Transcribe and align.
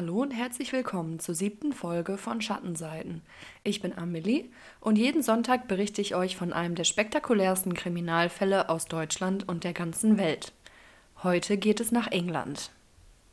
Hallo 0.00 0.22
und 0.22 0.30
herzlich 0.30 0.72
willkommen 0.72 1.18
zur 1.18 1.34
siebten 1.34 1.74
Folge 1.74 2.16
von 2.16 2.40
Schattenseiten. 2.40 3.20
Ich 3.64 3.82
bin 3.82 3.98
Amelie 3.98 4.46
und 4.80 4.96
jeden 4.96 5.22
Sonntag 5.22 5.68
berichte 5.68 6.00
ich 6.00 6.14
euch 6.14 6.38
von 6.38 6.54
einem 6.54 6.74
der 6.74 6.84
spektakulärsten 6.84 7.74
Kriminalfälle 7.74 8.70
aus 8.70 8.86
Deutschland 8.86 9.46
und 9.46 9.62
der 9.62 9.74
ganzen 9.74 10.16
Welt. 10.16 10.54
Heute 11.22 11.58
geht 11.58 11.80
es 11.80 11.92
nach 11.92 12.06
England. 12.06 12.70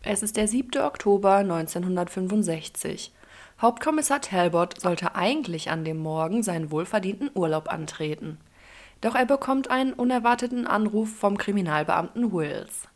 Es 0.03 0.23
ist 0.23 0.35
der 0.35 0.49
7. 0.49 0.81
Oktober 0.81 1.35
1965. 1.37 3.13
Hauptkommissar 3.61 4.19
Talbot 4.19 4.81
sollte 4.81 5.15
eigentlich 5.15 5.69
an 5.71 5.85
dem 5.85 5.99
Morgen 5.99 6.43
seinen 6.43 6.69
wohlverdienten 6.69 7.29
Urlaub 7.33 7.71
antreten. 7.71 8.39
Doch 8.99 9.15
er 9.15 9.25
bekommt 9.25 9.71
einen 9.71 9.93
unerwarteten 9.93 10.67
Anruf 10.67 11.15
vom 11.15 11.37
Kriminalbeamten 11.37 12.33
Wills. 12.33 12.89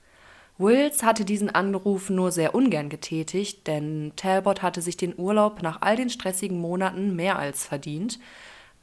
Wills 0.62 1.02
hatte 1.02 1.26
diesen 1.26 1.50
Anruf 1.50 2.10
nur 2.10 2.32
sehr 2.32 2.54
ungern 2.54 2.90
getätigt, 2.90 3.66
denn 3.66 4.14
Talbot 4.16 4.62
hatte 4.62 4.82
sich 4.82 4.96
den 4.96 5.18
Urlaub 5.18 5.64
nach 5.64 5.82
all 5.82 5.96
den 5.96 6.10
stressigen 6.10 6.60
Monaten 6.60 7.16
mehr 7.16 7.40
als 7.40 7.66
verdient, 7.66 8.20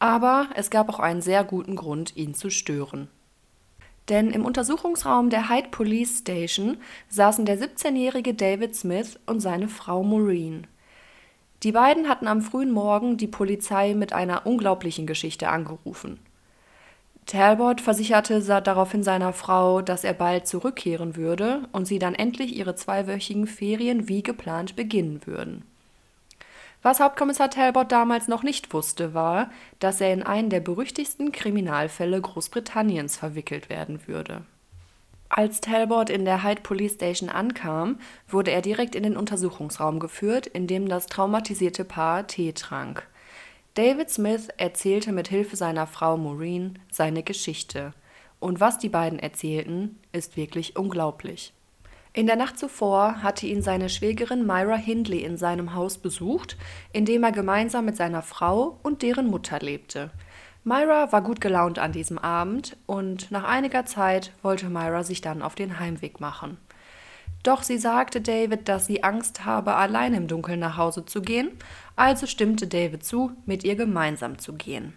aber 0.00 0.48
es 0.54 0.70
gab 0.70 0.88
auch 0.88 0.98
einen 0.98 1.22
sehr 1.22 1.44
guten 1.44 1.76
Grund, 1.76 2.16
ihn 2.16 2.34
zu 2.34 2.50
stören. 2.50 3.08
Denn 4.08 4.30
im 4.30 4.44
Untersuchungsraum 4.44 5.30
der 5.30 5.48
Hyde 5.48 5.68
Police 5.70 6.18
Station 6.18 6.78
saßen 7.08 7.44
der 7.44 7.58
17-jährige 7.58 8.34
David 8.34 8.74
Smith 8.74 9.18
und 9.26 9.40
seine 9.40 9.68
Frau 9.68 10.02
Maureen. 10.02 10.66
Die 11.62 11.72
beiden 11.72 12.08
hatten 12.08 12.26
am 12.26 12.42
frühen 12.42 12.72
Morgen 12.72 13.16
die 13.16 13.26
Polizei 13.26 13.94
mit 13.94 14.12
einer 14.12 14.46
unglaublichen 14.46 15.06
Geschichte 15.06 15.48
angerufen. 15.48 16.18
Talbot 17.28 17.82
versicherte 17.82 18.40
daraufhin 18.40 19.02
seiner 19.02 19.34
Frau, 19.34 19.82
dass 19.82 20.02
er 20.02 20.14
bald 20.14 20.46
zurückkehren 20.46 21.14
würde 21.14 21.68
und 21.72 21.84
sie 21.84 21.98
dann 21.98 22.14
endlich 22.14 22.56
ihre 22.56 22.74
zweiwöchigen 22.74 23.46
Ferien 23.46 24.08
wie 24.08 24.22
geplant 24.22 24.76
beginnen 24.76 25.20
würden. 25.26 25.62
Was 26.80 27.00
Hauptkommissar 27.00 27.50
Talbot 27.50 27.92
damals 27.92 28.28
noch 28.28 28.42
nicht 28.42 28.72
wusste, 28.72 29.12
war, 29.12 29.50
dass 29.78 30.00
er 30.00 30.14
in 30.14 30.22
einen 30.22 30.48
der 30.48 30.60
berüchtigsten 30.60 31.30
Kriminalfälle 31.30 32.18
Großbritanniens 32.18 33.18
verwickelt 33.18 33.68
werden 33.68 34.06
würde. 34.06 34.40
Als 35.28 35.60
Talbot 35.60 36.08
in 36.08 36.24
der 36.24 36.42
Hyde 36.42 36.62
Police 36.62 36.94
Station 36.94 37.28
ankam, 37.28 37.98
wurde 38.26 38.52
er 38.52 38.62
direkt 38.62 38.94
in 38.94 39.02
den 39.02 39.18
Untersuchungsraum 39.18 39.98
geführt, 39.98 40.46
in 40.46 40.66
dem 40.66 40.88
das 40.88 41.04
traumatisierte 41.04 41.84
Paar 41.84 42.26
Tee 42.26 42.52
trank. 42.54 43.06
David 43.78 44.10
Smith 44.10 44.48
erzählte 44.56 45.12
mit 45.12 45.28
Hilfe 45.28 45.54
seiner 45.54 45.86
Frau 45.86 46.16
Maureen 46.16 46.80
seine 46.90 47.22
Geschichte. 47.22 47.94
Und 48.40 48.58
was 48.58 48.78
die 48.78 48.88
beiden 48.88 49.20
erzählten, 49.20 50.00
ist 50.10 50.36
wirklich 50.36 50.76
unglaublich. 50.76 51.52
In 52.12 52.26
der 52.26 52.34
Nacht 52.34 52.58
zuvor 52.58 53.22
hatte 53.22 53.46
ihn 53.46 53.62
seine 53.62 53.88
Schwägerin 53.88 54.44
Myra 54.44 54.74
Hindley 54.74 55.22
in 55.22 55.36
seinem 55.36 55.74
Haus 55.74 55.96
besucht, 55.96 56.56
in 56.92 57.04
dem 57.04 57.22
er 57.22 57.30
gemeinsam 57.30 57.84
mit 57.84 57.96
seiner 57.96 58.22
Frau 58.22 58.80
und 58.82 59.02
deren 59.02 59.28
Mutter 59.28 59.60
lebte. 59.60 60.10
Myra 60.64 61.12
war 61.12 61.22
gut 61.22 61.40
gelaunt 61.40 61.78
an 61.78 61.92
diesem 61.92 62.18
Abend 62.18 62.76
und 62.86 63.30
nach 63.30 63.44
einiger 63.44 63.86
Zeit 63.86 64.32
wollte 64.42 64.70
Myra 64.70 65.04
sich 65.04 65.20
dann 65.20 65.40
auf 65.40 65.54
den 65.54 65.78
Heimweg 65.78 66.18
machen. 66.18 66.58
Doch 67.48 67.62
sie 67.62 67.78
sagte 67.78 68.20
David, 68.20 68.68
dass 68.68 68.84
sie 68.84 69.02
Angst 69.02 69.46
habe, 69.46 69.76
allein 69.76 70.12
im 70.12 70.28
Dunkeln 70.28 70.60
nach 70.60 70.76
Hause 70.76 71.06
zu 71.06 71.22
gehen, 71.22 71.50
also 71.96 72.26
stimmte 72.26 72.66
David 72.66 73.06
zu, 73.06 73.32
mit 73.46 73.64
ihr 73.64 73.74
gemeinsam 73.74 74.38
zu 74.38 74.52
gehen. 74.52 74.92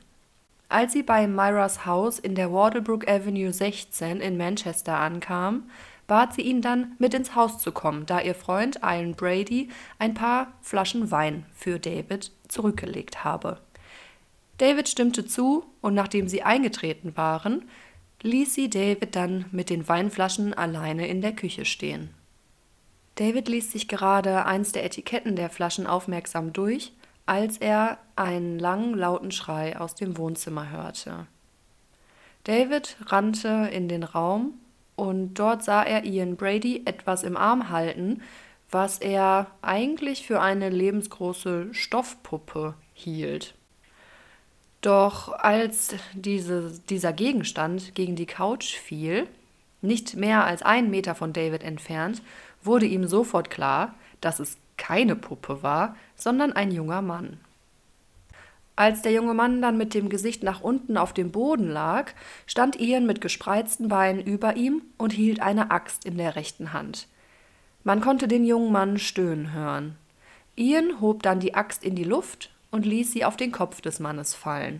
Als 0.67 0.91
sie 0.91 1.01
bei 1.01 1.27
Myras 1.27 1.85
Haus 1.85 2.19
in 2.19 2.35
der 2.35 2.51
Wardlebrook 2.51 3.07
Avenue 3.07 3.53
16 3.53 4.19
in 4.19 4.35
Manchester 4.35 4.99
ankam, 4.99 5.69
bat 6.07 6.33
sie 6.33 6.41
ihn 6.41 6.61
dann, 6.61 6.91
mit 6.99 7.13
ins 7.13 7.35
Haus 7.35 7.57
zu 7.57 7.71
kommen, 7.71 8.05
da 8.05 8.19
ihr 8.19 8.35
Freund 8.35 8.81
Ian 8.83 9.15
Brady 9.15 9.69
ein 9.97 10.13
paar 10.13 10.51
Flaschen 10.59 11.09
Wein 11.09 11.45
für 11.53 11.79
David 11.79 12.33
zurückgelegt 12.49 13.23
habe. 13.23 13.61
David 14.57 14.89
stimmte 14.89 15.25
zu 15.25 15.63
und 15.79 15.93
nachdem 15.93 16.27
sie 16.27 16.43
eingetreten 16.43 17.15
waren, 17.15 17.63
ließ 18.23 18.53
sie 18.53 18.69
David 18.69 19.15
dann 19.15 19.45
mit 19.51 19.69
den 19.69 19.87
Weinflaschen 19.87 20.53
alleine 20.53 21.07
in 21.07 21.21
der 21.21 21.31
Küche 21.31 21.63
stehen. 21.63 22.09
David 23.15 23.47
ließ 23.47 23.71
sich 23.71 23.87
gerade 23.87 24.45
eins 24.45 24.71
der 24.71 24.85
Etiketten 24.85 25.35
der 25.35 25.49
Flaschen 25.49 25.87
aufmerksam 25.87 26.53
durch, 26.53 26.93
als 27.25 27.57
er 27.57 27.97
einen 28.15 28.57
langen, 28.59 28.93
lauten 28.93 29.31
Schrei 29.31 29.79
aus 29.79 29.95
dem 29.95 30.17
Wohnzimmer 30.17 30.69
hörte. 30.69 31.27
David 32.43 32.97
rannte 33.05 33.69
in 33.71 33.87
den 33.87 34.03
Raum 34.03 34.55
und 34.95 35.35
dort 35.35 35.63
sah 35.63 35.83
er 35.83 36.03
Ian 36.03 36.35
Brady 36.35 36.83
etwas 36.85 37.23
im 37.23 37.37
Arm 37.37 37.69
halten, 37.69 38.21
was 38.71 38.99
er 38.99 39.47
eigentlich 39.61 40.25
für 40.25 40.41
eine 40.41 40.69
lebensgroße 40.69 41.73
Stoffpuppe 41.73 42.73
hielt. 42.93 43.53
Doch 44.81 45.31
als 45.31 45.95
diese, 46.13 46.71
dieser 46.89 47.13
Gegenstand 47.13 47.93
gegen 47.93 48.15
die 48.15 48.25
Couch 48.25 48.75
fiel, 48.75 49.27
nicht 49.81 50.15
mehr 50.15 50.45
als 50.45 50.61
einen 50.61 50.89
Meter 50.89 51.15
von 51.15 51.33
David 51.33 51.63
entfernt, 51.63 52.21
wurde 52.63 52.85
ihm 52.85 53.07
sofort 53.07 53.49
klar, 53.49 53.95
dass 54.19 54.39
es 54.39 54.57
keine 54.77 55.15
Puppe 55.15 55.63
war, 55.63 55.95
sondern 56.15 56.53
ein 56.53 56.71
junger 56.71 57.01
Mann. 57.01 57.39
Als 58.75 59.01
der 59.01 59.11
junge 59.11 59.33
Mann 59.33 59.61
dann 59.61 59.77
mit 59.77 59.93
dem 59.93 60.09
Gesicht 60.09 60.43
nach 60.43 60.61
unten 60.61 60.97
auf 60.97 61.13
dem 61.13 61.31
Boden 61.31 61.69
lag, 61.69 62.11
stand 62.47 62.79
Ian 62.79 63.05
mit 63.05 63.21
gespreizten 63.21 63.89
Beinen 63.89 64.23
über 64.25 64.55
ihm 64.55 64.81
und 64.97 65.13
hielt 65.13 65.41
eine 65.41 65.69
Axt 65.69 66.05
in 66.05 66.17
der 66.17 66.35
rechten 66.35 66.73
Hand. 66.73 67.07
Man 67.83 68.01
konnte 68.01 68.27
den 68.27 68.45
jungen 68.45 68.71
Mann 68.71 68.97
stöhnen 68.97 69.53
hören. 69.53 69.97
Ian 70.55 71.01
hob 71.01 71.21
dann 71.23 71.39
die 71.39 71.53
Axt 71.53 71.83
in 71.83 71.95
die 71.95 72.03
Luft 72.03 72.51
und 72.71 72.85
ließ 72.85 73.11
sie 73.11 73.25
auf 73.25 73.37
den 73.37 73.51
Kopf 73.51 73.81
des 73.81 73.99
Mannes 73.99 74.33
fallen. 74.33 74.79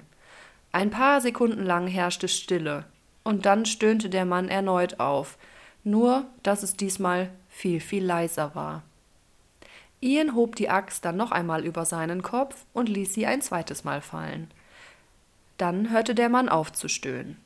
Ein 0.72 0.90
paar 0.90 1.22
Sekunden 1.22 1.66
lang 1.66 1.88
herrschte 1.88 2.28
Stille, 2.28 2.86
und 3.24 3.46
dann 3.46 3.66
stöhnte 3.66 4.09
der 4.09 4.25
Mann 4.25 4.48
erneut 4.48 5.00
auf, 5.00 5.38
nur 5.84 6.25
dass 6.44 6.63
es 6.63 6.75
diesmal 6.75 7.30
viel, 7.61 7.79
viel 7.79 8.03
leiser 8.03 8.55
war. 8.55 8.81
Ian 10.01 10.33
hob 10.33 10.55
die 10.55 10.69
Axt 10.69 11.05
dann 11.05 11.16
noch 11.16 11.31
einmal 11.31 11.63
über 11.63 11.85
seinen 11.85 12.23
Kopf 12.23 12.66
und 12.73 12.89
ließ 12.89 13.13
sie 13.13 13.27
ein 13.27 13.44
zweites 13.44 13.83
Mal 13.83 14.01
fallen. 14.01 14.49
Dann 15.57 15.91
hörte 15.91 16.16
der 16.16 16.29
Mann 16.29 16.50
auf 16.50 16.73
zu 16.73 16.88
stöhnen. 16.88 17.38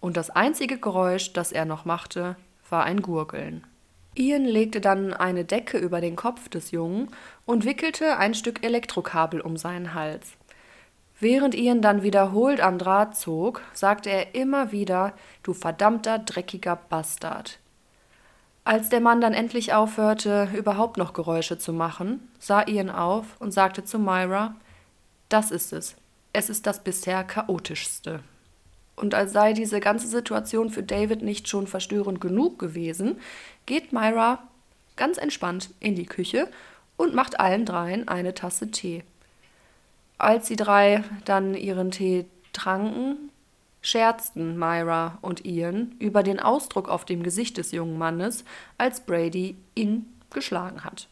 Und 0.00 0.16
das 0.16 0.30
einzige 0.30 0.78
Geräusch, 0.78 1.34
das 1.34 1.52
er 1.52 1.66
noch 1.66 1.84
machte, 1.84 2.36
war 2.70 2.84
ein 2.84 3.02
Gurgeln. 3.02 3.66
Ian 4.14 4.46
legte 4.46 4.80
dann 4.80 5.12
eine 5.12 5.44
Decke 5.44 5.76
über 5.76 6.00
den 6.00 6.16
Kopf 6.16 6.48
des 6.48 6.70
Jungen 6.70 7.08
und 7.44 7.66
wickelte 7.66 8.16
ein 8.16 8.32
Stück 8.32 8.64
Elektrokabel 8.64 9.42
um 9.42 9.58
seinen 9.58 9.92
Hals. 9.92 10.32
Während 11.20 11.54
Ian 11.54 11.82
dann 11.82 12.02
wiederholt 12.02 12.60
am 12.60 12.78
Draht 12.78 13.18
zog, 13.18 13.60
sagte 13.74 14.08
er 14.08 14.34
immer 14.34 14.72
wieder: 14.72 15.12
Du 15.42 15.52
verdammter, 15.52 16.18
dreckiger 16.18 16.76
Bastard. 16.76 17.58
Als 18.68 18.90
der 18.90 19.00
Mann 19.00 19.22
dann 19.22 19.32
endlich 19.32 19.72
aufhörte, 19.72 20.50
überhaupt 20.54 20.98
noch 20.98 21.14
Geräusche 21.14 21.56
zu 21.56 21.72
machen, 21.72 22.28
sah 22.38 22.68
Ian 22.68 22.90
auf 22.90 23.24
und 23.38 23.50
sagte 23.50 23.82
zu 23.82 23.98
Myra, 23.98 24.56
das 25.30 25.50
ist 25.50 25.72
es. 25.72 25.96
Es 26.34 26.50
ist 26.50 26.66
das 26.66 26.84
bisher 26.84 27.24
chaotischste. 27.24 28.20
Und 28.94 29.14
als 29.14 29.32
sei 29.32 29.54
diese 29.54 29.80
ganze 29.80 30.06
Situation 30.06 30.68
für 30.68 30.82
David 30.82 31.22
nicht 31.22 31.48
schon 31.48 31.66
verstörend 31.66 32.20
genug 32.20 32.58
gewesen, 32.58 33.18
geht 33.64 33.94
Myra 33.94 34.42
ganz 34.96 35.16
entspannt 35.16 35.70
in 35.80 35.94
die 35.94 36.04
Küche 36.04 36.46
und 36.98 37.14
macht 37.14 37.40
allen 37.40 37.64
dreien 37.64 38.06
eine 38.06 38.34
Tasse 38.34 38.70
Tee. 38.70 39.02
Als 40.18 40.46
die 40.46 40.56
drei 40.56 41.04
dann 41.24 41.54
ihren 41.54 41.90
Tee 41.90 42.26
tranken, 42.52 43.30
scherzten 43.88 44.58
Myra 44.58 45.18
und 45.22 45.46
Ian 45.46 45.94
über 45.98 46.22
den 46.22 46.40
Ausdruck 46.40 46.88
auf 46.88 47.04
dem 47.04 47.22
Gesicht 47.22 47.56
des 47.56 47.72
jungen 47.72 47.96
Mannes, 47.96 48.44
als 48.76 49.00
Brady 49.00 49.56
ihn 49.74 50.06
geschlagen 50.30 50.84
hat. 50.84 51.08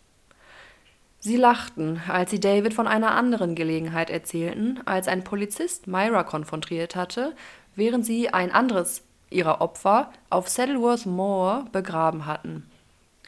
Sie 1.19 1.37
lachten, 1.37 2.03
als 2.07 2.31
sie 2.31 2.39
David 2.39 2.75
von 2.75 2.87
einer 2.87 3.13
anderen 3.13 3.55
Gelegenheit 3.55 4.11
erzählten, 4.11 4.81
als 4.85 5.09
ein 5.09 5.25
Polizist 5.25 5.87
Myra 5.87 6.23
konfrontiert 6.23 6.95
hatte, 6.95 7.35
während 7.75 8.05
sie 8.05 8.29
ein 8.29 8.53
anderes 8.53 9.03
ihrer 9.31 9.61
Opfer 9.61 10.13
auf 10.29 10.49
Saddleworth 10.49 11.07
Moor 11.07 11.65
begraben 11.73 12.27
hatten. 12.27 12.69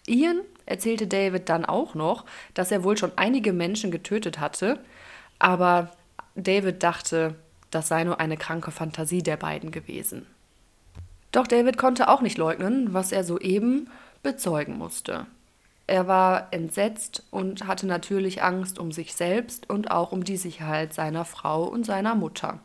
Ian 0.06 0.42
erzählte 0.66 1.06
David 1.06 1.48
dann 1.48 1.64
auch 1.64 1.94
noch, 1.94 2.26
dass 2.52 2.70
er 2.70 2.84
wohl 2.84 2.98
schon 2.98 3.12
einige 3.16 3.52
Menschen 3.54 3.90
getötet 3.90 4.38
hatte, 4.38 4.78
aber 5.38 5.90
David 6.34 6.82
dachte, 6.82 7.34
das 7.70 7.88
sei 7.88 8.04
nur 8.04 8.20
eine 8.20 8.36
kranke 8.36 8.70
Fantasie 8.70 9.22
der 9.22 9.36
beiden 9.36 9.70
gewesen. 9.70 10.26
Doch 11.32 11.46
David 11.46 11.76
konnte 11.76 12.08
auch 12.08 12.22
nicht 12.22 12.38
leugnen, 12.38 12.94
was 12.94 13.12
er 13.12 13.24
soeben 13.24 13.90
bezeugen 14.22 14.78
musste. 14.78 15.26
Er 15.86 16.06
war 16.06 16.48
entsetzt 16.52 17.22
und 17.30 17.66
hatte 17.66 17.86
natürlich 17.86 18.42
Angst 18.42 18.78
um 18.78 18.92
sich 18.92 19.14
selbst 19.14 19.68
und 19.70 19.90
auch 19.90 20.12
um 20.12 20.24
die 20.24 20.36
Sicherheit 20.36 20.92
seiner 20.92 21.24
Frau 21.24 21.64
und 21.64 21.86
seiner 21.86 22.14
Mutter. 22.14 22.60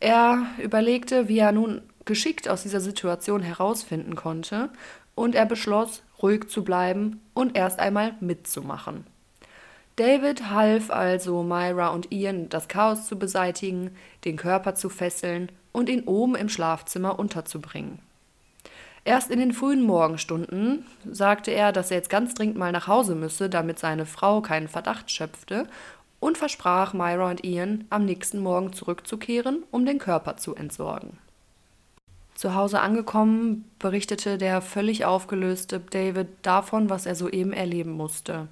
Er 0.00 0.46
überlegte, 0.58 1.28
wie 1.28 1.38
er 1.38 1.52
nun 1.52 1.82
geschickt 2.06 2.48
aus 2.48 2.62
dieser 2.62 2.80
Situation 2.80 3.42
herausfinden 3.42 4.16
konnte, 4.16 4.70
und 5.14 5.34
er 5.34 5.44
beschloss, 5.44 6.02
ruhig 6.22 6.48
zu 6.48 6.64
bleiben 6.64 7.20
und 7.34 7.56
erst 7.56 7.78
einmal 7.78 8.14
mitzumachen. 8.20 9.04
David 9.96 10.50
half 10.50 10.90
also 10.90 11.42
Myra 11.42 11.88
und 11.88 12.10
Ian, 12.12 12.48
das 12.48 12.68
Chaos 12.68 13.06
zu 13.06 13.18
beseitigen, 13.18 13.90
den 14.24 14.36
Körper 14.36 14.74
zu 14.74 14.88
fesseln 14.88 15.50
und 15.72 15.88
ihn 15.88 16.04
oben 16.04 16.34
im 16.36 16.48
Schlafzimmer 16.48 17.18
unterzubringen. 17.18 17.98
Erst 19.04 19.30
in 19.30 19.38
den 19.38 19.52
frühen 19.52 19.82
Morgenstunden 19.82 20.84
sagte 21.10 21.50
er, 21.50 21.72
dass 21.72 21.90
er 21.90 21.98
jetzt 21.98 22.10
ganz 22.10 22.34
dringend 22.34 22.58
mal 22.58 22.72
nach 22.72 22.86
Hause 22.86 23.14
müsse, 23.14 23.48
damit 23.48 23.78
seine 23.78 24.06
Frau 24.06 24.40
keinen 24.40 24.68
Verdacht 24.68 25.10
schöpfte, 25.10 25.66
und 26.20 26.36
versprach 26.36 26.92
Myra 26.92 27.30
und 27.30 27.44
Ian, 27.44 27.86
am 27.88 28.04
nächsten 28.04 28.40
Morgen 28.40 28.74
zurückzukehren, 28.74 29.64
um 29.70 29.86
den 29.86 29.98
Körper 29.98 30.36
zu 30.36 30.54
entsorgen. 30.54 31.16
Zu 32.34 32.54
Hause 32.54 32.80
angekommen, 32.80 33.70
berichtete 33.78 34.38
der 34.38 34.60
völlig 34.60 35.04
aufgelöste 35.04 35.80
David 35.80 36.28
davon, 36.42 36.90
was 36.90 37.06
er 37.06 37.14
soeben 37.14 37.52
erleben 37.52 37.92
musste. 37.92 38.48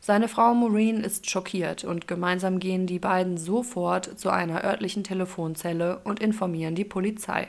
Seine 0.00 0.28
Frau 0.28 0.54
Maureen 0.54 1.02
ist 1.02 1.30
schockiert 1.30 1.84
und 1.84 2.08
gemeinsam 2.08 2.58
gehen 2.58 2.86
die 2.86 2.98
beiden 2.98 3.36
sofort 3.36 4.18
zu 4.18 4.30
einer 4.30 4.64
örtlichen 4.64 5.04
Telefonzelle 5.04 6.00
und 6.04 6.20
informieren 6.20 6.74
die 6.74 6.84
Polizei. 6.84 7.48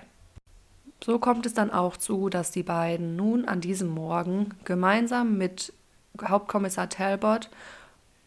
So 1.04 1.18
kommt 1.20 1.46
es 1.46 1.54
dann 1.54 1.72
auch 1.72 1.96
zu, 1.96 2.30
dass 2.30 2.52
die 2.52 2.64
beiden 2.64 3.16
nun 3.16 3.46
an 3.46 3.62
diesem 3.62 3.88
Morgen 3.88 4.56
gemeinsam 4.66 5.38
mit 5.38 5.74
Hauptkommissar 6.22 6.90
Talbot 6.90 7.50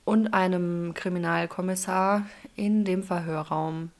und 0.04 0.34
einem 0.34 0.94
Kriminalkommissar 0.94 2.26
in 2.56 2.84
dem 2.84 3.02
Verhörraum 3.02 3.90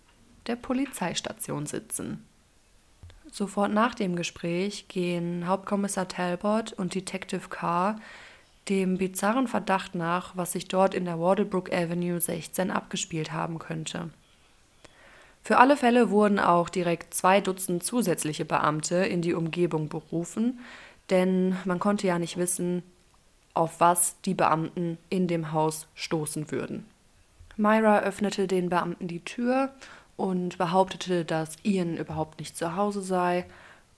der 0.47 0.57
Polizeistation 0.57 1.67
sitzen. 1.67 2.25
Sofort 3.31 3.73
nach 3.73 3.95
dem 3.95 4.17
Gespräch 4.17 4.89
gehen 4.89 5.47
Hauptkommissar 5.47 6.09
Talbot 6.09 6.73
und 6.73 6.95
Detective 6.95 7.49
Carr 7.49 7.97
dem 8.69 8.99
bizarren 8.99 9.49
Verdacht 9.49 9.95
nach, 9.95 10.37
was 10.37 10.53
sich 10.53 10.69
dort 10.69 10.95
in 10.95 11.05
der 11.05 11.19
Wardlebrook 11.19 11.73
Avenue 11.73 12.21
16 12.21 12.71
abgespielt 12.71 13.33
haben 13.33 13.59
könnte. 13.59 14.11
Für 15.43 15.59
alle 15.59 15.77
Fälle 15.77 16.11
wurden 16.11 16.39
auch 16.39 16.69
direkt 16.69 17.15
zwei 17.15 17.41
Dutzend 17.41 17.83
zusätzliche 17.83 18.45
Beamte 18.45 18.97
in 18.97 19.23
die 19.23 19.35
Umgebung 19.35 19.89
berufen, 19.89 20.61
denn 21.11 21.57
man 21.65 21.81
konnte 21.81 22.07
ja 22.07 22.19
nicht 22.19 22.37
wissen, 22.37 22.85
auf 23.55 23.81
was 23.81 24.21
die 24.23 24.35
Beamten 24.35 24.99
in 25.11 25.27
dem 25.27 25.53
Haus 25.53 25.89
stoßen 25.95 26.51
würden. 26.53 26.87
Myra 27.57 28.01
öffnete 28.01 28.47
den 28.47 28.69
Beamten 28.69 29.09
die 29.09 29.25
Tür 29.25 29.71
und 30.17 30.57
behauptete, 30.57 31.25
dass 31.25 31.57
Ian 31.65 31.97
überhaupt 31.97 32.39
nicht 32.39 32.57
zu 32.57 32.77
Hause 32.77 33.03
sei 33.03 33.45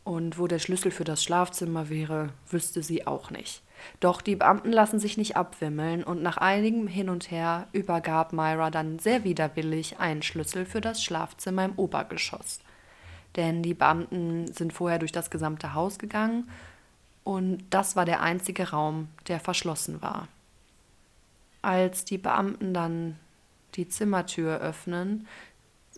und 0.02 0.38
wo 0.38 0.46
der 0.46 0.58
Schlüssel 0.58 0.90
für 0.90 1.04
das 1.04 1.22
Schlafzimmer 1.22 1.88
wäre, 1.88 2.30
wüsste 2.50 2.82
sie 2.82 3.06
auch 3.06 3.30
nicht. 3.30 3.62
Doch 4.00 4.20
die 4.20 4.36
Beamten 4.36 4.72
lassen 4.72 4.98
sich 4.98 5.16
nicht 5.16 5.36
abwimmeln 5.36 6.04
und 6.04 6.22
nach 6.22 6.36
einigem 6.36 6.86
Hin 6.86 7.08
und 7.08 7.30
Her 7.30 7.68
übergab 7.72 8.32
Myra 8.32 8.70
dann 8.70 8.98
sehr 8.98 9.24
widerwillig 9.24 9.98
einen 9.98 10.22
Schlüssel 10.22 10.66
für 10.66 10.80
das 10.80 11.02
Schlafzimmer 11.02 11.64
im 11.64 11.74
Obergeschoss. 11.76 12.60
Denn 13.36 13.62
die 13.62 13.74
Beamten 13.74 14.52
sind 14.52 14.72
vorher 14.72 14.98
durch 14.98 15.12
das 15.12 15.30
gesamte 15.30 15.74
Haus 15.74 15.98
gegangen 15.98 16.48
und 17.24 17.64
das 17.70 17.96
war 17.96 18.04
der 18.04 18.20
einzige 18.20 18.70
Raum, 18.70 19.08
der 19.28 19.40
verschlossen 19.40 20.02
war. 20.02 20.28
Als 21.62 22.04
die 22.04 22.18
Beamten 22.18 22.74
dann 22.74 23.18
die 23.74 23.88
Zimmertür 23.88 24.58
öffnen, 24.58 25.26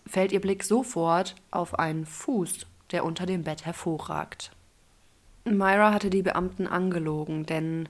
fällt 0.05 0.31
ihr 0.31 0.41
Blick 0.41 0.63
sofort 0.63 1.35
auf 1.51 1.77
einen 1.77 2.05
Fuß, 2.05 2.65
der 2.91 3.03
unter 3.03 3.25
dem 3.25 3.43
Bett 3.43 3.65
hervorragt. 3.65 4.51
Myra 5.55 5.93
hatte 5.93 6.09
die 6.09 6.23
Beamten 6.23 6.65
angelogen, 6.65 7.45
denn 7.45 7.87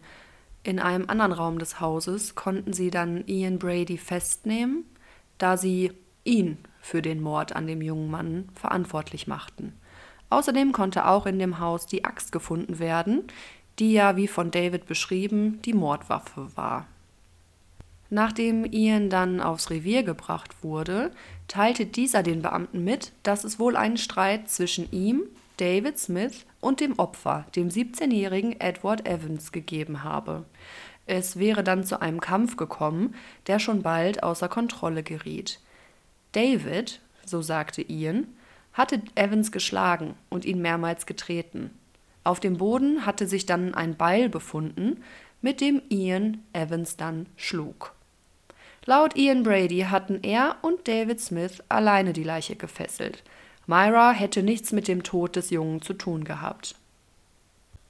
in 0.63 0.79
einem 0.79 1.09
anderen 1.09 1.31
Raum 1.31 1.59
des 1.59 1.79
Hauses 1.79 2.35
konnten 2.35 2.73
sie 2.73 2.91
dann 2.91 3.25
Ian 3.25 3.57
Brady 3.57 3.97
festnehmen, 3.97 4.83
da 5.37 5.55
sie 5.55 5.93
ihn 6.25 6.57
für 6.81 7.01
den 7.01 7.21
Mord 7.21 7.55
an 7.55 7.67
dem 7.67 7.81
jungen 7.81 8.11
Mann 8.11 8.49
verantwortlich 8.53 9.27
machten. 9.27 9.73
Außerdem 10.29 10.73
konnte 10.73 11.07
auch 11.07 11.25
in 11.25 11.39
dem 11.39 11.59
Haus 11.59 11.87
die 11.87 12.03
Axt 12.03 12.33
gefunden 12.33 12.79
werden, 12.79 13.23
die 13.79 13.93
ja, 13.93 14.17
wie 14.17 14.27
von 14.27 14.51
David 14.51 14.85
beschrieben, 14.85 15.61
die 15.63 15.73
Mordwaffe 15.73 16.49
war. 16.55 16.87
Nachdem 18.09 18.65
Ian 18.65 19.09
dann 19.09 19.41
aufs 19.41 19.69
Revier 19.69 20.03
gebracht 20.03 20.63
wurde, 20.63 21.11
teilte 21.47 21.85
dieser 21.85 22.23
den 22.23 22.41
Beamten 22.41 22.83
mit, 22.83 23.11
dass 23.23 23.43
es 23.43 23.59
wohl 23.59 23.75
einen 23.75 23.97
Streit 23.97 24.49
zwischen 24.49 24.91
ihm, 24.91 25.23
David 25.57 25.97
Smith 25.97 26.45
und 26.61 26.79
dem 26.79 26.97
Opfer, 26.99 27.45
dem 27.55 27.69
17-jährigen 27.69 28.59
Edward 28.59 29.07
Evans, 29.07 29.51
gegeben 29.51 30.03
habe. 30.03 30.45
Es 31.07 31.39
wäre 31.39 31.63
dann 31.63 31.83
zu 31.83 32.01
einem 32.01 32.19
Kampf 32.19 32.57
gekommen, 32.57 33.15
der 33.47 33.59
schon 33.59 33.81
bald 33.81 34.23
außer 34.23 34.49
Kontrolle 34.49 35.03
geriet. 35.03 35.59
David, 36.33 36.99
so 37.25 37.41
sagte 37.41 37.81
Ian, 37.81 38.27
hatte 38.73 39.01
Evans 39.15 39.51
geschlagen 39.51 40.13
und 40.29 40.45
ihn 40.45 40.61
mehrmals 40.61 41.05
getreten. 41.05 41.71
Auf 42.23 42.39
dem 42.39 42.57
Boden 42.57 43.05
hatte 43.05 43.25
sich 43.25 43.45
dann 43.45 43.73
ein 43.73 43.95
Beil 43.95 44.29
befunden, 44.29 45.03
mit 45.41 45.61
dem 45.61 45.81
Ian 45.89 46.43
Evans 46.53 46.97
dann 46.97 47.27
schlug. 47.37 47.93
Laut 48.85 49.15
Ian 49.15 49.43
Brady 49.43 49.87
hatten 49.89 50.19
er 50.23 50.57
und 50.61 50.87
David 50.87 51.19
Smith 51.19 51.63
alleine 51.69 52.13
die 52.13 52.23
Leiche 52.23 52.55
gefesselt. 52.55 53.23
Myra 53.69 54.11
hätte 54.11 54.43
nichts 54.43 54.71
mit 54.71 54.87
dem 54.87 55.03
Tod 55.03 55.35
des 55.35 55.49
Jungen 55.49 55.81
zu 55.81 55.93
tun 55.93 56.23
gehabt. 56.23 56.75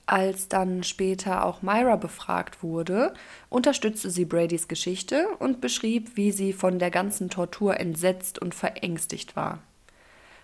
Als 0.08 0.48
dann 0.48 0.84
später 0.84 1.46
auch 1.46 1.62
Myra 1.62 1.98
befragt 1.98 2.64
wurde, 2.64 3.14
unterstützte 3.50 4.10
sie 4.10 4.26
Bradys 4.26 4.68
Geschichte 4.68 5.28
und 5.38 5.62
beschrieb, 5.62 6.16
wie 6.16 6.32
sie 6.32 6.52
von 6.52 6.80
der 6.80 6.90
ganzen 6.90 7.30
Tortur 7.30 7.80
entsetzt 7.80 8.40
und 8.40 8.56
verängstigt 8.56 9.36
war. 9.36 9.60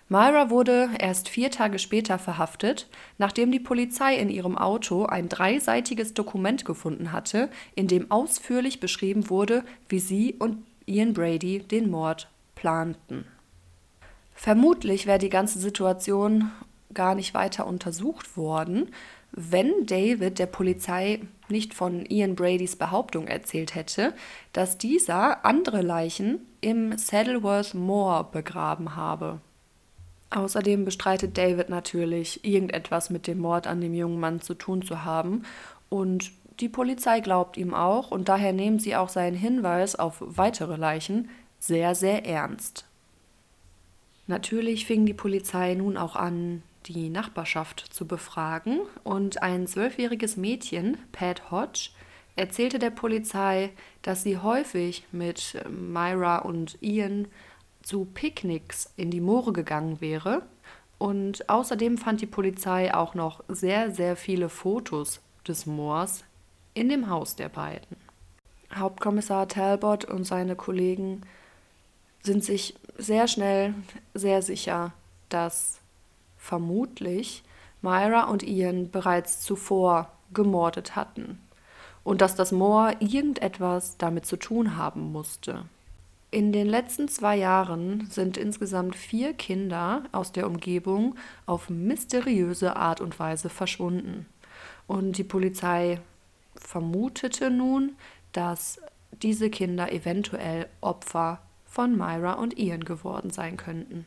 Myra 0.08 0.50
wurde 0.50 0.90
erst 1.00 1.28
vier 1.28 1.50
Tage 1.50 1.80
später 1.80 2.20
verhaftet, 2.20 2.88
nachdem 3.18 3.50
die 3.50 3.58
Polizei 3.58 4.14
in 4.16 4.28
ihrem 4.28 4.56
Auto 4.56 5.06
ein 5.06 5.28
dreiseitiges 5.28 6.14
Dokument 6.14 6.64
gefunden 6.64 7.10
hatte, 7.10 7.48
in 7.74 7.88
dem 7.88 8.10
ausführlich 8.10 8.78
beschrieben 8.78 9.30
wurde, 9.30 9.64
wie 9.88 9.98
sie 9.98 10.34
und 10.38 10.62
Ian 10.86 11.12
Brady 11.12 11.60
den 11.60 11.90
Mord 11.90 12.28
planten. 12.54 13.24
Vermutlich 14.34 15.06
wäre 15.06 15.18
die 15.18 15.30
ganze 15.30 15.58
Situation 15.58 16.50
gar 16.92 17.14
nicht 17.14 17.34
weiter 17.34 17.66
untersucht 17.66 18.36
worden, 18.36 18.90
wenn 19.32 19.86
David 19.86 20.38
der 20.38 20.46
Polizei 20.46 21.20
nicht 21.48 21.74
von 21.74 22.06
Ian 22.06 22.36
Bradys 22.36 22.76
Behauptung 22.76 23.26
erzählt 23.26 23.74
hätte, 23.74 24.14
dass 24.52 24.78
dieser 24.78 25.44
andere 25.44 25.82
Leichen 25.82 26.40
im 26.60 26.96
Saddleworth 26.96 27.74
Moor 27.74 28.30
begraben 28.30 28.94
habe. 28.94 29.40
Außerdem 30.30 30.84
bestreitet 30.84 31.36
David 31.36 31.68
natürlich, 31.68 32.44
irgendetwas 32.44 33.10
mit 33.10 33.26
dem 33.26 33.38
Mord 33.38 33.66
an 33.66 33.80
dem 33.80 33.94
jungen 33.94 34.20
Mann 34.20 34.40
zu 34.40 34.54
tun 34.54 34.82
zu 34.82 35.04
haben, 35.04 35.42
und 35.88 36.32
die 36.60 36.68
Polizei 36.68 37.20
glaubt 37.20 37.56
ihm 37.56 37.74
auch, 37.74 38.10
und 38.10 38.28
daher 38.28 38.52
nehmen 38.52 38.78
sie 38.78 38.96
auch 38.96 39.08
seinen 39.08 39.36
Hinweis 39.36 39.96
auf 39.96 40.16
weitere 40.20 40.76
Leichen 40.76 41.28
sehr, 41.58 41.94
sehr 41.94 42.24
ernst. 42.26 42.84
Natürlich 44.26 44.86
fing 44.86 45.04
die 45.06 45.14
Polizei 45.14 45.74
nun 45.74 45.96
auch 45.96 46.16
an, 46.16 46.62
die 46.86 47.08
Nachbarschaft 47.08 47.80
zu 47.80 48.06
befragen 48.06 48.80
und 49.02 49.42
ein 49.42 49.66
zwölfjähriges 49.66 50.36
Mädchen, 50.36 50.98
Pat 51.12 51.50
Hodge, 51.50 51.90
erzählte 52.36 52.78
der 52.78 52.90
Polizei, 52.90 53.70
dass 54.02 54.22
sie 54.22 54.38
häufig 54.38 55.06
mit 55.12 55.56
Myra 55.68 56.38
und 56.38 56.78
Ian 56.82 57.28
zu 57.82 58.06
Picknicks 58.06 58.92
in 58.96 59.10
die 59.10 59.20
Moore 59.20 59.52
gegangen 59.52 60.00
wäre. 60.00 60.42
Und 60.98 61.48
außerdem 61.48 61.98
fand 61.98 62.20
die 62.20 62.26
Polizei 62.26 62.94
auch 62.94 63.14
noch 63.14 63.44
sehr, 63.48 63.90
sehr 63.90 64.16
viele 64.16 64.48
Fotos 64.48 65.20
des 65.46 65.66
Moors 65.66 66.24
in 66.72 66.88
dem 66.88 67.08
Haus 67.08 67.36
der 67.36 67.50
beiden. 67.50 67.96
Hauptkommissar 68.74 69.48
Talbot 69.48 70.04
und 70.04 70.24
seine 70.24 70.56
Kollegen 70.56 71.22
sind 72.24 72.42
sich 72.42 72.74
sehr 72.98 73.28
schnell 73.28 73.74
sehr 74.14 74.42
sicher, 74.42 74.92
dass 75.28 75.80
vermutlich 76.36 77.44
Myra 77.82 78.24
und 78.24 78.42
Ian 78.42 78.90
bereits 78.90 79.40
zuvor 79.40 80.10
gemordet 80.32 80.96
hatten 80.96 81.38
und 82.02 82.20
dass 82.20 82.34
das 82.34 82.50
Moor 82.50 82.92
irgendetwas 83.00 83.96
damit 83.98 84.26
zu 84.26 84.36
tun 84.36 84.76
haben 84.76 85.12
musste. 85.12 85.64
In 86.30 86.52
den 86.52 86.66
letzten 86.66 87.08
zwei 87.08 87.36
Jahren 87.36 88.08
sind 88.10 88.36
insgesamt 88.36 88.96
vier 88.96 89.34
Kinder 89.34 90.02
aus 90.10 90.32
der 90.32 90.48
Umgebung 90.48 91.14
auf 91.46 91.70
mysteriöse 91.70 92.74
Art 92.74 93.00
und 93.00 93.18
Weise 93.20 93.48
verschwunden. 93.48 94.26
Und 94.88 95.16
die 95.16 95.24
Polizei 95.24 96.00
vermutete 96.56 97.50
nun, 97.50 97.92
dass 98.32 98.80
diese 99.22 99.48
Kinder 99.48 99.92
eventuell 99.92 100.66
Opfer 100.80 101.40
von 101.74 101.96
Myra 101.96 102.34
und 102.34 102.56
Ian 102.56 102.84
geworden 102.84 103.30
sein 103.30 103.56
könnten. 103.56 104.06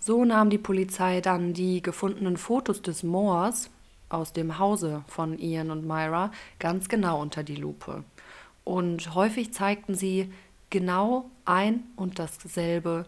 So 0.00 0.24
nahm 0.24 0.50
die 0.50 0.58
Polizei 0.58 1.20
dann 1.20 1.52
die 1.52 1.82
gefundenen 1.82 2.36
Fotos 2.36 2.82
des 2.82 3.04
Moors 3.04 3.70
aus 4.08 4.32
dem 4.32 4.58
Hause 4.58 5.04
von 5.06 5.38
Ian 5.38 5.70
und 5.70 5.86
Myra 5.86 6.32
ganz 6.58 6.88
genau 6.88 7.20
unter 7.20 7.44
die 7.44 7.54
Lupe. 7.54 8.02
Und 8.64 9.14
häufig 9.14 9.52
zeigten 9.52 9.94
sie 9.94 10.32
genau 10.70 11.30
ein 11.44 11.84
und 11.94 12.18
dasselbe 12.18 13.06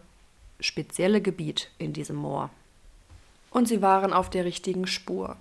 spezielle 0.61 1.21
Gebiet 1.21 1.69
in 1.79 1.93
diesem 1.93 2.17
Moor. 2.17 2.51
Und 3.51 3.67
sie 3.67 3.83
waren 3.83 4.13
auf 4.13 4.31
der 4.31 4.45
richtigen 4.45 4.87
Spur. 4.87 5.37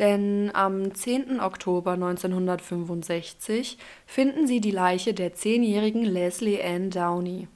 Denn 0.00 0.50
am 0.54 0.92
10. 0.92 1.38
Oktober 1.38 1.92
1965 1.92 3.78
finden 4.06 4.48
sie 4.48 4.60
die 4.60 4.72
Leiche 4.72 5.14
der 5.14 5.34
zehnjährigen 5.34 6.02
Leslie 6.02 6.60
Ann 6.60 6.90
Downey. 6.90 7.46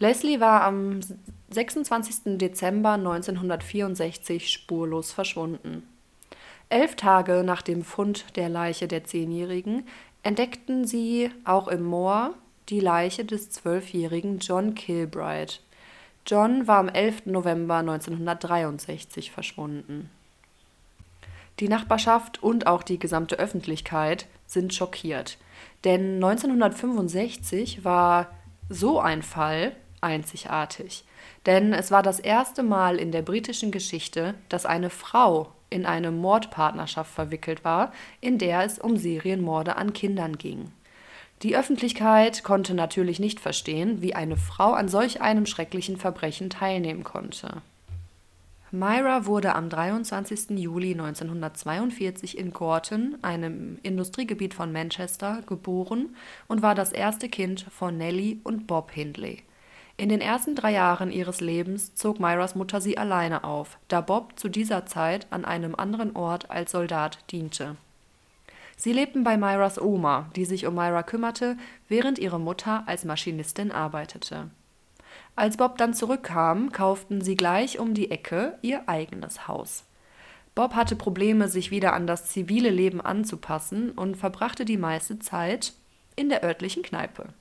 Leslie 0.00 0.40
war 0.40 0.62
am 0.62 1.00
26. 1.50 2.38
Dezember 2.38 2.92
1964 2.92 4.50
spurlos 4.50 5.12
verschwunden. 5.12 5.86
Elf 6.70 6.96
Tage 6.96 7.42
nach 7.44 7.60
dem 7.60 7.84
Fund 7.84 8.34
der 8.36 8.48
Leiche 8.48 8.88
der 8.88 9.04
Zehnjährigen 9.04 9.86
entdeckten 10.22 10.86
sie 10.86 11.30
auch 11.44 11.68
im 11.68 11.82
Moor 11.82 12.32
die 12.70 12.80
Leiche 12.80 13.26
des 13.26 13.50
zwölfjährigen 13.50 14.38
John 14.38 14.74
Kilbride. 14.74 15.52
John 16.26 16.66
war 16.66 16.78
am 16.78 16.88
11. 16.88 17.26
November 17.26 17.76
1963 17.76 19.30
verschwunden. 19.30 20.08
Die 21.58 21.68
Nachbarschaft 21.68 22.42
und 22.42 22.66
auch 22.66 22.82
die 22.82 22.98
gesamte 22.98 23.38
Öffentlichkeit 23.38 24.28
sind 24.46 24.72
schockiert, 24.72 25.36
denn 25.84 26.14
1965 26.14 27.84
war 27.84 28.30
so 28.70 28.98
ein 28.98 29.22
Fall 29.22 29.76
einzigartig. 30.00 31.04
Denn 31.46 31.72
es 31.72 31.90
war 31.90 32.02
das 32.02 32.20
erste 32.20 32.62
Mal 32.62 32.96
in 32.96 33.12
der 33.12 33.22
britischen 33.22 33.70
Geschichte, 33.70 34.34
dass 34.48 34.66
eine 34.66 34.90
Frau 34.90 35.52
in 35.70 35.86
eine 35.86 36.10
Mordpartnerschaft 36.10 37.12
verwickelt 37.12 37.64
war, 37.64 37.92
in 38.20 38.38
der 38.38 38.64
es 38.64 38.78
um 38.78 38.96
Serienmorde 38.96 39.76
an 39.76 39.92
Kindern 39.92 40.36
ging. 40.36 40.72
Die 41.42 41.56
Öffentlichkeit 41.56 42.42
konnte 42.42 42.74
natürlich 42.74 43.18
nicht 43.18 43.40
verstehen, 43.40 44.02
wie 44.02 44.14
eine 44.14 44.36
Frau 44.36 44.72
an 44.72 44.88
solch 44.88 45.22
einem 45.22 45.46
schrecklichen 45.46 45.96
Verbrechen 45.96 46.50
teilnehmen 46.50 47.02
konnte. 47.02 47.62
Myra 48.72 49.26
wurde 49.26 49.56
am 49.56 49.68
23. 49.68 50.50
Juli 50.50 50.92
1942 50.92 52.38
in 52.38 52.52
Gorton, 52.52 53.16
einem 53.22 53.78
Industriegebiet 53.82 54.54
von 54.54 54.70
Manchester, 54.70 55.42
geboren 55.46 56.14
und 56.46 56.62
war 56.62 56.76
das 56.76 56.92
erste 56.92 57.28
Kind 57.28 57.66
von 57.70 57.96
Nellie 57.96 58.36
und 58.44 58.66
Bob 58.68 58.92
Hindley. 58.92 59.42
In 60.00 60.08
den 60.08 60.22
ersten 60.22 60.54
drei 60.54 60.72
Jahren 60.72 61.12
ihres 61.12 61.42
Lebens 61.42 61.94
zog 61.94 62.20
Myras 62.20 62.54
Mutter 62.54 62.80
sie 62.80 62.96
alleine 62.96 63.44
auf, 63.44 63.76
da 63.88 64.00
Bob 64.00 64.40
zu 64.40 64.48
dieser 64.48 64.86
Zeit 64.86 65.26
an 65.28 65.44
einem 65.44 65.74
anderen 65.74 66.16
Ort 66.16 66.50
als 66.50 66.70
Soldat 66.70 67.18
diente. 67.30 67.76
Sie 68.78 68.94
lebten 68.94 69.24
bei 69.24 69.36
Myras 69.36 69.78
Oma, 69.78 70.30
die 70.34 70.46
sich 70.46 70.64
um 70.64 70.74
Myra 70.74 71.02
kümmerte, 71.02 71.58
während 71.86 72.18
ihre 72.18 72.40
Mutter 72.40 72.84
als 72.86 73.04
Maschinistin 73.04 73.72
arbeitete. 73.72 74.48
Als 75.36 75.58
Bob 75.58 75.76
dann 75.76 75.92
zurückkam, 75.92 76.72
kauften 76.72 77.20
sie 77.20 77.36
gleich 77.36 77.78
um 77.78 77.92
die 77.92 78.10
Ecke 78.10 78.56
ihr 78.62 78.88
eigenes 78.88 79.48
Haus. 79.48 79.84
Bob 80.54 80.76
hatte 80.76 80.96
Probleme, 80.96 81.46
sich 81.48 81.70
wieder 81.70 81.92
an 81.92 82.06
das 82.06 82.24
zivile 82.24 82.70
Leben 82.70 83.02
anzupassen 83.02 83.90
und 83.90 84.16
verbrachte 84.16 84.64
die 84.64 84.78
meiste 84.78 85.18
Zeit 85.18 85.74
in 86.16 86.30
der 86.30 86.42
örtlichen 86.42 86.82
Kneipe. 86.82 87.34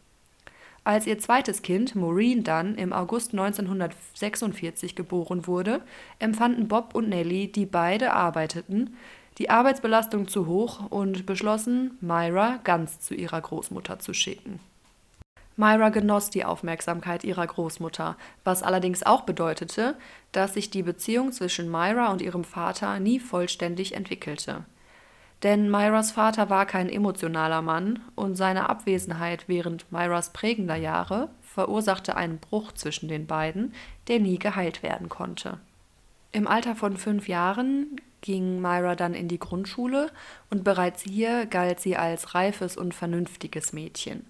Als 0.83 1.05
ihr 1.05 1.19
zweites 1.19 1.61
Kind, 1.61 1.95
Maureen, 1.95 2.43
dann 2.43 2.75
im 2.75 2.93
August 2.93 3.33
1946 3.33 4.95
geboren 4.95 5.45
wurde, 5.45 5.81
empfanden 6.19 6.67
Bob 6.67 6.95
und 6.95 7.09
Nellie, 7.09 7.47
die 7.47 7.65
beide 7.65 8.13
arbeiteten, 8.13 8.95
die 9.37 9.49
Arbeitsbelastung 9.49 10.27
zu 10.27 10.47
hoch 10.47 10.89
und 10.89 11.25
beschlossen, 11.25 11.97
Myra 12.01 12.59
ganz 12.63 12.99
zu 12.99 13.15
ihrer 13.15 13.39
Großmutter 13.39 13.99
zu 13.99 14.13
schicken. 14.13 14.59
Myra 15.55 15.89
genoss 15.89 16.29
die 16.29 16.45
Aufmerksamkeit 16.45 17.25
ihrer 17.25 17.45
Großmutter, 17.45 18.15
was 18.45 18.63
allerdings 18.63 19.03
auch 19.03 19.21
bedeutete, 19.21 19.95
dass 20.31 20.53
sich 20.53 20.69
die 20.69 20.83
Beziehung 20.83 21.33
zwischen 21.33 21.69
Myra 21.69 22.11
und 22.11 22.21
ihrem 22.21 22.45
Vater 22.45 22.99
nie 22.99 23.19
vollständig 23.19 23.93
entwickelte. 23.93 24.63
Denn 25.43 25.69
Myras 25.69 26.11
Vater 26.11 26.49
war 26.49 26.65
kein 26.65 26.89
emotionaler 26.89 27.61
Mann 27.61 27.99
und 28.15 28.35
seine 28.35 28.69
Abwesenheit 28.69 29.45
während 29.47 29.89
Myras 29.91 30.33
prägender 30.33 30.75
Jahre 30.75 31.29
verursachte 31.41 32.17
einen 32.17 32.39
Bruch 32.39 32.73
zwischen 32.73 33.07
den 33.07 33.25
beiden, 33.25 33.73
der 34.07 34.19
nie 34.19 34.37
geheilt 34.37 34.83
werden 34.83 35.07
konnte. 35.07 35.59
Im 36.31 36.47
Alter 36.47 36.75
von 36.75 36.97
fünf 36.97 37.27
Jahren 37.27 38.01
ging 38.21 38.59
Myra 38.61 38.95
dann 38.95 39.13
in 39.13 39.29
die 39.29 39.39
Grundschule 39.39 40.11
und 40.49 40.63
bereits 40.65 41.03
hier 41.03 41.45
galt 41.45 41.79
sie 41.79 41.95
als 41.95 42.35
reifes 42.35 42.75
und 42.75 42.93
vernünftiges 42.93 43.71
Mädchen. 43.71 44.25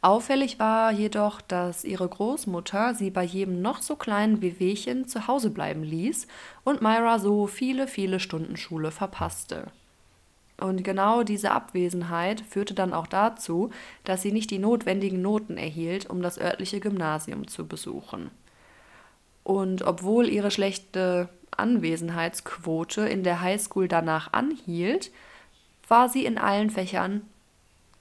Auffällig 0.00 0.58
war 0.58 0.90
jedoch, 0.92 1.40
dass 1.40 1.84
ihre 1.84 2.08
Großmutter 2.08 2.94
sie 2.94 3.10
bei 3.10 3.22
jedem 3.22 3.62
noch 3.62 3.82
so 3.82 3.96
kleinen 3.96 4.42
Wehwehchen 4.42 5.06
zu 5.06 5.26
Hause 5.26 5.50
bleiben 5.50 5.82
ließ 5.82 6.26
und 6.64 6.82
Myra 6.82 7.18
so 7.18 7.46
viele, 7.46 7.86
viele 7.86 8.18
Stunden 8.18 8.56
Schule 8.56 8.90
verpasste. 8.90 9.70
Und 10.62 10.84
genau 10.84 11.24
diese 11.24 11.50
Abwesenheit 11.50 12.40
führte 12.40 12.72
dann 12.72 12.92
auch 12.92 13.08
dazu, 13.08 13.70
dass 14.04 14.22
sie 14.22 14.30
nicht 14.30 14.48
die 14.52 14.60
notwendigen 14.60 15.20
Noten 15.20 15.56
erhielt, 15.56 16.08
um 16.08 16.22
das 16.22 16.38
örtliche 16.38 16.78
Gymnasium 16.78 17.48
zu 17.48 17.66
besuchen. 17.66 18.30
Und 19.42 19.82
obwohl 19.82 20.28
ihre 20.28 20.52
schlechte 20.52 21.28
Anwesenheitsquote 21.50 23.00
in 23.08 23.24
der 23.24 23.40
Highschool 23.40 23.88
danach 23.88 24.32
anhielt, 24.32 25.10
war 25.88 26.08
sie 26.08 26.24
in 26.24 26.38
allen 26.38 26.70
Fächern 26.70 27.22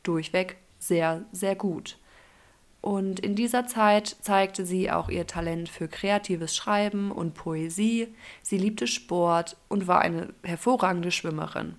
durchweg 0.04 0.58
sehr, 0.78 1.24
sehr 1.32 1.56
gut. 1.56 1.98
Und 2.80 3.20
in 3.20 3.36
dieser 3.36 3.66
Zeit 3.66 4.18
zeigte 4.22 4.68
sie 4.68 4.92
auch 4.92 5.10
ihr 5.10 5.26
Talent 5.26 5.68
für 5.68 5.88
kreatives 5.88 6.56
Schreiben 6.56 7.12
und 7.12 7.34
Poesie, 7.34 8.10
sie 8.44 8.60
liebte 8.60 8.86
Sport 8.86 9.58
und 9.68 9.88
war 9.88 10.02
eine 10.02 10.32
hervorragende 10.44 11.10
Schwimmerin. 11.10 11.76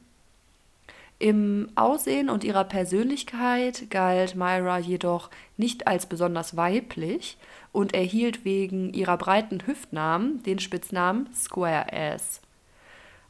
Im 1.23 1.69
Aussehen 1.77 2.29
und 2.29 2.43
ihrer 2.43 2.65
Persönlichkeit 2.65 3.89
galt 3.91 4.35
Myra 4.35 4.81
jedoch 4.81 5.31
nicht 5.57 5.87
als 5.87 6.07
besonders 6.07 6.57
weiblich 6.57 7.37
und 7.71 7.95
erhielt 7.95 8.45
wegen 8.45 8.93
ihrer 8.93 9.17
breiten 9.19 9.65
Hüftnamen 9.65 10.43
den 10.43 10.59
Spitznamen 10.59 11.33
Square 11.33 11.93
Ass. 11.93 12.41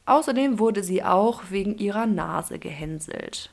Außerdem 0.07 0.57
wurde 0.57 0.83
sie 0.83 1.03
auch 1.03 1.43
wegen 1.51 1.77
ihrer 1.77 2.07
Nase 2.07 2.57
gehänselt. 2.57 3.51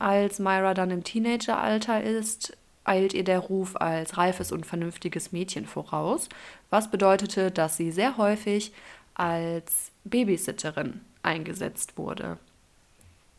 Als 0.00 0.40
Myra 0.40 0.74
dann 0.74 0.90
im 0.90 1.04
Teenageralter 1.04 2.02
ist, 2.02 2.56
eilt 2.82 3.14
ihr 3.14 3.22
der 3.22 3.38
Ruf 3.38 3.76
als 3.76 4.18
reifes 4.18 4.50
und 4.50 4.66
vernünftiges 4.66 5.30
Mädchen 5.30 5.64
voraus, 5.64 6.28
was 6.70 6.90
bedeutete, 6.90 7.52
dass 7.52 7.76
sie 7.76 7.92
sehr 7.92 8.16
häufig 8.16 8.72
als 9.14 9.92
Babysitterin 10.02 11.02
eingesetzt 11.22 11.96
wurde. 11.96 12.38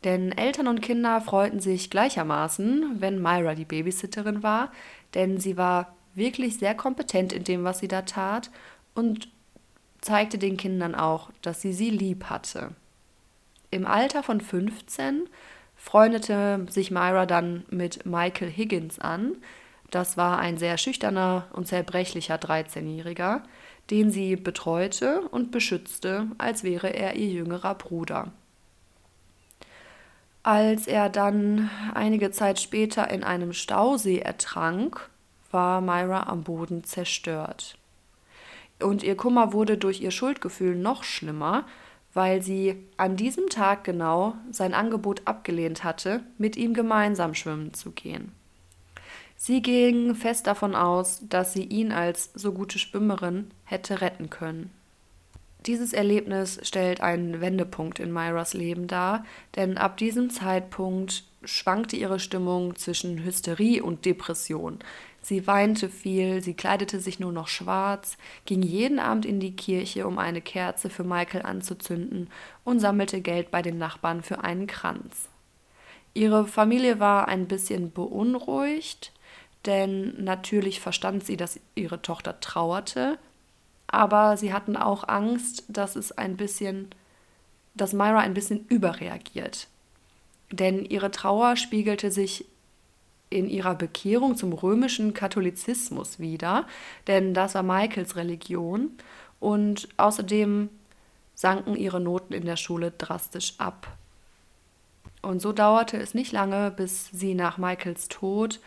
Denn 0.04 0.32
Eltern 0.32 0.68
und 0.68 0.80
Kinder 0.80 1.20
freuten 1.20 1.60
sich 1.60 1.90
gleichermaßen, 1.90 3.00
wenn 3.00 3.20
Myra 3.20 3.54
die 3.54 3.64
Babysitterin 3.64 4.42
war, 4.42 4.70
denn 5.14 5.40
sie 5.40 5.56
war 5.56 5.94
wirklich 6.14 6.58
sehr 6.58 6.74
kompetent 6.74 7.32
in 7.32 7.44
dem, 7.44 7.64
was 7.64 7.80
sie 7.80 7.88
da 7.88 8.02
tat 8.02 8.50
und 8.94 9.28
zeigte 10.00 10.38
den 10.38 10.56
Kindern 10.56 10.94
auch, 10.94 11.30
dass 11.42 11.60
sie 11.60 11.72
sie 11.72 11.90
lieb 11.90 12.24
hatte. 12.24 12.70
Im 13.70 13.86
Alter 13.86 14.22
von 14.22 14.40
15 14.40 15.28
freundete 15.76 16.66
sich 16.70 16.90
Myra 16.90 17.26
dann 17.26 17.64
mit 17.70 18.06
Michael 18.06 18.50
Higgins 18.50 18.98
an. 18.98 19.36
Das 19.90 20.16
war 20.16 20.38
ein 20.38 20.58
sehr 20.58 20.78
schüchterner 20.78 21.46
und 21.52 21.66
zerbrechlicher 21.66 22.36
13-Jähriger, 22.36 23.42
den 23.90 24.10
sie 24.10 24.36
betreute 24.36 25.22
und 25.30 25.50
beschützte, 25.50 26.26
als 26.38 26.62
wäre 26.62 26.88
er 26.88 27.16
ihr 27.16 27.28
jüngerer 27.28 27.74
Bruder. 27.74 28.32
Als 30.42 30.86
er 30.86 31.08
dann 31.08 31.68
einige 31.94 32.30
Zeit 32.30 32.60
später 32.60 33.10
in 33.10 33.24
einem 33.24 33.52
Stausee 33.52 34.20
ertrank, 34.20 35.10
war 35.50 35.80
Myra 35.80 36.28
am 36.28 36.44
Boden 36.44 36.84
zerstört. 36.84 37.76
Und 38.80 39.02
ihr 39.02 39.16
Kummer 39.16 39.52
wurde 39.52 39.76
durch 39.76 40.00
ihr 40.00 40.10
Schuldgefühl 40.10 40.76
noch 40.76 41.02
schlimmer, 41.02 41.64
weil 42.14 42.42
sie 42.42 42.76
an 42.96 43.16
diesem 43.16 43.48
Tag 43.48 43.84
genau 43.84 44.34
sein 44.50 44.74
Angebot 44.74 45.22
abgelehnt 45.26 45.84
hatte, 45.84 46.22
mit 46.38 46.56
ihm 46.56 46.74
gemeinsam 46.74 47.34
schwimmen 47.34 47.74
zu 47.74 47.90
gehen. 47.90 48.32
Sie 49.36 49.62
ging 49.62 50.14
fest 50.14 50.46
davon 50.46 50.74
aus, 50.74 51.20
dass 51.28 51.52
sie 51.52 51.64
ihn 51.64 51.92
als 51.92 52.30
so 52.34 52.52
gute 52.52 52.78
Schwimmerin 52.78 53.50
hätte 53.64 54.00
retten 54.00 54.30
können. 54.30 54.72
Dieses 55.68 55.92
Erlebnis 55.92 56.58
stellt 56.62 57.02
einen 57.02 57.42
Wendepunkt 57.42 57.98
in 57.98 58.10
Myras 58.10 58.54
Leben 58.54 58.86
dar, 58.86 59.26
denn 59.54 59.76
ab 59.76 59.98
diesem 59.98 60.30
Zeitpunkt 60.30 61.24
schwankte 61.44 61.94
ihre 61.94 62.20
Stimmung 62.20 62.74
zwischen 62.76 63.22
Hysterie 63.22 63.82
und 63.82 64.06
Depression. 64.06 64.78
Sie 65.20 65.46
weinte 65.46 65.90
viel, 65.90 66.42
sie 66.42 66.54
kleidete 66.54 67.00
sich 67.00 67.20
nur 67.20 67.32
noch 67.32 67.48
schwarz, 67.48 68.16
ging 68.46 68.62
jeden 68.62 68.98
Abend 68.98 69.26
in 69.26 69.40
die 69.40 69.56
Kirche, 69.56 70.06
um 70.06 70.18
eine 70.18 70.40
Kerze 70.40 70.88
für 70.88 71.04
Michael 71.04 71.42
anzuzünden 71.42 72.30
und 72.64 72.80
sammelte 72.80 73.20
Geld 73.20 73.50
bei 73.50 73.60
den 73.60 73.76
Nachbarn 73.76 74.22
für 74.22 74.42
einen 74.42 74.68
Kranz. 74.68 75.28
Ihre 76.14 76.46
Familie 76.46 76.98
war 76.98 77.28
ein 77.28 77.46
bisschen 77.46 77.92
beunruhigt, 77.92 79.12
denn 79.66 80.14
natürlich 80.24 80.80
verstand 80.80 81.26
sie, 81.26 81.36
dass 81.36 81.60
ihre 81.74 82.00
Tochter 82.00 82.40
trauerte, 82.40 83.18
aber 83.88 84.36
sie 84.36 84.52
hatten 84.52 84.76
auch 84.76 85.08
Angst, 85.08 85.64
dass 85.68 85.96
es 85.96 86.12
ein 86.12 86.36
bisschen, 86.36 86.88
dass 87.74 87.92
Myra 87.92 88.18
ein 88.18 88.34
bisschen 88.34 88.66
überreagiert. 88.68 89.66
Denn 90.50 90.84
ihre 90.84 91.10
Trauer 91.10 91.56
spiegelte 91.56 92.10
sich 92.10 92.44
in 93.30 93.48
ihrer 93.48 93.74
Bekehrung 93.74 94.36
zum 94.36 94.52
römischen 94.52 95.12
Katholizismus 95.12 96.18
wider, 96.18 96.66
denn 97.06 97.34
das 97.34 97.54
war 97.54 97.62
Michaels 97.62 98.16
Religion 98.16 98.92
und 99.40 99.88
außerdem 99.96 100.70
sanken 101.34 101.76
ihre 101.76 102.00
Noten 102.00 102.32
in 102.32 102.46
der 102.46 102.56
Schule 102.56 102.92
drastisch 102.96 103.54
ab. 103.58 103.86
Und 105.20 105.40
so 105.40 105.52
dauerte 105.52 105.96
es 105.98 106.14
nicht 106.14 106.32
lange, 106.32 106.70
bis 106.70 107.06
sie 107.12 107.34
nach 107.34 107.58
Michaels 107.58 108.08
Tod 108.08 108.60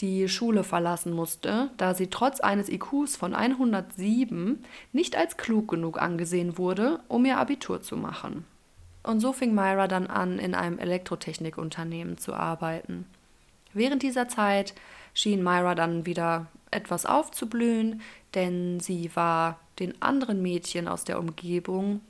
die 0.00 0.28
Schule 0.28 0.64
verlassen 0.64 1.12
musste, 1.12 1.70
da 1.76 1.94
sie 1.94 2.08
trotz 2.08 2.40
eines 2.40 2.68
IQs 2.68 3.16
von 3.16 3.34
107 3.34 4.64
nicht 4.92 5.16
als 5.16 5.36
klug 5.36 5.68
genug 5.68 6.00
angesehen 6.00 6.56
wurde, 6.56 7.00
um 7.08 7.24
ihr 7.24 7.38
Abitur 7.38 7.82
zu 7.82 7.96
machen. 7.96 8.44
Und 9.02 9.20
so 9.20 9.32
fing 9.32 9.54
Myra 9.54 9.88
dann 9.88 10.06
an, 10.06 10.38
in 10.38 10.54
einem 10.54 10.78
Elektrotechnikunternehmen 10.78 12.18
zu 12.18 12.34
arbeiten. 12.34 13.06
Während 13.72 14.02
dieser 14.02 14.28
Zeit 14.28 14.74
schien 15.14 15.42
Myra 15.42 15.74
dann 15.74 16.06
wieder 16.06 16.46
etwas 16.70 17.06
aufzublühen, 17.06 18.00
denn 18.34 18.80
sie 18.80 19.10
war 19.14 19.58
den 19.78 20.00
anderen 20.02 20.42
Mädchen 20.42 20.88
aus 20.88 21.04
der 21.04 21.18
Umgebung 21.18 22.00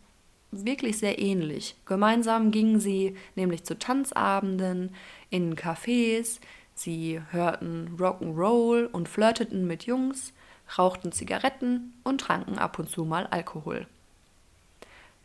wirklich 0.51 0.99
sehr 0.99 1.21
ähnlich. 1.21 1.77
Gemeinsam 1.87 2.51
gingen 2.51 2.81
sie 2.81 3.17
nämlich 3.37 3.65
zu 3.65 3.79
Tanzabenden, 3.79 4.95
in 5.31 5.55
Cafés, 5.55 6.41
sie 6.81 7.21
hörten 7.31 7.97
Rock'n'Roll 7.99 8.87
und 8.87 9.09
flirteten 9.09 9.67
mit 9.67 9.85
Jungs, 9.85 10.33
rauchten 10.79 11.13
Zigaretten 11.13 11.95
und 12.05 12.21
tranken 12.21 12.59
ab 12.59 12.79
und 12.79 12.89
zu 12.89 13.05
mal 13.05 13.27
Alkohol. 13.27 13.87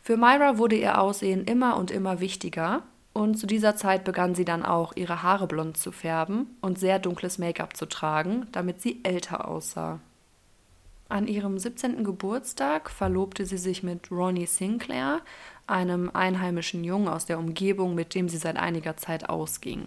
Für 0.02 0.16
Myra 0.16 0.58
wurde 0.58 0.76
ihr 0.76 1.00
Aussehen 1.00 1.44
immer 1.44 1.76
und 1.76 1.90
immer 1.90 2.20
wichtiger 2.20 2.82
und 3.16 3.38
zu 3.38 3.46
dieser 3.46 3.76
Zeit 3.76 4.04
begann 4.04 4.34
sie 4.34 4.44
dann 4.44 4.62
auch, 4.62 4.92
ihre 4.94 5.22
Haare 5.22 5.46
blond 5.46 5.78
zu 5.78 5.90
färben 5.90 6.54
und 6.60 6.78
sehr 6.78 6.98
dunkles 6.98 7.38
Make-up 7.38 7.74
zu 7.74 7.86
tragen, 7.86 8.46
damit 8.52 8.82
sie 8.82 9.00
älter 9.04 9.48
aussah. 9.48 10.00
An 11.08 11.26
ihrem 11.26 11.58
17. 11.58 12.04
Geburtstag 12.04 12.90
verlobte 12.90 13.46
sie 13.46 13.56
sich 13.56 13.82
mit 13.82 14.10
Ronnie 14.10 14.44
Sinclair, 14.44 15.22
einem 15.66 16.10
einheimischen 16.12 16.84
Jungen 16.84 17.08
aus 17.08 17.24
der 17.24 17.38
Umgebung, 17.38 17.94
mit 17.94 18.14
dem 18.14 18.28
sie 18.28 18.36
seit 18.36 18.58
einiger 18.58 18.98
Zeit 18.98 19.30
ausging. 19.30 19.86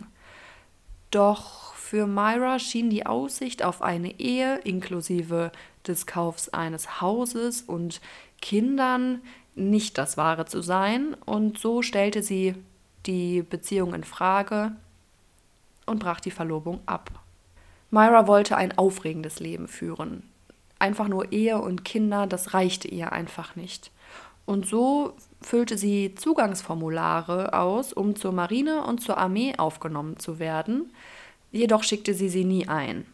Doch 1.12 1.74
für 1.74 2.06
Myra 2.06 2.60
schien 2.60 2.90
die 2.90 3.06
Aussicht 3.06 3.64
auf 3.64 3.82
eine 3.82 4.20
Ehe 4.20 4.58
inklusive 4.60 5.52
des 5.88 6.06
Kaufs 6.06 6.50
eines 6.50 7.02
Hauses 7.02 7.64
und 7.64 8.00
Kindern 8.42 9.22
nicht 9.56 9.98
das 9.98 10.18
Wahre 10.18 10.46
zu 10.46 10.62
sein, 10.62 11.16
und 11.26 11.58
so 11.58 11.82
stellte 11.82 12.24
sie 12.24 12.56
die 13.06 13.42
Beziehung 13.42 13.94
in 13.94 14.04
Frage 14.04 14.72
und 15.86 16.00
brach 16.00 16.20
die 16.20 16.32
Verlobung 16.32 16.80
ab. 16.86 17.10
Myra 17.92 18.28
wollte 18.28 18.56
ein 18.56 18.78
aufregendes 18.78 19.40
Leben 19.40 19.68
führen. 19.68 20.24
Einfach 20.78 21.08
nur 21.08 21.32
Ehe 21.32 21.60
und 21.60 21.84
Kinder, 21.84 22.28
das 22.28 22.54
reichte 22.54 22.88
ihr 22.88 23.12
einfach 23.12 23.56
nicht. 23.56 23.92
Und 24.46 24.66
so 24.66 25.16
füllte 25.42 25.78
sie 25.78 26.16
Zugangsformulare 26.16 27.54
aus, 27.54 27.94
um 27.94 28.16
zur 28.16 28.32
Marine 28.32 28.84
und 28.86 29.02
zur 29.02 29.18
Armee 29.18 29.54
aufgenommen 29.58 30.20
zu 30.20 30.40
werden. 30.40 30.92
Jedoch 31.52 31.84
schickte 31.84 32.14
sie 32.14 32.30
sie 32.30 32.46
nie 32.46 32.68
ein. 32.68 33.06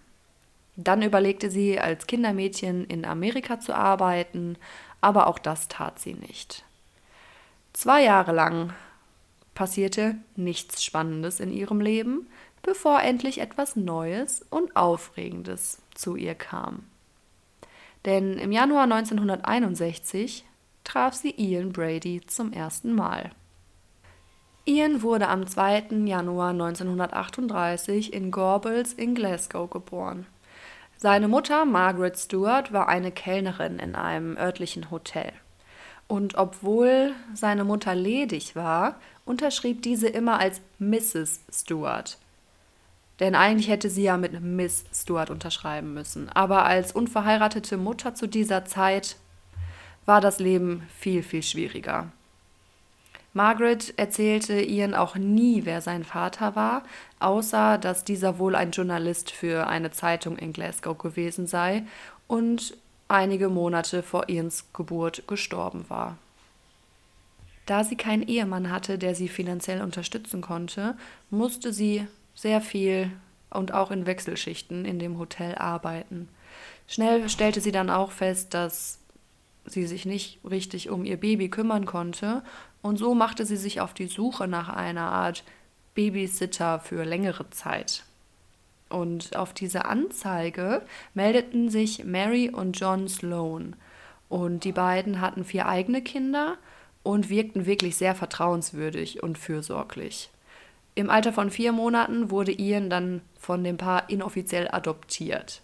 Dann 0.75 1.01
überlegte 1.01 1.49
sie, 1.49 1.79
als 1.79 2.07
Kindermädchen 2.07 2.85
in 2.85 3.05
Amerika 3.05 3.59
zu 3.59 3.73
arbeiten, 3.73 4.57
aber 4.99 5.27
auch 5.27 5.39
das 5.39 5.67
tat 5.67 5.99
sie 5.99 6.15
nicht. 6.15 6.65
Zwei 7.73 8.03
Jahre 8.03 8.33
lang 8.33 8.73
passierte 9.53 10.15
nichts 10.35 10.83
Spannendes 10.83 11.39
in 11.39 11.51
ihrem 11.51 11.79
Leben, 11.79 12.27
bevor 12.61 13.01
endlich 13.01 13.39
etwas 13.39 13.75
Neues 13.75 14.45
und 14.49 14.75
Aufregendes 14.75 15.81
zu 15.93 16.15
ihr 16.15 16.35
kam. 16.35 16.83
Denn 18.03 18.37
im 18.37 18.51
Januar 18.51 18.83
1961 18.83 20.45
traf 20.85 21.13
sie 21.13 21.31
Ian 21.37 21.73
Brady 21.73 22.21
zum 22.25 22.53
ersten 22.53 22.93
Mal. 22.93 23.31
Ian 24.65 25.01
wurde 25.01 25.27
am 25.27 25.45
2. 25.45 25.87
Januar 26.05 26.51
1938 26.51 28.13
in 28.13 28.31
Gorbals 28.31 28.93
in 28.93 29.13
Glasgow 29.13 29.69
geboren. 29.69 30.25
Seine 30.97 31.27
Mutter 31.27 31.65
Margaret 31.65 32.17
Stewart 32.17 32.71
war 32.71 32.87
eine 32.87 33.11
Kellnerin 33.11 33.79
in 33.79 33.95
einem 33.95 34.37
örtlichen 34.37 34.89
Hotel. 34.89 35.33
Und 36.07 36.35
obwohl 36.35 37.13
seine 37.33 37.63
Mutter 37.63 37.93
ledig 37.93 38.55
war, 38.55 38.95
unterschrieb 39.25 39.81
diese 39.81 40.07
immer 40.07 40.39
als 40.39 40.61
Mrs. 40.79 41.41
Stewart. 41.51 42.17
Denn 43.19 43.35
eigentlich 43.35 43.69
hätte 43.69 43.89
sie 43.89 44.03
ja 44.03 44.17
mit 44.17 44.39
Miss 44.41 44.85
Stewart 44.93 45.29
unterschreiben 45.29 45.93
müssen. 45.93 46.29
Aber 46.29 46.65
als 46.65 46.91
unverheiratete 46.91 47.77
Mutter 47.77 48.13
zu 48.13 48.27
dieser 48.27 48.65
Zeit 48.65 49.17
war 50.05 50.21
das 50.21 50.39
Leben 50.39 50.83
viel, 50.97 51.23
viel 51.23 51.43
schwieriger. 51.43 52.11
Margaret 53.33 53.93
erzählte 53.97 54.61
Ian 54.61 54.93
auch 54.93 55.15
nie, 55.15 55.65
wer 55.65 55.81
sein 55.81 56.05
Vater 56.05 56.55
war, 56.55 56.83
außer 57.19 57.77
dass 57.77 58.05
dieser 58.05 58.39
wohl 58.39 58.55
ein 58.55 58.71
Journalist 58.71 59.31
für 59.31 59.67
eine 59.67 59.91
Zeitung 59.91 60.37
in 60.37 60.53
Glasgow 60.53 60.97
gewesen 60.97 61.45
sei 61.45 61.83
und 62.27 62.77
einige 63.09 63.49
Monate 63.49 64.03
vor 64.03 64.29
Ians 64.29 64.65
Geburt 64.71 65.27
gestorben 65.27 65.85
war. 65.89 66.17
Da 67.65 67.83
sie 67.83 67.97
keinen 67.97 68.23
Ehemann 68.23 68.71
hatte, 68.71 68.97
der 68.97 69.15
sie 69.15 69.27
finanziell 69.27 69.81
unterstützen 69.81 70.41
konnte, 70.41 70.95
musste 71.29 71.73
sie 71.73 72.07
sehr 72.35 72.61
viel 72.61 73.11
und 73.49 73.73
auch 73.73 73.91
in 73.91 74.05
Wechselschichten 74.05 74.85
in 74.85 74.99
dem 74.99 75.17
Hotel 75.17 75.55
arbeiten. 75.55 76.29
Schnell 76.87 77.27
stellte 77.27 77.61
sie 77.61 77.71
dann 77.71 77.89
auch 77.89 78.11
fest, 78.11 78.53
dass 78.53 78.99
sie 79.65 79.85
sich 79.87 80.05
nicht 80.05 80.39
richtig 80.49 80.89
um 80.89 81.05
ihr 81.05 81.17
Baby 81.17 81.49
kümmern 81.49 81.85
konnte, 81.85 82.43
und 82.81 82.97
so 82.97 83.15
machte 83.15 83.45
sie 83.45 83.57
sich 83.57 83.81
auf 83.81 83.93
die 83.93 84.07
Suche 84.07 84.47
nach 84.47 84.69
einer 84.69 85.11
Art 85.11 85.43
Babysitter 85.95 86.79
für 86.79 87.03
längere 87.03 87.49
Zeit. 87.49 88.03
Und 88.89 89.35
auf 89.35 89.53
diese 89.53 89.85
Anzeige 89.85 90.83
meldeten 91.13 91.69
sich 91.69 92.03
Mary 92.05 92.49
und 92.49 92.79
John 92.79 93.07
Sloan. 93.07 93.75
Und 94.29 94.63
die 94.63 94.71
beiden 94.71 95.21
hatten 95.21 95.43
vier 95.43 95.67
eigene 95.67 96.01
Kinder 96.01 96.57
und 97.01 97.29
wirkten 97.29 97.65
wirklich 97.65 97.95
sehr 97.95 98.15
vertrauenswürdig 98.15 99.23
und 99.23 99.37
fürsorglich. 99.37 100.29
Im 100.95 101.09
Alter 101.09 101.33
von 101.33 101.51
vier 101.51 101.71
Monaten 101.71 102.31
wurde 102.31 102.57
Ian 102.57 102.89
dann 102.89 103.21
von 103.37 103.63
dem 103.63 103.77
Paar 103.77 104.09
inoffiziell 104.09 104.69
adoptiert. 104.71 105.61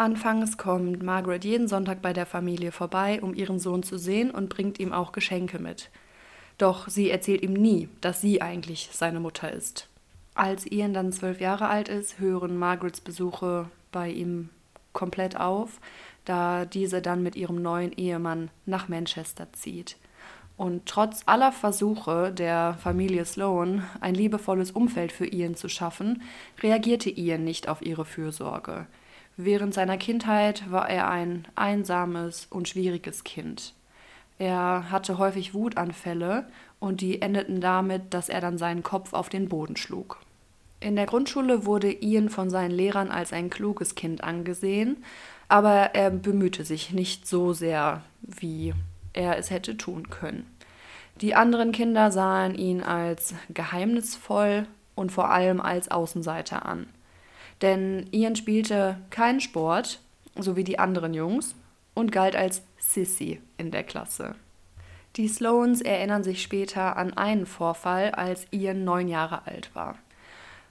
Anfangs 0.00 0.56
kommt 0.56 1.02
Margaret 1.02 1.44
jeden 1.44 1.68
Sonntag 1.68 2.00
bei 2.00 2.14
der 2.14 2.24
Familie 2.24 2.72
vorbei, 2.72 3.20
um 3.20 3.34
ihren 3.34 3.58
Sohn 3.58 3.82
zu 3.82 3.98
sehen 3.98 4.30
und 4.30 4.48
bringt 4.48 4.80
ihm 4.80 4.94
auch 4.94 5.12
Geschenke 5.12 5.58
mit. 5.58 5.90
Doch 6.56 6.88
sie 6.88 7.10
erzählt 7.10 7.42
ihm 7.42 7.52
nie, 7.52 7.86
dass 8.00 8.22
sie 8.22 8.40
eigentlich 8.40 8.88
seine 8.94 9.20
Mutter 9.20 9.52
ist. 9.52 9.90
Als 10.34 10.64
Ian 10.64 10.94
dann 10.94 11.12
zwölf 11.12 11.38
Jahre 11.38 11.68
alt 11.68 11.90
ist, 11.90 12.18
hören 12.18 12.56
Margarets 12.56 13.02
Besuche 13.02 13.68
bei 13.92 14.08
ihm 14.08 14.48
komplett 14.94 15.38
auf, 15.38 15.80
da 16.24 16.64
diese 16.64 17.02
dann 17.02 17.22
mit 17.22 17.36
ihrem 17.36 17.60
neuen 17.60 17.92
Ehemann 17.92 18.48
nach 18.64 18.88
Manchester 18.88 19.52
zieht. 19.52 19.98
Und 20.56 20.86
trotz 20.86 21.24
aller 21.26 21.52
Versuche 21.52 22.32
der 22.32 22.78
Familie 22.82 23.26
Sloan, 23.26 23.82
ein 24.00 24.14
liebevolles 24.14 24.70
Umfeld 24.70 25.12
für 25.12 25.26
Ian 25.26 25.56
zu 25.56 25.68
schaffen, 25.68 26.22
reagierte 26.62 27.10
Ian 27.10 27.44
nicht 27.44 27.68
auf 27.68 27.82
ihre 27.82 28.06
Fürsorge. 28.06 28.86
Während 29.42 29.72
seiner 29.72 29.96
Kindheit 29.96 30.70
war 30.70 30.90
er 30.90 31.08
ein 31.08 31.48
einsames 31.54 32.46
und 32.50 32.68
schwieriges 32.68 33.24
Kind. 33.24 33.72
Er 34.38 34.90
hatte 34.90 35.16
häufig 35.16 35.54
Wutanfälle 35.54 36.44
und 36.78 37.00
die 37.00 37.22
endeten 37.22 37.62
damit, 37.62 38.12
dass 38.12 38.28
er 38.28 38.42
dann 38.42 38.58
seinen 38.58 38.82
Kopf 38.82 39.14
auf 39.14 39.30
den 39.30 39.48
Boden 39.48 39.76
schlug. 39.76 40.18
In 40.78 40.94
der 40.94 41.06
Grundschule 41.06 41.64
wurde 41.64 41.90
Ian 41.90 42.28
von 42.28 42.50
seinen 42.50 42.70
Lehrern 42.70 43.10
als 43.10 43.32
ein 43.32 43.48
kluges 43.48 43.94
Kind 43.94 44.22
angesehen, 44.22 45.02
aber 45.48 45.94
er 45.94 46.10
bemühte 46.10 46.66
sich 46.66 46.92
nicht 46.92 47.26
so 47.26 47.54
sehr, 47.54 48.02
wie 48.20 48.74
er 49.14 49.38
es 49.38 49.50
hätte 49.50 49.78
tun 49.78 50.10
können. 50.10 50.46
Die 51.22 51.34
anderen 51.34 51.72
Kinder 51.72 52.12
sahen 52.12 52.54
ihn 52.54 52.82
als 52.82 53.34
geheimnisvoll 53.48 54.66
und 54.94 55.12
vor 55.12 55.30
allem 55.30 55.62
als 55.62 55.90
Außenseiter 55.90 56.66
an. 56.66 56.88
Denn 57.62 58.06
Ian 58.12 58.36
spielte 58.36 58.96
keinen 59.10 59.40
Sport, 59.40 60.00
so 60.36 60.56
wie 60.56 60.64
die 60.64 60.78
anderen 60.78 61.14
Jungs, 61.14 61.54
und 61.94 62.12
galt 62.12 62.36
als 62.36 62.62
Sissy 62.78 63.40
in 63.58 63.70
der 63.70 63.82
Klasse. 63.82 64.34
Die 65.16 65.28
Sloans 65.28 65.80
erinnern 65.80 66.22
sich 66.22 66.40
später 66.40 66.96
an 66.96 67.14
einen 67.14 67.46
Vorfall, 67.46 68.12
als 68.12 68.46
Ian 68.52 68.84
neun 68.84 69.08
Jahre 69.08 69.46
alt 69.46 69.70
war. 69.74 69.98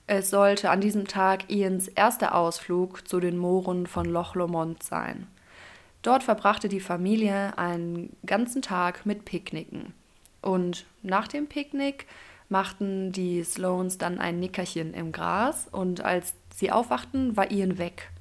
Es 0.07 0.29
sollte 0.29 0.71
an 0.71 0.81
diesem 0.81 1.07
Tag 1.07 1.51
Ians 1.51 1.87
erster 1.87 2.33
Ausflug 2.33 3.07
zu 3.07 3.19
den 3.19 3.37
Mooren 3.37 3.85
von 3.85 4.05
Loch 4.05 4.33
Lomond 4.33 4.81
sein. 4.81 5.27
Dort 6.01 6.23
verbrachte 6.23 6.69
die 6.69 6.79
Familie 6.79 7.57
einen 7.57 8.15
ganzen 8.25 8.61
Tag 8.61 9.05
mit 9.05 9.25
Picknicken. 9.25 9.93
Und 10.41 10.85
nach 11.03 11.27
dem 11.27 11.47
Picknick 11.47 12.07
machten 12.47 13.11
die 13.11 13.43
Sloans 13.43 13.97
dann 13.97 14.19
ein 14.19 14.39
Nickerchen 14.39 14.93
im 14.93 15.11
Gras 15.11 15.67
und 15.69 16.01
als 16.01 16.33
sie 16.59 16.71
aufwachten, 16.71 17.35
war 17.35 17.51
Ian 17.51 17.77
weg. 17.77 18.11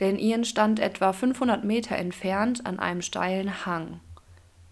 Denn 0.00 0.18
Ian 0.18 0.44
stand 0.44 0.80
etwa 0.80 1.12
500 1.12 1.64
Meter 1.64 1.96
entfernt 1.96 2.66
an 2.66 2.78
einem 2.78 3.02
steilen 3.02 3.64
Hang. 3.66 4.00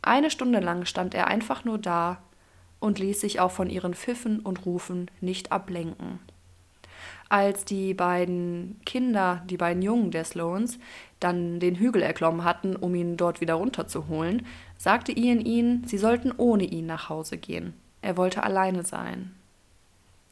Eine 0.02 0.30
Stunde 0.30 0.60
lang 0.60 0.84
stand 0.84 1.14
er 1.14 1.26
einfach 1.26 1.64
nur 1.64 1.78
da 1.78 2.18
und 2.80 2.98
ließ 2.98 3.20
sich 3.20 3.40
auch 3.40 3.50
von 3.50 3.70
ihren 3.70 3.94
Pfiffen 3.94 4.40
und 4.40 4.64
Rufen 4.64 5.10
nicht 5.20 5.52
ablenken. 5.52 6.18
Als 7.28 7.64
die 7.66 7.92
beiden 7.92 8.80
Kinder, 8.86 9.42
die 9.50 9.58
beiden 9.58 9.82
Jungen 9.82 10.10
der 10.10 10.24
Sloans, 10.24 10.78
dann 11.20 11.60
den 11.60 11.76
Hügel 11.76 12.00
erklommen 12.00 12.44
hatten, 12.44 12.74
um 12.74 12.94
ihn 12.94 13.18
dort 13.18 13.40
wieder 13.42 13.54
runterzuholen, 13.54 14.46
sagte 14.78 15.12
Ian 15.12 15.40
ihnen, 15.40 15.86
sie 15.86 15.98
sollten 15.98 16.32
ohne 16.36 16.64
ihn 16.64 16.86
nach 16.86 17.10
Hause 17.10 17.36
gehen. 17.36 17.74
Er 18.00 18.16
wollte 18.16 18.42
alleine 18.44 18.82
sein. 18.82 19.34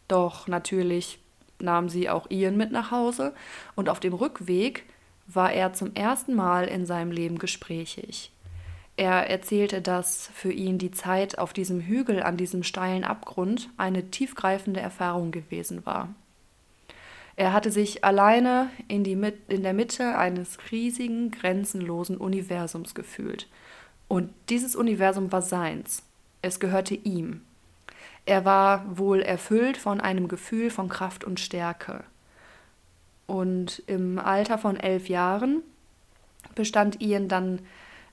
Doch 0.08 0.48
natürlich 0.48 1.18
nahm 1.60 1.88
sie 1.88 2.08
auch 2.08 2.30
Ian 2.30 2.56
mit 2.56 2.72
nach 2.72 2.90
Hause 2.90 3.34
und 3.74 3.88
auf 3.88 4.00
dem 4.00 4.12
Rückweg 4.12 4.84
war 5.26 5.52
er 5.52 5.72
zum 5.72 5.94
ersten 5.94 6.34
Mal 6.34 6.68
in 6.68 6.86
seinem 6.86 7.10
Leben 7.10 7.38
gesprächig. 7.38 8.30
Er 8.96 9.28
erzählte, 9.28 9.82
dass 9.82 10.30
für 10.32 10.52
ihn 10.52 10.78
die 10.78 10.90
Zeit 10.90 11.38
auf 11.38 11.52
diesem 11.52 11.80
Hügel 11.80 12.22
an 12.22 12.36
diesem 12.36 12.62
steilen 12.62 13.04
Abgrund 13.04 13.68
eine 13.76 14.10
tiefgreifende 14.10 14.80
Erfahrung 14.80 15.32
gewesen 15.32 15.84
war. 15.84 16.08
Er 17.36 17.52
hatte 17.52 17.70
sich 17.70 18.02
alleine 18.02 18.70
in, 18.88 19.04
die, 19.04 19.12
in 19.48 19.62
der 19.62 19.74
Mitte 19.74 20.16
eines 20.16 20.56
riesigen, 20.72 21.30
grenzenlosen 21.30 22.16
Universums 22.16 22.94
gefühlt. 22.94 23.46
Und 24.08 24.30
dieses 24.48 24.74
Universum 24.74 25.30
war 25.32 25.42
seins. 25.42 26.02
Es 26.40 26.60
gehörte 26.60 26.94
ihm. 26.94 27.42
Er 28.26 28.44
war 28.44 28.98
wohl 28.98 29.22
erfüllt 29.22 29.76
von 29.76 30.00
einem 30.00 30.26
Gefühl 30.28 30.70
von 30.70 30.88
Kraft 30.88 31.24
und 31.24 31.40
Stärke. 31.40 32.04
Und 33.26 33.82
im 33.86 34.18
Alter 34.18 34.58
von 34.58 34.76
elf 34.76 35.08
Jahren 35.08 35.62
bestand 36.54 37.00
Ian 37.00 37.28
dann 37.28 37.60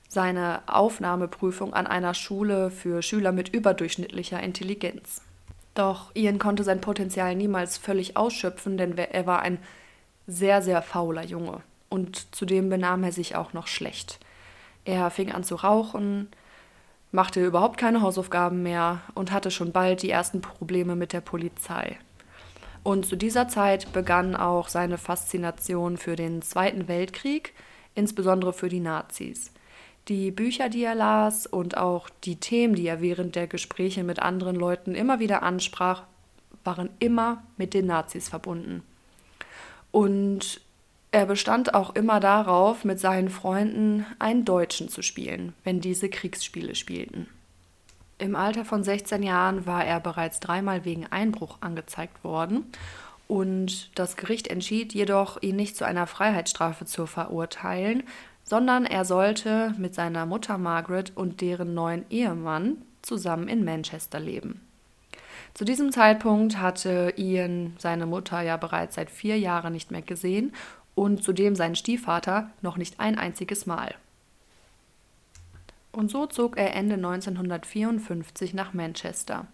seine 0.08 0.62
Aufnahmeprüfung 0.66 1.74
an 1.74 1.86
einer 1.88 2.14
Schule 2.14 2.70
für 2.70 3.02
Schüler 3.02 3.32
mit 3.32 3.48
überdurchschnittlicher 3.48 4.40
Intelligenz. 4.40 5.22
Doch 5.74 6.14
Ian 6.14 6.38
konnte 6.38 6.62
sein 6.62 6.80
Potenzial 6.80 7.34
niemals 7.34 7.76
völlig 7.78 8.16
ausschöpfen, 8.16 8.76
denn 8.76 8.96
er 8.96 9.26
war 9.26 9.42
ein 9.42 9.58
sehr, 10.28 10.62
sehr 10.62 10.82
fauler 10.82 11.24
Junge. 11.24 11.60
Und 11.88 12.34
zudem 12.34 12.68
benahm 12.68 13.02
er 13.02 13.12
sich 13.12 13.34
auch 13.34 13.52
noch 13.52 13.66
schlecht. 13.66 14.20
Er 14.84 15.10
fing 15.10 15.32
an 15.32 15.42
zu 15.42 15.56
rauchen, 15.56 16.28
machte 17.14 17.46
überhaupt 17.46 17.78
keine 17.78 18.02
Hausaufgaben 18.02 18.64
mehr 18.64 19.00
und 19.14 19.30
hatte 19.30 19.52
schon 19.52 19.70
bald 19.70 20.02
die 20.02 20.10
ersten 20.10 20.40
Probleme 20.40 20.96
mit 20.96 21.12
der 21.12 21.20
Polizei. 21.20 21.96
Und 22.82 23.06
zu 23.06 23.14
dieser 23.14 23.46
Zeit 23.46 23.92
begann 23.92 24.34
auch 24.34 24.68
seine 24.68 24.98
Faszination 24.98 25.96
für 25.96 26.16
den 26.16 26.42
Zweiten 26.42 26.88
Weltkrieg, 26.88 27.54
insbesondere 27.94 28.52
für 28.52 28.68
die 28.68 28.80
Nazis. 28.80 29.52
Die 30.08 30.32
Bücher, 30.32 30.68
die 30.68 30.82
er 30.82 30.96
las 30.96 31.46
und 31.46 31.76
auch 31.76 32.10
die 32.24 32.36
Themen, 32.36 32.74
die 32.74 32.88
er 32.88 33.00
während 33.00 33.36
der 33.36 33.46
Gespräche 33.46 34.02
mit 34.02 34.18
anderen 34.18 34.56
Leuten 34.56 34.96
immer 34.96 35.20
wieder 35.20 35.44
ansprach, 35.44 36.02
waren 36.64 36.90
immer 36.98 37.44
mit 37.56 37.74
den 37.74 37.86
Nazis 37.86 38.28
verbunden. 38.28 38.82
Und 39.92 40.60
er 41.14 41.26
bestand 41.26 41.74
auch 41.74 41.94
immer 41.94 42.18
darauf, 42.18 42.84
mit 42.84 42.98
seinen 42.98 43.28
Freunden 43.28 44.04
einen 44.18 44.44
Deutschen 44.44 44.88
zu 44.88 45.00
spielen, 45.00 45.54
wenn 45.62 45.80
diese 45.80 46.08
Kriegsspiele 46.08 46.74
spielten. 46.74 47.28
Im 48.18 48.34
Alter 48.34 48.64
von 48.64 48.82
16 48.82 49.22
Jahren 49.22 49.64
war 49.64 49.84
er 49.84 50.00
bereits 50.00 50.40
dreimal 50.40 50.84
wegen 50.84 51.06
Einbruch 51.06 51.58
angezeigt 51.60 52.24
worden 52.24 52.64
und 53.28 53.96
das 53.96 54.16
Gericht 54.16 54.48
entschied 54.48 54.92
jedoch, 54.92 55.40
ihn 55.40 55.54
nicht 55.54 55.76
zu 55.76 55.84
einer 55.86 56.08
Freiheitsstrafe 56.08 56.84
zu 56.84 57.06
verurteilen, 57.06 58.02
sondern 58.42 58.84
er 58.84 59.04
sollte 59.04 59.72
mit 59.78 59.94
seiner 59.94 60.26
Mutter 60.26 60.58
Margaret 60.58 61.12
und 61.14 61.40
deren 61.40 61.74
neuen 61.74 62.04
Ehemann 62.10 62.78
zusammen 63.02 63.46
in 63.46 63.64
Manchester 63.64 64.18
leben. 64.18 64.60
Zu 65.54 65.64
diesem 65.64 65.92
Zeitpunkt 65.92 66.58
hatte 66.58 67.14
Ian 67.16 67.76
seine 67.78 68.06
Mutter 68.06 68.40
ja 68.40 68.56
bereits 68.56 68.96
seit 68.96 69.10
vier 69.10 69.38
Jahren 69.38 69.72
nicht 69.72 69.92
mehr 69.92 70.02
gesehen 70.02 70.52
und 70.94 71.22
zudem 71.22 71.56
seinen 71.56 71.76
Stiefvater 71.76 72.50
noch 72.62 72.76
nicht 72.76 73.00
ein 73.00 73.18
einziges 73.18 73.66
Mal. 73.66 73.94
Und 75.92 76.10
so 76.10 76.26
zog 76.26 76.56
er 76.56 76.74
Ende 76.74 76.94
1954 76.94 78.54
nach 78.54 78.72
Manchester. 78.72 79.46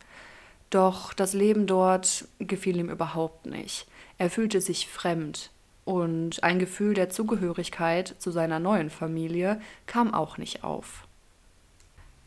Doch 0.71 1.13
das 1.13 1.35
Leben 1.35 1.67
dort 1.67 2.27
gefiel 2.39 2.79
ihm 2.79 2.89
überhaupt 2.89 3.47
nicht. 3.47 3.87
Er 4.19 4.31
fühlte 4.31 4.61
sich 4.61 4.89
fremd, 4.89 5.51
und 5.85 6.45
ein 6.45 6.61
Gefühl 6.61 6.95
der 6.95 7.11
Zugehörigkeit 7.11 8.15
zu 8.19 8.31
seiner 8.31 8.61
neuen 8.61 8.91
Familie 8.91 9.61
kam 9.87 10.15
auch 10.15 10.39
nicht 10.39 10.63
auf. 10.63 11.07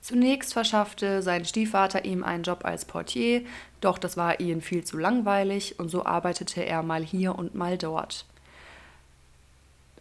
Zunächst 0.02 0.52
verschaffte 0.52 1.22
sein 1.22 1.46
Stiefvater 1.46 2.04
ihm 2.04 2.26
einen 2.26 2.44
Job 2.44 2.66
als 2.66 2.84
Portier, 2.84 3.44
doch 3.80 3.98
das 3.98 4.18
war 4.18 4.42
ihm 4.42 4.62
viel 4.62 4.84
zu 4.84 4.98
langweilig 4.98 5.80
und 5.80 5.88
so 5.88 6.06
arbeitete 6.06 6.66
er 6.66 6.84
mal 6.84 7.04
hier 7.04 7.36
und 7.36 7.56
mal 7.56 7.78
dort. 7.78 8.26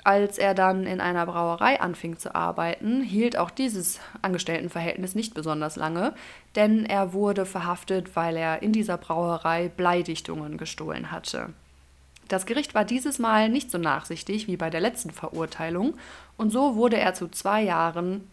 Als 0.04 0.36
er 0.36 0.54
dann 0.54 0.84
in 0.84 1.00
einer 1.00 1.26
Brauerei 1.26 1.80
anfing 1.80 2.18
zu 2.18 2.34
arbeiten, 2.34 3.02
hielt 3.02 3.36
auch 3.36 3.50
dieses 3.50 4.00
Angestelltenverhältnis 4.20 5.14
nicht 5.14 5.32
besonders 5.32 5.76
lange, 5.76 6.12
denn 6.56 6.84
er 6.84 7.12
wurde 7.12 7.46
verhaftet, 7.46 8.16
weil 8.16 8.36
er 8.36 8.62
in 8.62 8.72
dieser 8.72 8.96
Brauerei 8.96 9.68
Bleidichtungen 9.68 10.58
gestohlen 10.58 11.12
hatte. 11.12 11.50
Das 12.26 12.46
Gericht 12.46 12.74
war 12.74 12.84
dieses 12.84 13.20
Mal 13.20 13.48
nicht 13.48 13.70
so 13.70 13.78
nachsichtig 13.78 14.48
wie 14.48 14.56
bei 14.56 14.70
der 14.70 14.80
letzten 14.80 15.10
Verurteilung 15.10 15.94
und 16.36 16.50
so 16.50 16.74
wurde 16.74 16.96
er 16.96 17.14
zu 17.14 17.28
zwei 17.28 17.62
Jahren 17.62 18.28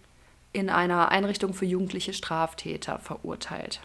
in 0.54 0.70
einer 0.72 1.10
Einrichtung 1.10 1.54
für 1.54 1.66
jugendliche 1.66 2.14
Straftäter 2.14 2.98
verurteilt. 2.98 3.82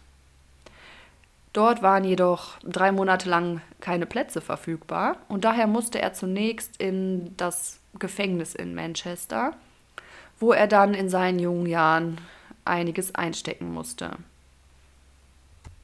Dort 1.54 1.82
waren 1.82 2.02
jedoch 2.02 2.58
drei 2.64 2.90
Monate 2.90 3.30
lang 3.30 3.60
keine 3.80 4.06
Plätze 4.06 4.40
verfügbar 4.40 5.16
und 5.28 5.44
daher 5.44 5.68
musste 5.68 6.02
er 6.02 6.12
zunächst 6.12 6.76
in 6.78 7.32
das 7.36 7.78
Gefängnis 7.96 8.56
in 8.56 8.74
Manchester, 8.74 9.52
wo 10.40 10.52
er 10.52 10.66
dann 10.66 10.94
in 10.94 11.08
seinen 11.08 11.38
jungen 11.38 11.66
Jahren 11.66 12.18
einiges 12.64 13.14
einstecken 13.14 13.72
musste. 13.72 14.10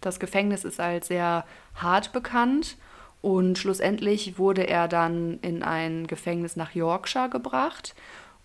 Das 0.01 0.19
Gefängnis 0.19 0.65
ist 0.65 0.81
als 0.81 1.07
sehr 1.07 1.45
hart 1.77 2.13
bekannt 2.13 2.77
und 3.23 3.57
schlussendlich 3.57 4.39
wurde 4.39 4.67
er 4.67 4.89
dann 4.89 5.39
in 5.41 5.63
ein 5.63 6.09
Gefängnis 6.09 6.57
nach 6.57 6.75
Yorkshire 6.75 7.29
gebracht 7.29 7.95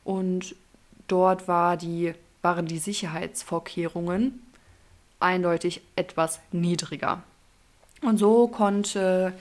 und 0.03 0.55
dort 1.07 1.47
war 1.47 1.75
die, 1.75 2.13
waren 2.43 2.67
die 2.67 2.77
Sicherheitsvorkehrungen 2.77 4.44
eindeutig 5.25 5.81
etwas 5.95 6.39
niedriger. 6.51 7.23
Und 8.01 8.17
so 8.17 8.47
konnte 8.47 9.33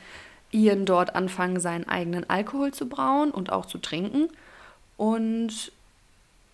Ian 0.50 0.86
dort 0.86 1.14
anfangen, 1.14 1.60
seinen 1.60 1.88
eigenen 1.88 2.28
Alkohol 2.30 2.72
zu 2.72 2.88
brauen 2.88 3.30
und 3.30 3.52
auch 3.52 3.66
zu 3.66 3.78
trinken. 3.78 4.28
Und 4.96 5.72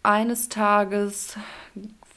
eines 0.02 0.48
Tages 0.48 1.36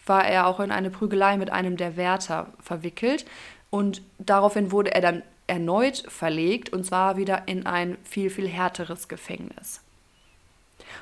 war 0.05 0.25
er 0.25 0.47
auch 0.47 0.59
in 0.59 0.71
eine 0.71 0.89
Prügelei 0.89 1.37
mit 1.37 1.51
einem 1.51 1.77
der 1.77 1.95
Wärter 1.95 2.47
verwickelt. 2.59 3.25
Und 3.69 4.01
daraufhin 4.17 4.71
wurde 4.71 4.93
er 4.93 5.01
dann 5.01 5.21
erneut 5.45 6.03
verlegt 6.07 6.71
und 6.71 6.85
zwar 6.85 7.17
wieder 7.17 7.47
in 7.47 7.65
ein 7.65 7.97
viel, 8.03 8.29
viel 8.29 8.47
härteres 8.47 9.07
Gefängnis. 9.07 9.82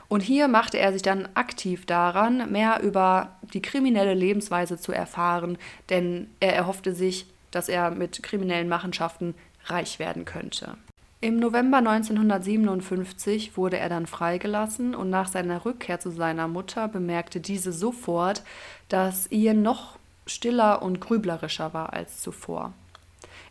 Und 0.07 0.21
hier 0.21 0.47
machte 0.47 0.77
er 0.77 0.93
sich 0.93 1.01
dann 1.01 1.27
aktiv 1.33 1.85
daran, 1.85 2.51
mehr 2.51 2.81
über 2.81 3.37
die 3.53 3.61
kriminelle 3.61 4.13
Lebensweise 4.13 4.77
zu 4.77 4.91
erfahren, 4.91 5.57
denn 5.89 6.29
er 6.39 6.55
erhoffte 6.55 6.93
sich, 6.93 7.25
dass 7.51 7.69
er 7.69 7.91
mit 7.91 8.23
kriminellen 8.23 8.69
Machenschaften 8.69 9.35
reich 9.65 9.99
werden 9.99 10.25
könnte. 10.25 10.77
Im 11.23 11.37
November 11.37 11.77
1957 11.77 13.55
wurde 13.55 13.77
er 13.77 13.89
dann 13.89 14.07
freigelassen 14.07 14.95
und 14.95 15.11
nach 15.11 15.27
seiner 15.27 15.65
Rückkehr 15.65 15.99
zu 15.99 16.09
seiner 16.09 16.47
Mutter 16.47 16.87
bemerkte 16.87 17.39
diese 17.39 17.71
sofort, 17.71 18.41
dass 18.89 19.31
Ian 19.31 19.61
noch 19.61 19.99
stiller 20.25 20.81
und 20.81 20.99
grüblerischer 20.99 21.75
war 21.75 21.93
als 21.93 22.21
zuvor. 22.21 22.73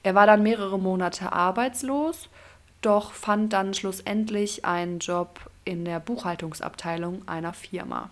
Er 0.03 0.15
war 0.15 0.27
dann 0.27 0.43
mehrere 0.43 0.79
Monate 0.79 1.33
arbeitslos, 1.33 2.29
doch 2.81 3.13
fand 3.13 3.53
dann 3.53 3.75
schlussendlich 3.75 4.65
einen 4.65 4.99
Job 4.99 5.50
in 5.65 5.85
der 5.85 6.01
Buchhaltungsabteilung 6.01 7.27
einer 7.29 7.53
Firma. 7.53 8.11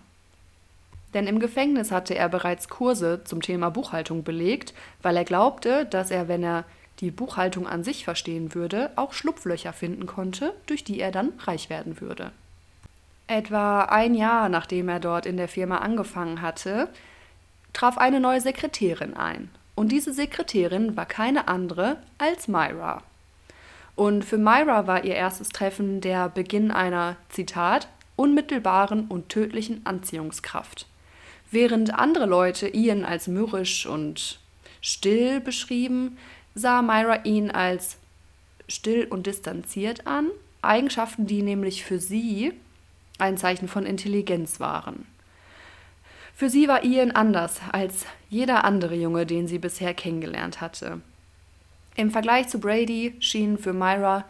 Denn 1.13 1.27
im 1.27 1.39
Gefängnis 1.39 1.91
hatte 1.91 2.15
er 2.15 2.29
bereits 2.29 2.69
Kurse 2.69 3.23
zum 3.23 3.41
Thema 3.41 3.69
Buchhaltung 3.69 4.23
belegt, 4.23 4.73
weil 5.01 5.17
er 5.17 5.23
glaubte, 5.23 5.85
dass 5.85 6.11
er, 6.11 6.27
wenn 6.27 6.43
er 6.43 6.65
die 6.99 7.11
Buchhaltung 7.11 7.67
an 7.67 7.83
sich 7.83 8.03
verstehen 8.03 8.53
würde, 8.53 8.91
auch 8.95 9.13
Schlupflöcher 9.13 9.73
finden 9.73 10.05
konnte, 10.05 10.53
durch 10.67 10.83
die 10.83 10.99
er 10.99 11.11
dann 11.11 11.33
reich 11.39 11.69
werden 11.69 11.99
würde. 12.01 12.31
Etwa 13.27 13.83
ein 13.83 14.15
Jahr 14.15 14.49
nachdem 14.49 14.89
er 14.89 14.99
dort 14.99 15.25
in 15.25 15.37
der 15.37 15.47
Firma 15.47 15.77
angefangen 15.77 16.41
hatte, 16.41 16.89
traf 17.73 17.97
eine 17.97 18.19
neue 18.19 18.41
Sekretärin 18.41 19.15
ein. 19.15 19.49
Und 19.75 19.91
diese 19.91 20.13
Sekretärin 20.13 20.97
war 20.97 21.05
keine 21.05 21.47
andere 21.47 21.97
als 22.17 22.47
Myra. 22.47 23.01
Und 23.99 24.23
für 24.23 24.37
Myra 24.37 24.87
war 24.87 25.03
ihr 25.03 25.15
erstes 25.15 25.49
Treffen 25.49 25.99
der 25.99 26.29
Beginn 26.29 26.71
einer, 26.71 27.17
Zitat, 27.27 27.89
unmittelbaren 28.15 29.07
und 29.09 29.27
tödlichen 29.27 29.85
Anziehungskraft. 29.85 30.87
Während 31.51 31.93
andere 31.93 32.25
Leute 32.25 32.73
Ian 32.73 33.03
als 33.03 33.27
mürrisch 33.27 33.85
und 33.85 34.39
still 34.79 35.41
beschrieben, 35.41 36.17
sah 36.55 36.81
Myra 36.81 37.25
ihn 37.25 37.51
als 37.51 37.97
still 38.69 39.05
und 39.05 39.27
distanziert 39.27 40.07
an, 40.07 40.29
Eigenschaften, 40.61 41.27
die 41.27 41.41
nämlich 41.41 41.83
für 41.83 41.99
sie 41.99 42.53
ein 43.17 43.35
Zeichen 43.35 43.67
von 43.67 43.85
Intelligenz 43.85 44.61
waren. 44.61 45.07
Für 46.33 46.49
sie 46.49 46.69
war 46.69 46.85
Ian 46.85 47.11
anders 47.11 47.59
als 47.73 48.05
jeder 48.29 48.63
andere 48.63 48.95
Junge, 48.95 49.25
den 49.25 49.49
sie 49.49 49.59
bisher 49.59 49.93
kennengelernt 49.93 50.61
hatte. 50.61 51.01
Im 51.95 52.11
Vergleich 52.11 52.47
zu 52.47 52.59
Brady 52.59 53.15
schienen 53.19 53.57
für 53.57 53.73
Myra 53.73 54.25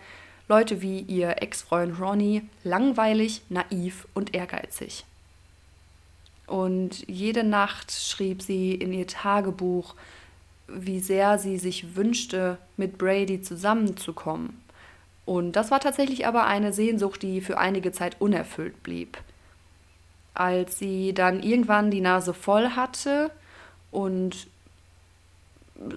Leute 0.48 0.82
wie 0.82 1.02
ihr 1.02 1.44
Ex-Freund 1.44 2.00
Ronnie 2.00 2.42
langweilig, 2.64 3.44
naiv 3.50 4.08
und 4.16 4.34
ehrgeizig. 4.34 5.06
Und 6.48 7.08
jede 7.08 7.44
Nacht 7.44 7.92
schrieb 7.92 8.42
sie 8.42 8.74
in 8.74 8.92
ihr 8.92 9.06
Tagebuch, 9.06 9.94
wie 10.68 11.00
sehr 11.00 11.38
sie 11.38 11.60
sich 11.60 11.96
wünschte, 11.96 12.58
mit 12.78 12.98
Brady 12.98 13.44
zusammenzukommen. 13.44 14.60
Und 15.26 15.52
das 15.52 15.70
war 15.70 15.80
tatsächlich 15.80 16.26
aber 16.26 16.48
eine 16.48 16.74
Sehnsucht, 16.74 17.22
die 17.22 17.42
für 17.42 17.60
einige 17.60 17.92
Zeit 17.92 18.20
unerfüllt 18.20 18.82
blieb. 18.82 19.20
Als 20.34 20.80
sie 20.80 21.14
dann 21.14 21.44
irgendwann 21.44 21.92
die 21.92 22.02
Nase 22.02 22.34
voll 22.34 22.70
hatte 22.70 23.30
und 23.92 24.48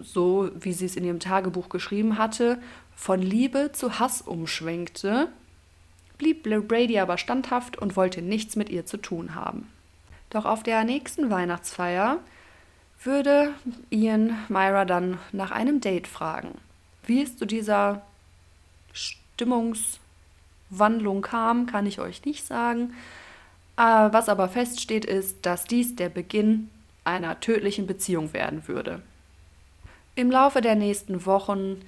so 0.03 0.51
wie 0.55 0.73
sie 0.73 0.87
es 0.87 0.97
in 0.97 1.05
ihrem 1.05 1.21
Tagebuch 1.21 1.69
geschrieben 1.69 2.19
hatte, 2.19 2.59
von 2.95 3.21
Liebe 3.21 3.71
zu 3.73 3.99
Hass 3.99 4.23
umschwenkte, 4.23 5.29
blieb 6.19 6.45
Brady 6.45 6.99
aber 6.99 7.19
standhaft 7.19 7.79
und 7.79 7.97
wollte 7.97 8.23
nichts 8.23 8.57
mit 8.57 8.71
ihr 8.71 8.87
zu 8.87 8.97
tun 8.97 9.35
haben. 9.35 9.69
Doch 10.31 10.45
auf 10.45 10.63
der 10.63 10.85
nächsten 10.85 11.31
Weihnachtsfeier 11.31 12.21
würde 13.03 13.53
Ian 13.91 14.39
Myra 14.49 14.85
dann 14.85 15.19
nach 15.33 15.51
einem 15.51 15.81
Date 15.81 16.07
fragen. 16.07 16.59
Wie 17.05 17.23
es 17.23 17.37
zu 17.37 17.47
dieser 17.47 18.03
Stimmungswandlung 18.93 21.23
kam, 21.23 21.67
kann 21.67 21.87
ich 21.87 21.99
euch 21.99 22.25
nicht 22.25 22.47
sagen. 22.47 22.95
Äh, 23.77 23.83
was 23.83 24.29
aber 24.29 24.49
feststeht, 24.49 25.05
ist, 25.05 25.45
dass 25.45 25.65
dies 25.65 25.97
der 25.97 26.09
Beginn 26.09 26.71
einer 27.05 27.41
tödlichen 27.41 27.89
Beziehung 27.89 28.33
werden 28.33 28.69
würde. 28.69 29.03
Im 30.15 30.31
Laufe 30.31 30.61
der 30.61 30.75
nächsten 30.75 31.25
Wochen 31.25 31.81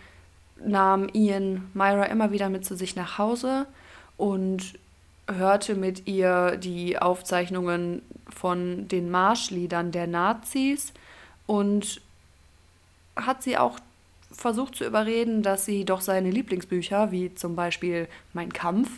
nahm 0.65 1.09
Ian 1.13 1.71
Myra 1.75 2.05
immer 2.05 2.31
wieder 2.31 2.49
mit 2.49 2.65
zu 2.65 2.77
sich 2.77 2.97
nach 2.97 3.19
Hause 3.19 3.67
und 4.17 4.79
hörte 5.27 5.75
mit 5.75 6.07
ihr 6.07 6.57
die 6.57 6.99
Aufzeichnungen 6.99 8.03
von 8.29 8.89
den 8.89 9.11
Marschliedern 9.11 9.93
der 9.93 10.07
Nazis 10.07 10.93
und 11.47 12.01
hat 13.17 13.43
sie 13.43 13.59
auch 13.59 13.79
versucht 14.31 14.77
zu 14.77 14.85
überreden, 14.85 15.43
dass 15.43 15.65
sie 15.65 15.85
doch 15.85 16.01
seine 16.01 16.31
Lieblingsbücher, 16.31 17.11
wie 17.11 17.35
zum 17.35 17.55
Beispiel 17.57 18.09
Mein 18.33 18.53
Kampf, 18.53 18.91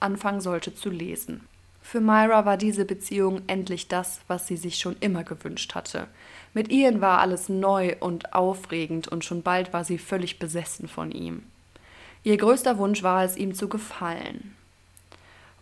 anfangen 0.00 0.40
sollte 0.40 0.74
zu 0.74 0.90
lesen. 0.90 1.46
Für 1.82 2.00
Myra 2.00 2.44
war 2.44 2.56
diese 2.56 2.84
Beziehung 2.84 3.42
endlich 3.46 3.88
das, 3.88 4.20
was 4.26 4.46
sie 4.46 4.56
sich 4.56 4.78
schon 4.78 4.96
immer 5.00 5.24
gewünscht 5.24 5.74
hatte. 5.74 6.08
Mit 6.54 6.70
Ian 6.70 7.00
war 7.00 7.20
alles 7.20 7.48
neu 7.48 7.96
und 8.00 8.32
aufregend 8.34 9.08
und 9.08 9.24
schon 9.24 9.42
bald 9.42 9.72
war 9.72 9.84
sie 9.84 9.98
völlig 9.98 10.38
besessen 10.38 10.88
von 10.88 11.10
ihm. 11.12 11.42
Ihr 12.24 12.36
größter 12.36 12.78
Wunsch 12.78 13.02
war 13.02 13.24
es, 13.24 13.36
ihm 13.36 13.54
zu 13.54 13.68
gefallen. 13.68 14.54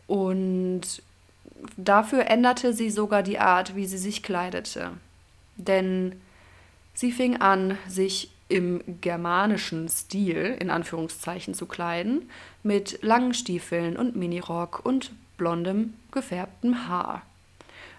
Und 0.07 1.03
dafür 1.77 2.27
änderte 2.27 2.73
sie 2.73 2.91
sogar 2.91 3.23
die 3.23 3.39
Art, 3.39 3.77
wie 3.77 3.87
sie 3.87 3.99
sich 3.99 4.23
kleidete. 4.23 4.93
Denn 5.57 6.21
sie 6.95 7.13
fing 7.13 7.41
an, 7.41 7.77
sich 7.89 8.31
im 8.49 8.81
germanischen 9.01 9.89
Stil, 9.89 10.57
in 10.61 10.71
Anführungszeichen, 10.71 11.55
zu 11.55 11.67
kleiden, 11.67 12.31
mit 12.63 13.03
langen 13.03 13.35
Stiefeln 13.35 13.97
und 13.97 14.15
Minirock 14.15 14.85
und 14.85 15.11
blondem, 15.37 15.95
gefärbtem 16.13 16.89
Haar. 16.89 17.23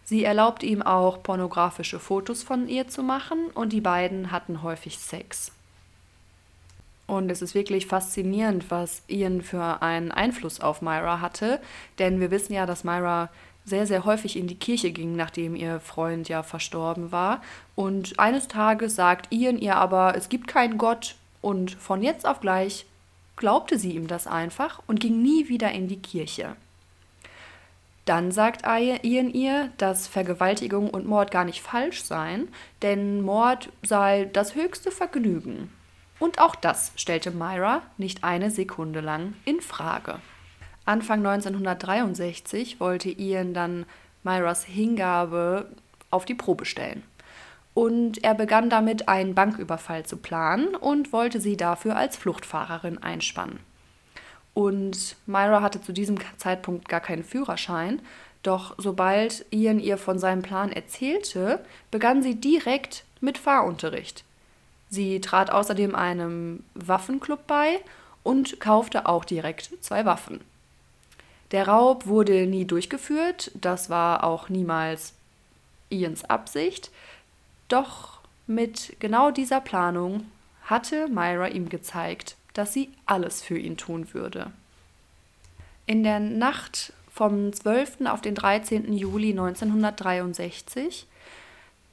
Sie 0.09 0.23
erlaubt 0.23 0.63
ihm 0.63 0.81
auch 0.81 1.21
pornografische 1.21 1.99
Fotos 1.99 2.41
von 2.41 2.69
ihr 2.69 2.87
zu 2.87 3.03
machen 3.03 3.47
und 3.53 3.73
die 3.73 3.81
beiden 3.81 4.31
hatten 4.31 4.63
häufig 4.63 4.99
Sex. 4.99 5.51
Und 7.07 7.29
es 7.29 7.41
ist 7.41 7.53
wirklich 7.53 7.87
faszinierend, 7.87 8.71
was 8.71 9.01
Ian 9.09 9.41
für 9.41 9.81
einen 9.81 10.13
Einfluss 10.13 10.61
auf 10.61 10.81
Myra 10.81 11.19
hatte, 11.19 11.59
denn 11.99 12.21
wir 12.21 12.31
wissen 12.31 12.53
ja, 12.53 12.65
dass 12.65 12.85
Myra 12.85 13.29
sehr, 13.65 13.85
sehr 13.85 14.05
häufig 14.05 14.37
in 14.37 14.47
die 14.47 14.55
Kirche 14.55 14.91
ging, 14.91 15.17
nachdem 15.17 15.57
ihr 15.57 15.81
Freund 15.81 16.29
ja 16.29 16.41
verstorben 16.41 17.11
war. 17.11 17.41
Und 17.75 18.17
eines 18.17 18.47
Tages 18.47 18.95
sagt 18.95 19.33
Ian 19.33 19.57
ihr 19.57 19.75
aber, 19.75 20.15
es 20.15 20.29
gibt 20.29 20.47
keinen 20.47 20.77
Gott. 20.77 21.15
Und 21.41 21.71
von 21.71 22.01
jetzt 22.01 22.25
auf 22.25 22.39
gleich 22.39 22.85
glaubte 23.35 23.77
sie 23.77 23.91
ihm 23.91 24.07
das 24.07 24.25
einfach 24.25 24.81
und 24.87 25.01
ging 25.01 25.21
nie 25.21 25.49
wieder 25.49 25.69
in 25.73 25.89
die 25.89 25.99
Kirche. 25.99 26.55
Dann 28.07 28.31
sagt 28.31 28.65
Ian 28.65 29.29
ihr, 29.31 29.69
dass 29.77 30.07
Vergewaltigung 30.07 30.89
und 30.89 31.05
Mord 31.05 31.29
gar 31.29 31.43
nicht 31.43 31.61
falsch 31.61 32.03
seien, 32.03 32.47
denn 32.81 33.21
Mord 33.21 33.69
sei 33.83 34.29
das 34.31 34.55
höchste 34.55 34.91
Vergnügen. 34.91 35.73
Und 36.17 36.39
auch 36.39 36.55
das 36.55 36.93
stellte 36.95 37.31
Myra 37.31 37.81
nicht 37.97 38.23
eine 38.23 38.49
Sekunde 38.49 39.01
lang 39.01 39.33
in 39.43 39.59
Frage. 39.59 40.19
Anfang 40.85 41.19
1963 41.19 42.79
wollte 42.79 43.09
Ian 43.09 43.53
dann 43.53 43.85
Myras 44.23 44.63
Hingabe 44.63 45.69
auf 46.09 46.23
die 46.23 46.33
Probe 46.33 46.63
stellen. 46.63 47.03
Und 47.73 48.23
er 48.23 48.35
begann 48.35 48.69
damit, 48.69 49.09
einen 49.09 49.35
Banküberfall 49.35 50.05
zu 50.05 50.15
planen 50.15 50.75
und 50.75 51.11
wollte 51.11 51.41
sie 51.41 51.57
dafür 51.57 51.97
als 51.97 52.15
Fluchtfahrerin 52.15 53.03
einspannen. 53.03 53.66
Und 54.57 55.17
Myra 55.27 55.61
hatte 55.61 55.83
zu 55.83 55.93
diesem 55.93 56.17
Zeitpunkt 56.37 56.89
gar 56.89 56.99
keinen 56.99 57.23
Führerschein, 57.23 58.01
doch 58.41 58.73
sobald 58.79 59.45
Ian 59.51 59.79
ihr 59.79 59.99
von 59.99 60.17
seinem 60.17 60.41
Plan 60.41 60.71
erzählte, 60.71 61.63
begann 61.91 62.23
sie 62.23 62.33
direkt 62.33 63.03
mit 63.21 63.37
Fahrunterricht. 63.37 64.23
Sie 64.89 65.21
trat 65.21 65.51
außerdem 65.51 65.93
einem 65.93 66.63
Waffenclub 66.73 67.45
bei 67.45 67.81
und 68.23 68.59
kaufte 68.59 69.05
auch 69.05 69.25
direkt 69.25 69.69
zwei 69.81 70.05
Waffen. 70.05 70.41
Der 71.51 71.67
Raub 71.67 72.07
wurde 72.07 72.47
nie 72.47 72.65
durchgeführt, 72.65 73.51
das 73.53 73.91
war 73.91 74.23
auch 74.23 74.49
niemals 74.49 75.13
Ians 75.89 76.25
Absicht, 76.25 76.89
doch 77.67 78.21
mit 78.47 78.95
genau 78.99 79.29
dieser 79.29 79.61
Planung 79.61 80.25
hatte 80.63 81.09
Myra 81.09 81.49
ihm 81.49 81.69
gezeigt, 81.69 82.36
dass 82.57 82.73
sie 82.73 82.89
alles 83.05 83.41
für 83.41 83.57
ihn 83.57 83.77
tun 83.77 84.13
würde. 84.13 84.51
In 85.85 86.03
der 86.03 86.19
Nacht 86.19 86.93
vom 87.11 87.53
12. 87.53 88.05
auf 88.05 88.21
den 88.21 88.35
13. 88.35 88.93
Juli 88.93 89.31
1963 89.31 91.07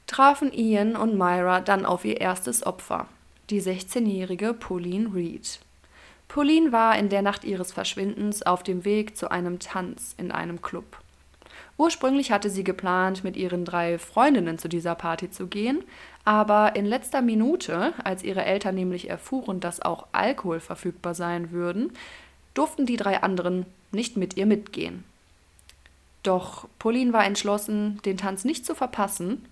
trafen 0.07 0.53
Ian 0.53 0.95
und 0.95 1.17
Myra 1.17 1.61
dann 1.61 1.85
auf 1.85 2.05
ihr 2.05 2.19
erstes 2.21 2.65
Opfer, 2.65 3.07
die 3.49 3.61
16-jährige 3.61 4.53
Pauline 4.53 5.13
Reed. 5.13 5.59
Pauline 6.27 6.71
war 6.71 6.97
in 6.97 7.09
der 7.09 7.21
Nacht 7.21 7.43
ihres 7.43 7.71
Verschwindens 7.71 8.43
auf 8.43 8.63
dem 8.63 8.85
Weg 8.85 9.15
zu 9.15 9.29
einem 9.29 9.59
Tanz 9.59 10.15
in 10.17 10.31
einem 10.31 10.61
Club. 10.61 10.97
Ursprünglich 11.77 12.31
hatte 12.31 12.49
sie 12.49 12.63
geplant, 12.63 13.23
mit 13.23 13.35
ihren 13.35 13.65
drei 13.65 13.99
Freundinnen 13.99 14.57
zu 14.57 14.69
dieser 14.69 14.95
Party 14.95 15.29
zu 15.29 15.47
gehen, 15.47 15.83
aber 16.25 16.75
in 16.75 16.85
letzter 16.85 17.21
Minute, 17.21 17.93
als 18.03 18.23
ihre 18.23 18.43
Eltern 18.43 18.75
nämlich 18.75 19.09
erfuhren, 19.09 19.59
dass 19.59 19.81
auch 19.81 20.07
Alkohol 20.11 20.59
verfügbar 20.59 21.13
sein 21.13 21.51
würden, 21.51 21.93
durften 22.55 22.87
die 22.87 22.97
drei 22.97 23.21
anderen 23.21 23.65
nicht 23.91 24.17
mit 24.17 24.35
ihr 24.35 24.47
mitgehen. 24.47 25.03
Doch 26.23 26.67
Pauline 26.79 27.13
war 27.13 27.25
entschlossen, 27.25 28.01
den 28.03 28.17
Tanz 28.17 28.43
nicht 28.43 28.65
zu 28.65 28.73
verpassen, 28.73 29.45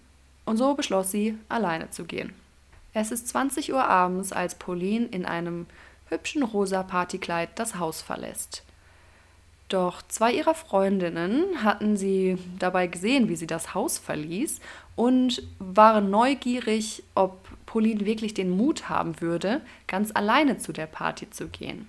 und 0.46 0.58
so 0.58 0.74
beschloss 0.74 1.12
sie, 1.12 1.38
alleine 1.48 1.92
zu 1.92 2.04
gehen. 2.04 2.34
Es 2.94 3.12
ist 3.12 3.28
20 3.30 3.72
Uhr 3.72 3.86
abends, 3.86 4.34
als 4.34 4.56
Pauline 4.56 5.06
in 5.06 5.26
einem 5.26 5.68
hübschen 6.10 6.44
rosa 6.44 6.84
Partykleid 6.84 7.58
das 7.58 7.78
Haus 7.78 8.02
verlässt. 8.02 8.64
Doch 9.70 10.02
zwei 10.08 10.34
ihrer 10.34 10.54
Freundinnen 10.54 11.64
hatten 11.64 11.98
sie 11.98 12.38
dabei 12.60 12.88
gesehen, 12.88 13.30
wie 13.30 13.36
sie 13.36 13.48
das 13.48 13.74
Haus 13.74 13.98
verließ 13.98 14.60
und 14.96 15.42
waren 15.60 16.10
neugierig, 16.10 17.04
ob 17.16 17.48
Pauline 17.66 18.06
wirklich 18.06 18.34
den 18.34 18.52
Mut 18.52 18.90
haben 18.90 19.20
würde, 19.22 19.62
ganz 19.88 20.12
alleine 20.14 20.58
zu 20.58 20.74
der 20.74 20.86
Party 20.86 21.30
zu 21.30 21.48
gehen. 21.48 21.88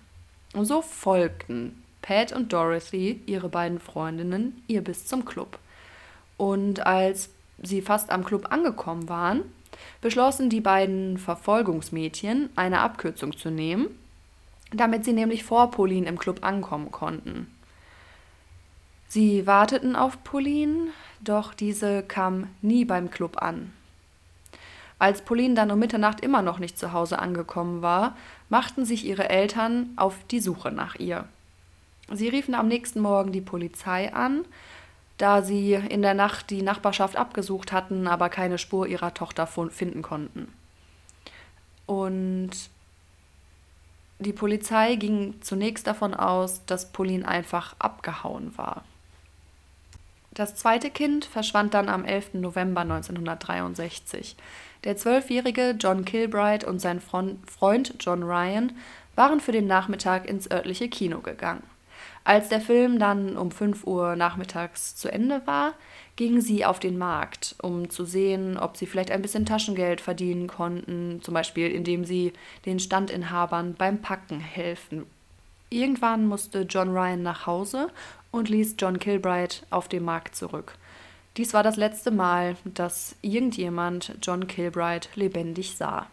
Und 0.54 0.64
so 0.64 0.82
folgten 0.82 1.82
Pat 2.00 2.32
und 2.32 2.52
Dorothy, 2.52 3.20
ihre 3.26 3.48
beiden 3.48 3.80
Freundinnen, 3.80 4.62
ihr 4.66 4.82
bis 4.82 5.06
zum 5.06 5.24
Club. 5.24 5.58
Und 6.36 6.86
als 6.86 7.30
sie 7.62 7.82
fast 7.82 8.10
am 8.10 8.24
Club 8.24 8.52
angekommen 8.52 9.08
waren, 9.08 9.42
beschlossen 10.00 10.50
die 10.50 10.60
beiden 10.60 11.18
Verfolgungsmädchen, 11.18 12.50
eine 12.56 12.80
Abkürzung 12.80 13.36
zu 13.36 13.50
nehmen, 13.50 13.88
damit 14.72 15.04
sie 15.04 15.12
nämlich 15.12 15.44
vor 15.44 15.70
Pauline 15.70 16.06
im 16.06 16.18
Club 16.18 16.44
ankommen 16.44 16.90
konnten. 16.90 17.50
Sie 19.08 19.46
warteten 19.46 19.96
auf 19.96 20.22
Pauline, 20.24 20.88
doch 21.24 21.54
diese 21.54 22.02
kam 22.02 22.48
nie 22.62 22.84
beim 22.84 23.10
Club 23.10 23.42
an. 23.42 23.72
Als 24.98 25.22
Pauline 25.22 25.54
dann 25.54 25.70
um 25.70 25.78
Mitternacht 25.78 26.20
immer 26.20 26.42
noch 26.42 26.58
nicht 26.58 26.78
zu 26.78 26.92
Hause 26.92 27.18
angekommen 27.18 27.82
war, 27.82 28.16
machten 28.48 28.84
sich 28.84 29.04
ihre 29.04 29.28
Eltern 29.28 29.90
auf 29.96 30.16
die 30.30 30.40
Suche 30.40 30.70
nach 30.70 30.94
ihr. 30.96 31.28
Sie 32.12 32.28
riefen 32.28 32.54
am 32.54 32.68
nächsten 32.68 33.00
Morgen 33.00 33.32
die 33.32 33.40
Polizei 33.40 34.12
an, 34.12 34.44
da 35.18 35.42
sie 35.42 35.74
in 35.74 36.02
der 36.02 36.14
Nacht 36.14 36.50
die 36.50 36.62
Nachbarschaft 36.62 37.16
abgesucht 37.16 37.72
hatten, 37.72 38.06
aber 38.06 38.28
keine 38.28 38.58
Spur 38.58 38.86
ihrer 38.86 39.14
Tochter 39.14 39.46
finden 39.46 40.02
konnten. 40.02 40.52
Und 41.86 42.50
die 44.18 44.32
Polizei 44.32 44.94
ging 44.96 45.40
zunächst 45.42 45.86
davon 45.86 46.14
aus, 46.14 46.64
dass 46.66 46.92
Pauline 46.92 47.26
einfach 47.26 47.76
abgehauen 47.78 48.56
war. 48.56 48.84
Das 50.34 50.56
zweite 50.56 50.90
Kind 50.90 51.24
verschwand 51.24 51.74
dann 51.74 51.88
am 51.88 52.04
11. 52.04 52.34
November 52.34 52.80
1963. 52.80 54.34
Der 54.82 54.96
zwölfjährige 54.96 55.76
John 55.78 56.04
Kilbride 56.04 56.66
und 56.66 56.80
sein 56.80 57.00
Freund 57.00 57.94
John 58.00 58.24
Ryan 58.24 58.72
waren 59.14 59.38
für 59.38 59.52
den 59.52 59.68
Nachmittag 59.68 60.28
ins 60.28 60.50
örtliche 60.50 60.88
Kino 60.88 61.20
gegangen. 61.20 61.62
Als 62.24 62.48
der 62.48 62.60
Film 62.60 62.98
dann 62.98 63.36
um 63.36 63.52
5 63.52 63.86
Uhr 63.86 64.16
nachmittags 64.16 64.96
zu 64.96 65.08
Ende 65.08 65.46
war, 65.46 65.74
gingen 66.16 66.40
sie 66.40 66.64
auf 66.64 66.80
den 66.80 66.98
Markt, 66.98 67.54
um 67.62 67.88
zu 67.88 68.04
sehen, 68.04 68.56
ob 68.56 68.76
sie 68.76 68.86
vielleicht 68.86 69.12
ein 69.12 69.22
bisschen 69.22 69.46
Taschengeld 69.46 70.00
verdienen 70.00 70.48
konnten, 70.48 71.20
zum 71.22 71.34
Beispiel 71.34 71.70
indem 71.70 72.04
sie 72.04 72.32
den 72.66 72.80
Standinhabern 72.80 73.74
beim 73.74 74.00
Packen 74.00 74.40
helfen. 74.40 75.06
Irgendwann 75.70 76.26
musste 76.26 76.62
John 76.62 76.90
Ryan 76.90 77.22
nach 77.22 77.46
Hause 77.46 77.88
und 78.34 78.48
ließ 78.48 78.74
John 78.78 78.98
Kilbride 78.98 79.54
auf 79.70 79.88
dem 79.88 80.04
Markt 80.04 80.34
zurück. 80.34 80.76
Dies 81.36 81.54
war 81.54 81.62
das 81.62 81.76
letzte 81.76 82.10
Mal, 82.10 82.56
dass 82.64 83.14
irgendjemand 83.22 84.16
John 84.22 84.46
Kilbride 84.46 85.06
lebendig 85.14 85.76
sah. 85.76 86.08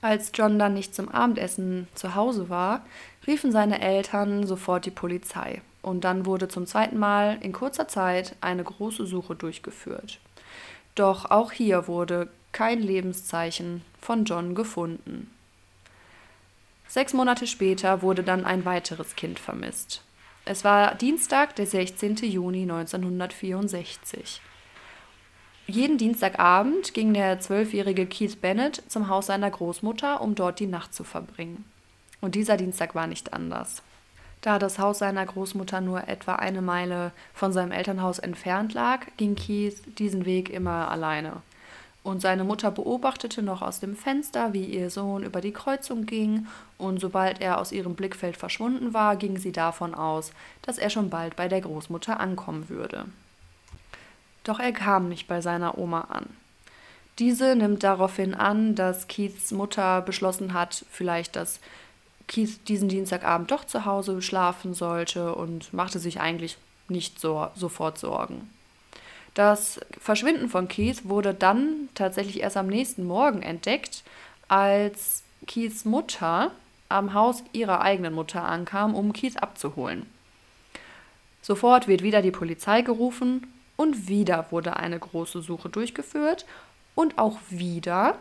Als 0.00 0.32
John 0.34 0.58
dann 0.58 0.74
nicht 0.74 0.94
zum 0.94 1.08
Abendessen 1.08 1.86
zu 1.94 2.14
Hause 2.14 2.48
war, 2.48 2.84
riefen 3.26 3.52
seine 3.52 3.80
Eltern 3.80 4.46
sofort 4.46 4.86
die 4.86 4.90
Polizei. 4.90 5.62
Und 5.82 6.04
dann 6.04 6.26
wurde 6.26 6.48
zum 6.48 6.66
zweiten 6.66 6.98
Mal 6.98 7.38
in 7.40 7.52
kurzer 7.52 7.88
Zeit 7.88 8.34
eine 8.40 8.64
große 8.64 9.06
Suche 9.06 9.34
durchgeführt. 9.34 10.18
Doch 10.94 11.30
auch 11.30 11.52
hier 11.52 11.88
wurde 11.88 12.28
kein 12.52 12.80
Lebenszeichen 12.80 13.82
von 14.00 14.24
John 14.24 14.54
gefunden. 14.54 15.30
Sechs 16.88 17.12
Monate 17.12 17.46
später 17.46 18.02
wurde 18.02 18.22
dann 18.22 18.44
ein 18.44 18.64
weiteres 18.64 19.14
Kind 19.14 19.38
vermisst. 19.38 20.02
Es 20.44 20.64
war 20.64 20.96
Dienstag, 20.96 21.54
der 21.54 21.66
16. 21.66 22.16
Juni 22.16 22.62
1964. 22.62 24.40
Jeden 25.68 25.98
Dienstagabend 25.98 26.94
ging 26.94 27.14
der 27.14 27.38
zwölfjährige 27.38 28.06
Keith 28.06 28.40
Bennett 28.40 28.82
zum 28.88 29.08
Haus 29.08 29.26
seiner 29.26 29.50
Großmutter, 29.50 30.20
um 30.20 30.34
dort 30.34 30.58
die 30.58 30.66
Nacht 30.66 30.94
zu 30.94 31.04
verbringen. 31.04 31.64
Und 32.20 32.34
dieser 32.34 32.56
Dienstag 32.56 32.96
war 32.96 33.06
nicht 33.06 33.32
anders. 33.32 33.82
Da 34.40 34.58
das 34.58 34.80
Haus 34.80 34.98
seiner 34.98 35.24
Großmutter 35.24 35.80
nur 35.80 36.08
etwa 36.08 36.34
eine 36.34 36.60
Meile 36.60 37.12
von 37.32 37.52
seinem 37.52 37.70
Elternhaus 37.70 38.18
entfernt 38.18 38.74
lag, 38.74 39.06
ging 39.16 39.36
Keith 39.36 39.76
diesen 39.98 40.24
Weg 40.26 40.50
immer 40.50 40.90
alleine. 40.90 41.42
Und 42.04 42.20
seine 42.20 42.42
Mutter 42.42 42.72
beobachtete 42.72 43.42
noch 43.42 43.62
aus 43.62 43.78
dem 43.78 43.94
Fenster, 43.94 44.52
wie 44.52 44.64
ihr 44.64 44.90
Sohn 44.90 45.22
über 45.22 45.40
die 45.40 45.52
Kreuzung 45.52 46.04
ging, 46.04 46.48
und 46.76 47.00
sobald 47.00 47.40
er 47.40 47.58
aus 47.58 47.70
ihrem 47.70 47.94
Blickfeld 47.94 48.36
verschwunden 48.36 48.92
war, 48.92 49.14
ging 49.16 49.38
sie 49.38 49.52
davon 49.52 49.94
aus, 49.94 50.32
dass 50.62 50.78
er 50.78 50.90
schon 50.90 51.10
bald 51.10 51.36
bei 51.36 51.46
der 51.46 51.60
Großmutter 51.60 52.18
ankommen 52.18 52.68
würde. 52.68 53.04
Doch 54.42 54.58
er 54.58 54.72
kam 54.72 55.08
nicht 55.08 55.28
bei 55.28 55.40
seiner 55.40 55.78
Oma 55.78 56.02
an. 56.10 56.26
Diese 57.18 57.54
nimmt 57.54 57.84
daraufhin 57.84 58.34
an, 58.34 58.74
dass 58.74 59.06
Keiths 59.06 59.52
Mutter 59.52 60.00
beschlossen 60.00 60.54
hat, 60.54 60.84
vielleicht, 60.90 61.36
dass 61.36 61.60
Keith 62.26 62.66
diesen 62.68 62.88
Dienstagabend 62.88 63.50
doch 63.50 63.64
zu 63.64 63.84
Hause 63.84 64.22
schlafen 64.22 64.74
sollte 64.74 65.34
und 65.34 65.72
machte 65.72 65.98
sich 65.98 66.20
eigentlich 66.20 66.56
nicht 66.88 67.20
so, 67.20 67.48
sofort 67.54 67.98
Sorgen. 67.98 68.50
Das 69.34 69.80
Verschwinden 69.98 70.48
von 70.48 70.68
Keith 70.68 71.04
wurde 71.04 71.32
dann 71.32 71.88
tatsächlich 71.94 72.40
erst 72.40 72.56
am 72.56 72.66
nächsten 72.66 73.04
Morgen 73.04 73.42
entdeckt, 73.42 74.02
als 74.48 75.22
Keiths 75.46 75.84
Mutter 75.84 76.50
am 76.88 77.14
Haus 77.14 77.42
ihrer 77.52 77.80
eigenen 77.80 78.12
Mutter 78.12 78.44
ankam, 78.44 78.94
um 78.94 79.12
Keith 79.12 79.38
abzuholen. 79.38 80.06
Sofort 81.40 81.88
wird 81.88 82.02
wieder 82.02 82.22
die 82.22 82.30
Polizei 82.30 82.82
gerufen 82.82 83.46
und 83.76 84.08
wieder 84.08 84.46
wurde 84.50 84.76
eine 84.76 84.98
große 84.98 85.40
Suche 85.40 85.70
durchgeführt 85.70 86.44
und 86.94 87.18
auch 87.18 87.38
wieder 87.48 88.18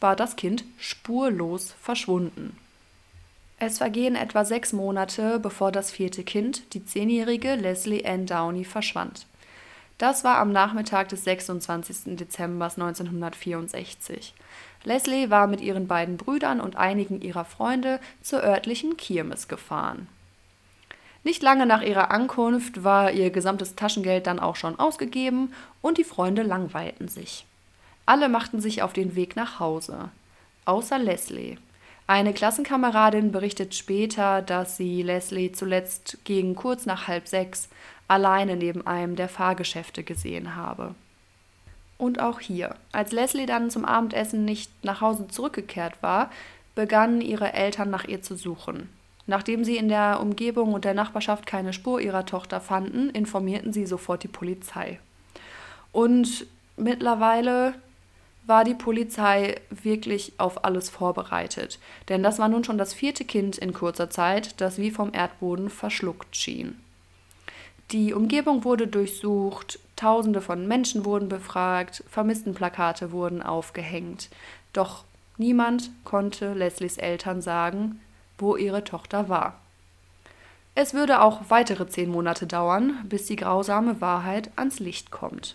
war 0.00 0.14
das 0.14 0.36
Kind 0.36 0.64
spurlos 0.78 1.74
verschwunden. 1.80 2.56
Es 3.58 3.78
vergehen 3.78 4.14
etwa 4.14 4.44
sechs 4.44 4.72
Monate, 4.72 5.38
bevor 5.38 5.72
das 5.72 5.90
vierte 5.90 6.22
Kind, 6.22 6.74
die 6.74 6.84
zehnjährige 6.84 7.54
Leslie 7.54 8.04
Ann 8.04 8.26
Downey, 8.26 8.64
verschwand. 8.64 9.26
Das 9.98 10.24
war 10.24 10.38
am 10.38 10.50
Nachmittag 10.50 11.08
des 11.10 11.24
26. 11.24 12.16
Dezember 12.16 12.66
1964. 12.66 14.34
Leslie 14.82 15.30
war 15.30 15.46
mit 15.46 15.60
ihren 15.60 15.86
beiden 15.86 16.16
Brüdern 16.16 16.60
und 16.60 16.76
einigen 16.76 17.20
ihrer 17.22 17.44
Freunde 17.44 18.00
zur 18.20 18.42
örtlichen 18.42 18.96
Kirmes 18.96 19.48
gefahren. 19.48 20.08
Nicht 21.22 21.42
lange 21.42 21.64
nach 21.64 21.80
ihrer 21.80 22.10
Ankunft 22.10 22.84
war 22.84 23.12
ihr 23.12 23.30
gesamtes 23.30 23.76
Taschengeld 23.76 24.26
dann 24.26 24.38
auch 24.38 24.56
schon 24.56 24.78
ausgegeben 24.78 25.54
und 25.80 25.96
die 25.96 26.04
Freunde 26.04 26.42
langweilten 26.42 27.08
sich. 27.08 27.46
Alle 28.04 28.28
machten 28.28 28.60
sich 28.60 28.82
auf 28.82 28.92
den 28.92 29.14
Weg 29.14 29.36
nach 29.36 29.58
Hause, 29.58 30.10
außer 30.66 30.98
Leslie. 30.98 31.56
Eine 32.06 32.34
Klassenkameradin 32.34 33.32
berichtet 33.32 33.74
später, 33.74 34.42
dass 34.42 34.76
sie 34.76 35.02
Leslie 35.02 35.52
zuletzt 35.52 36.18
gegen 36.24 36.54
kurz 36.54 36.84
nach 36.84 37.08
halb 37.08 37.26
sechs 37.26 37.70
alleine 38.08 38.56
neben 38.56 38.86
einem 38.86 39.16
der 39.16 39.28
Fahrgeschäfte 39.28 40.02
gesehen 40.02 40.56
habe. 40.56 40.94
Und 41.96 42.20
auch 42.20 42.40
hier, 42.40 42.76
als 42.92 43.12
Leslie 43.12 43.46
dann 43.46 43.70
zum 43.70 43.84
Abendessen 43.84 44.44
nicht 44.44 44.70
nach 44.84 45.00
Hause 45.00 45.28
zurückgekehrt 45.28 46.02
war, 46.02 46.30
begannen 46.74 47.20
ihre 47.20 47.52
Eltern 47.52 47.90
nach 47.90 48.04
ihr 48.04 48.20
zu 48.20 48.36
suchen. 48.36 48.88
Nachdem 49.26 49.64
sie 49.64 49.76
in 49.76 49.88
der 49.88 50.20
Umgebung 50.20 50.74
und 50.74 50.84
der 50.84 50.94
Nachbarschaft 50.94 51.46
keine 51.46 51.72
Spur 51.72 52.00
ihrer 52.00 52.26
Tochter 52.26 52.60
fanden, 52.60 53.10
informierten 53.10 53.72
sie 53.72 53.86
sofort 53.86 54.22
die 54.22 54.28
Polizei. 54.28 54.98
Und 55.92 56.46
mittlerweile 56.76 57.74
war 58.46 58.64
die 58.64 58.74
Polizei 58.74 59.58
wirklich 59.70 60.34
auf 60.36 60.64
alles 60.64 60.90
vorbereitet, 60.90 61.78
denn 62.10 62.22
das 62.22 62.38
war 62.38 62.48
nun 62.48 62.64
schon 62.64 62.76
das 62.76 62.92
vierte 62.92 63.24
Kind 63.24 63.56
in 63.56 63.72
kurzer 63.72 64.10
Zeit, 64.10 64.60
das 64.60 64.76
wie 64.76 64.90
vom 64.90 65.14
Erdboden 65.14 65.70
verschluckt 65.70 66.36
schien. 66.36 66.83
Die 67.90 68.14
Umgebung 68.14 68.64
wurde 68.64 68.86
durchsucht, 68.86 69.78
Tausende 69.96 70.40
von 70.40 70.66
Menschen 70.66 71.04
wurden 71.04 71.28
befragt, 71.28 72.02
Vermisstenplakate 72.08 73.12
wurden 73.12 73.42
aufgehängt. 73.42 74.28
Doch 74.72 75.04
niemand 75.38 75.90
konnte 76.04 76.52
Leslies 76.52 76.98
Eltern 76.98 77.40
sagen, 77.40 78.00
wo 78.36 78.56
ihre 78.56 78.82
Tochter 78.82 79.28
war. 79.28 79.60
Es 80.74 80.92
würde 80.92 81.22
auch 81.22 81.42
weitere 81.48 81.86
zehn 81.86 82.10
Monate 82.10 82.48
dauern, 82.48 83.04
bis 83.04 83.26
die 83.26 83.36
grausame 83.36 84.00
Wahrheit 84.00 84.50
ans 84.56 84.80
Licht 84.80 85.12
kommt. 85.12 85.54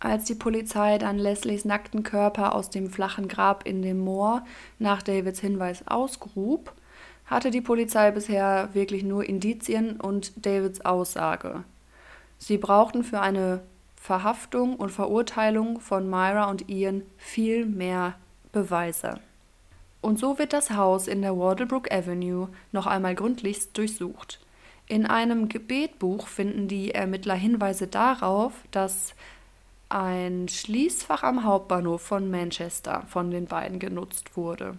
Als 0.00 0.24
die 0.24 0.34
Polizei 0.34 0.98
dann 0.98 1.18
Leslies 1.18 1.64
nackten 1.64 2.02
Körper 2.02 2.54
aus 2.54 2.68
dem 2.68 2.90
flachen 2.90 3.26
Grab 3.26 3.66
in 3.66 3.80
dem 3.80 4.00
Moor 4.00 4.44
nach 4.78 5.00
Davids 5.00 5.40
Hinweis 5.40 5.88
ausgrub, 5.88 6.74
hatte 7.26 7.50
die 7.50 7.60
Polizei 7.60 8.10
bisher 8.10 8.68
wirklich 8.72 9.02
nur 9.02 9.24
Indizien 9.24 10.00
und 10.00 10.32
Davids 10.44 10.82
Aussage. 10.82 11.64
Sie 12.38 12.58
brauchten 12.58 13.04
für 13.04 13.20
eine 13.20 13.62
Verhaftung 13.96 14.76
und 14.76 14.90
Verurteilung 14.90 15.80
von 15.80 16.08
Myra 16.08 16.50
und 16.50 16.68
Ian 16.68 17.02
viel 17.16 17.64
mehr 17.64 18.16
Beweise. 18.52 19.20
Und 20.02 20.18
so 20.18 20.38
wird 20.38 20.52
das 20.52 20.72
Haus 20.72 21.08
in 21.08 21.22
der 21.22 21.38
Wardlebrook 21.38 21.90
Avenue 21.90 22.48
noch 22.72 22.86
einmal 22.86 23.14
gründlichst 23.14 23.76
durchsucht. 23.78 24.38
In 24.86 25.06
einem 25.06 25.48
Gebetbuch 25.48 26.26
finden 26.26 26.68
die 26.68 26.90
Ermittler 26.90 27.34
Hinweise 27.34 27.86
darauf, 27.86 28.52
dass 28.70 29.14
ein 29.88 30.48
Schließfach 30.48 31.22
am 31.22 31.44
Hauptbahnhof 31.44 32.02
von 32.02 32.30
Manchester 32.30 33.04
von 33.08 33.30
den 33.30 33.46
beiden 33.46 33.78
genutzt 33.78 34.36
wurde. 34.36 34.76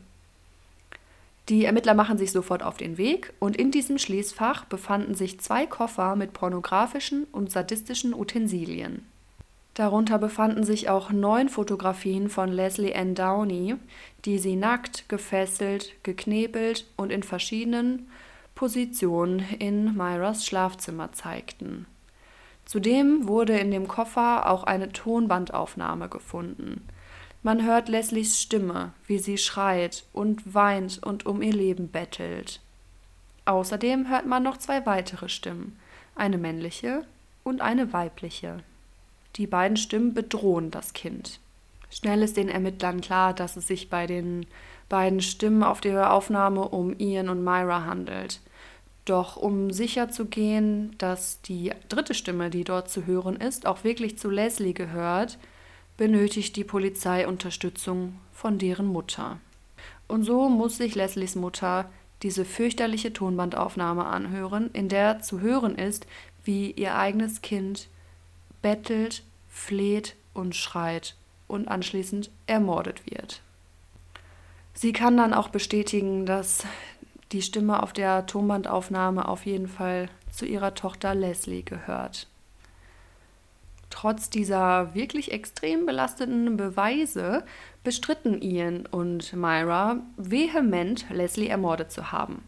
Die 1.50 1.66
Ermittler 1.66 1.94
machen 1.94 2.18
sich 2.18 2.32
sofort 2.32 2.64
auf 2.64 2.78
den 2.78 2.98
Weg 2.98 3.34
und 3.40 3.56
in 3.56 3.70
diesem 3.70 4.00
Schließfach 4.00 4.66
befanden 4.66 5.14
sich 5.14 5.40
zwei 5.40 5.68
Koffer 5.68 6.16
mit 6.16 6.34
pornografischen 6.34 7.26
und 7.26 7.52
sadistischen 7.52 8.16
Utensilien. 8.16 9.06
Darunter 9.76 10.18
befanden 10.18 10.64
sich 10.64 10.90
auch 10.90 11.12
neun 11.12 11.50
Fotografien 11.50 12.30
von 12.30 12.50
Leslie 12.50 12.96
Ann 12.96 13.14
Downey, 13.14 13.76
die 14.24 14.40
sie 14.40 14.56
nackt, 14.56 15.08
gefesselt, 15.10 15.92
geknebelt 16.02 16.86
und 16.96 17.12
in 17.12 17.24
verschiedenen 17.24 18.08
Positionen 18.56 19.40
in 19.60 19.96
Myras 19.96 20.46
Schlafzimmer 20.46 21.12
zeigten. 21.12 21.86
Zudem 22.64 23.28
wurde 23.28 23.60
in 23.60 23.70
dem 23.70 23.88
Koffer 23.88 24.50
auch 24.50 24.64
eine 24.64 24.92
Tonbandaufnahme 24.92 26.10
gefunden. 26.10 26.88
Man 27.46 27.64
hört 27.64 27.90
Leslies 27.90 28.42
Stimme, 28.42 28.94
wie 29.06 29.20
sie 29.20 29.38
schreit 29.38 30.04
und 30.14 30.56
weint 30.56 31.04
und 31.04 31.28
um 31.28 31.44
ihr 31.44 31.54
Leben 31.54 31.92
bettelt. 31.92 32.60
Außerdem 33.46 34.10
hört 34.10 34.26
man 34.26 34.42
noch 34.42 34.58
zwei 34.58 34.84
weitere 34.88 35.30
Stimmen, 35.30 35.78
eine 36.16 36.40
männliche 36.40 37.06
und 37.44 37.62
eine 37.62 37.94
weibliche. 37.94 38.64
Die 39.36 39.46
beiden 39.46 39.78
Stimmen 39.78 40.16
bedrohen 40.16 40.72
das 40.72 40.94
Kind. 40.94 41.40
Schnell 41.92 42.24
ist 42.24 42.36
den 42.36 42.50
Ermittlern 42.50 43.00
klar, 43.02 43.32
dass 43.32 43.58
es 43.58 43.68
sich 43.68 43.92
bei 43.92 44.08
den 44.08 44.48
beiden 44.90 45.22
Stimmen 45.22 45.62
auf 45.62 45.82
der 45.82 46.14
Aufnahme 46.14 46.70
um 46.70 46.98
Ian 46.98 47.30
und 47.30 47.44
Myra 47.44 47.86
handelt. 47.86 48.40
Doch 49.06 49.36
um 49.36 49.70
sicher 49.70 50.10
zu 50.10 50.26
gehen, 50.26 50.96
dass 50.98 51.44
die 51.44 51.74
dritte 51.90 52.16
Stimme, 52.16 52.50
die 52.50 52.64
dort 52.64 52.90
zu 52.90 53.06
hören 53.06 53.36
ist, 53.36 53.68
auch 53.68 53.84
wirklich 53.84 54.18
zu 54.18 54.32
Leslie 54.32 54.74
gehört, 54.74 55.38
benötigt 55.98 56.56
die 56.56 56.64
Polizei 56.64 57.28
Unterstützung 57.28 58.20
von 58.34 58.58
deren 58.58 58.88
Mutter. 58.88 59.40
Und 60.08 60.24
so 60.24 60.50
muss 60.50 60.78
sich 60.78 60.96
Leslies 60.96 61.36
Mutter 61.36 61.90
diese 62.22 62.46
fürchterliche 62.46 63.14
Tonbandaufnahme 63.14 64.06
anhören, 64.06 64.70
in 64.74 64.90
der 64.90 65.22
zu 65.22 65.42
hören 65.42 65.76
ist, 65.76 66.08
wie 66.44 66.72
ihr 66.72 66.96
eigenes 66.96 67.42
Kind 67.42 67.88
bettelt, 68.62 69.24
fleht 69.50 70.16
und 70.34 70.56
schreit 70.56 71.16
und 71.48 71.68
anschließend 71.68 72.30
ermordet 72.48 73.06
wird. 73.06 73.42
Sie 74.74 74.92
kann 74.92 75.18
dann 75.18 75.34
auch 75.34 75.50
bestätigen, 75.50 76.26
dass 76.26 76.66
die 77.32 77.42
Stimme 77.42 77.82
auf 77.82 77.94
der 77.94 78.26
Tonbandaufnahme 78.26 79.28
auf 79.28 79.46
jeden 79.46 79.68
Fall 79.68 80.10
zu 80.32 80.46
ihrer 80.46 80.76
Tochter 80.76 81.16
Leslie 81.16 81.64
gehört. 81.64 82.28
Trotz 84.06 84.30
dieser 84.30 84.94
wirklich 84.94 85.32
extrem 85.32 85.88
belastenden 85.88 86.58
Beweise 86.58 87.44
bestritten 87.84 88.40
Ian 88.40 88.86
und 88.86 89.34
Myra 89.34 89.98
vehement, 90.16 91.08
Leslie 91.10 91.48
ermordet 91.48 91.92
zu 91.92 92.12
haben. 92.12 92.44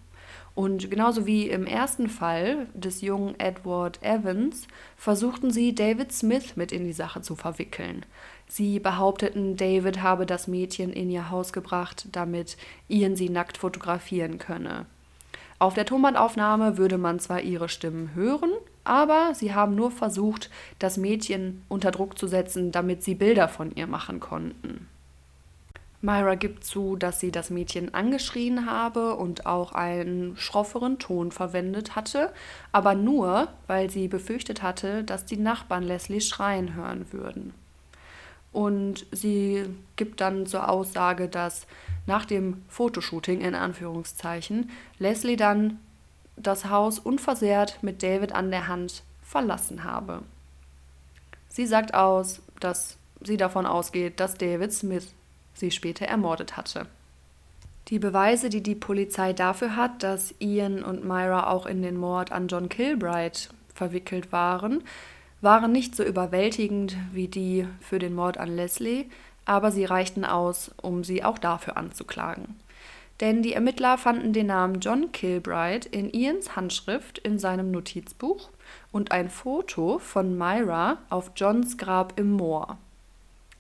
Und 0.53 0.91
genauso 0.91 1.25
wie 1.25 1.49
im 1.49 1.65
ersten 1.65 2.09
Fall 2.09 2.67
des 2.75 3.01
jungen 3.01 3.39
Edward 3.39 3.97
Evans 4.03 4.67
versuchten 4.97 5.49
sie, 5.49 5.73
David 5.73 6.11
Smith 6.11 6.57
mit 6.57 6.71
in 6.71 6.83
die 6.83 6.93
Sache 6.93 7.23
zu 7.23 7.35
verwickeln. 7.35 8.05
Sie 8.47 8.79
behaupteten, 8.79 9.57
David 9.57 10.03
habe 10.03 10.27
das 10.27 10.47
Mädchen 10.47 10.93
in 10.93 11.09
ihr 11.09 11.31
Haus 11.31 11.53
gebracht, 11.53 12.07
damit 12.11 12.55
Ian 12.87 13.15
sie 13.15 13.29
nackt 13.29 13.57
fotografieren 13.57 14.37
könne. 14.37 14.85
Auf 15.57 15.73
der 15.73 15.87
Tonbandaufnahme 15.87 16.77
würde 16.77 16.99
man 16.99 17.19
zwar 17.19 17.41
ihre 17.41 17.67
Stimmen 17.67 18.11
hören, 18.13 18.51
aber 18.88 19.33
sie 19.35 19.53
haben 19.53 19.75
nur 19.75 19.91
versucht, 19.91 20.49
das 20.79 20.97
Mädchen 20.97 21.63
unter 21.67 21.91
Druck 21.91 22.17
zu 22.17 22.27
setzen, 22.27 22.71
damit 22.71 23.03
sie 23.03 23.15
Bilder 23.15 23.47
von 23.47 23.71
ihr 23.75 23.88
machen 23.88 24.19
konnten. 24.19 24.88
Myra 26.01 26.35
gibt 26.35 26.63
zu, 26.63 26.95
dass 26.95 27.19
sie 27.19 27.31
das 27.31 27.49
Mädchen 27.49 27.93
angeschrien 27.93 28.69
habe 28.69 29.15
und 29.15 29.47
auch 29.47 29.71
einen 29.71 30.38
schrofferen 30.38 30.99
Ton 30.99 31.31
verwendet 31.31 31.95
hatte, 31.95 32.31
aber 32.71 32.93
nur, 32.93 33.47
weil 33.65 33.89
sie 33.89 34.07
befürchtet 34.07 34.61
hatte, 34.61 35.03
dass 35.03 35.25
die 35.25 35.38
Nachbarn 35.38 35.83
Leslie 35.83 36.21
schreien 36.21 36.75
hören 36.75 37.07
würden. 37.11 37.53
Und 38.53 39.05
sie 39.11 39.65
gibt 39.95 40.21
dann 40.21 40.45
zur 40.45 40.69
Aussage, 40.69 41.27
dass 41.27 41.67
nach 42.05 42.25
dem 42.25 42.63
Fotoshooting 42.69 43.41
in 43.41 43.55
Anführungszeichen 43.55 44.69
Leslie 44.99 45.35
dann 45.35 45.79
das 46.38 46.65
Haus 46.65 46.99
unversehrt 46.99 47.79
mit 47.81 48.03
David 48.03 48.33
an 48.33 48.51
der 48.51 48.67
Hand 48.67 49.03
verlassen 49.23 49.83
habe. 49.83 50.21
Sie 51.49 51.65
sagt 51.65 51.93
aus, 51.93 52.41
dass 52.59 52.97
sie 53.21 53.38
davon 53.38 53.65
ausgeht, 53.65 54.19
dass 54.19 54.35
David 54.35 54.71
Smith 54.71 55.13
sie 55.53 55.71
später 55.71 56.05
ermordet 56.05 56.55
hatte. 56.55 56.85
Die 57.88 57.99
Beweise, 57.99 58.49
die 58.49 58.61
die 58.61 58.75
Polizei 58.75 59.33
dafür 59.33 59.75
hat, 59.75 60.03
dass 60.03 60.35
Ian 60.39 60.83
und 60.83 61.05
Myra 61.05 61.49
auch 61.49 61.65
in 61.65 61.81
den 61.81 61.97
Mord 61.97 62.31
an 62.31 62.47
John 62.47 62.69
Kilbride 62.69 63.39
verwickelt 63.73 64.31
waren, 64.31 64.83
waren 65.41 65.71
nicht 65.71 65.95
so 65.95 66.03
überwältigend 66.03 66.97
wie 67.13 67.27
die 67.27 67.67
für 67.79 67.99
den 67.99 68.13
Mord 68.13 68.38
an 68.38 68.55
Leslie, 68.55 69.05
aber 69.45 69.71
sie 69.71 69.85
reichten 69.85 70.25
aus, 70.25 70.71
um 70.81 71.03
sie 71.03 71.23
auch 71.23 71.38
dafür 71.38 71.77
anzuklagen 71.77 72.55
denn 73.20 73.41
die 73.41 73.53
Ermittler 73.53 73.97
fanden 73.97 74.34
den 74.34 74.47
Namen 74.47 74.80
John 74.80 75.11
Kilbride 75.11 75.88
in 75.89 76.11
Ians 76.11 76.55
Handschrift 76.55 77.18
in 77.20 77.39
seinem 77.39 77.72
Notizbuch 77.72 78.49
und 78.91 79.11
ein 79.11 79.30
Foto 79.30 79.99
von 79.99 80.38
Myra 80.38 80.99
auf 81.09 81.32
Johns 81.36 81.78
Grab 81.78 82.20
im 82.20 82.32
Moor. 82.32 82.78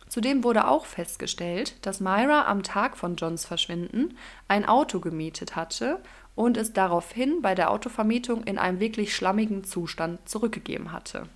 Zudem 0.09 0.43
wurde 0.43 0.67
auch 0.67 0.85
festgestellt, 0.85 1.75
dass 1.85 1.99
Myra 1.99 2.45
am 2.47 2.63
Tag 2.63 2.97
von 2.97 3.15
Johns 3.15 3.45
Verschwinden 3.45 4.17
ein 4.47 4.65
Auto 4.65 4.99
gemietet 4.99 5.55
hatte 5.55 5.99
und 6.35 6.55
es 6.55 6.71
daraufhin 6.71 7.41
bei 7.41 7.55
der 7.55 7.71
Autovermietung 7.71 8.43
in 8.43 8.57
einem 8.57 8.79
wirklich 8.79 9.15
schlammigen 9.15 9.63
Zustand 9.63 10.29
zurückgegeben 10.29 10.91
hatte. 10.91 11.27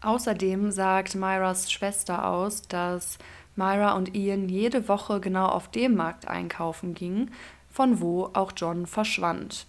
Außerdem 0.00 0.72
sagt 0.72 1.14
Myras 1.14 1.70
Schwester 1.70 2.26
aus, 2.26 2.62
dass 2.62 3.18
Myra 3.56 3.92
und 3.94 4.14
Ian 4.14 4.48
jede 4.48 4.88
Woche 4.88 5.20
genau 5.20 5.46
auf 5.46 5.70
dem 5.70 5.96
Markt 5.96 6.28
einkaufen 6.28 6.94
gingen, 6.94 7.30
von 7.70 8.00
wo 8.00 8.30
auch 8.32 8.52
John 8.56 8.86
verschwand. 8.86 9.66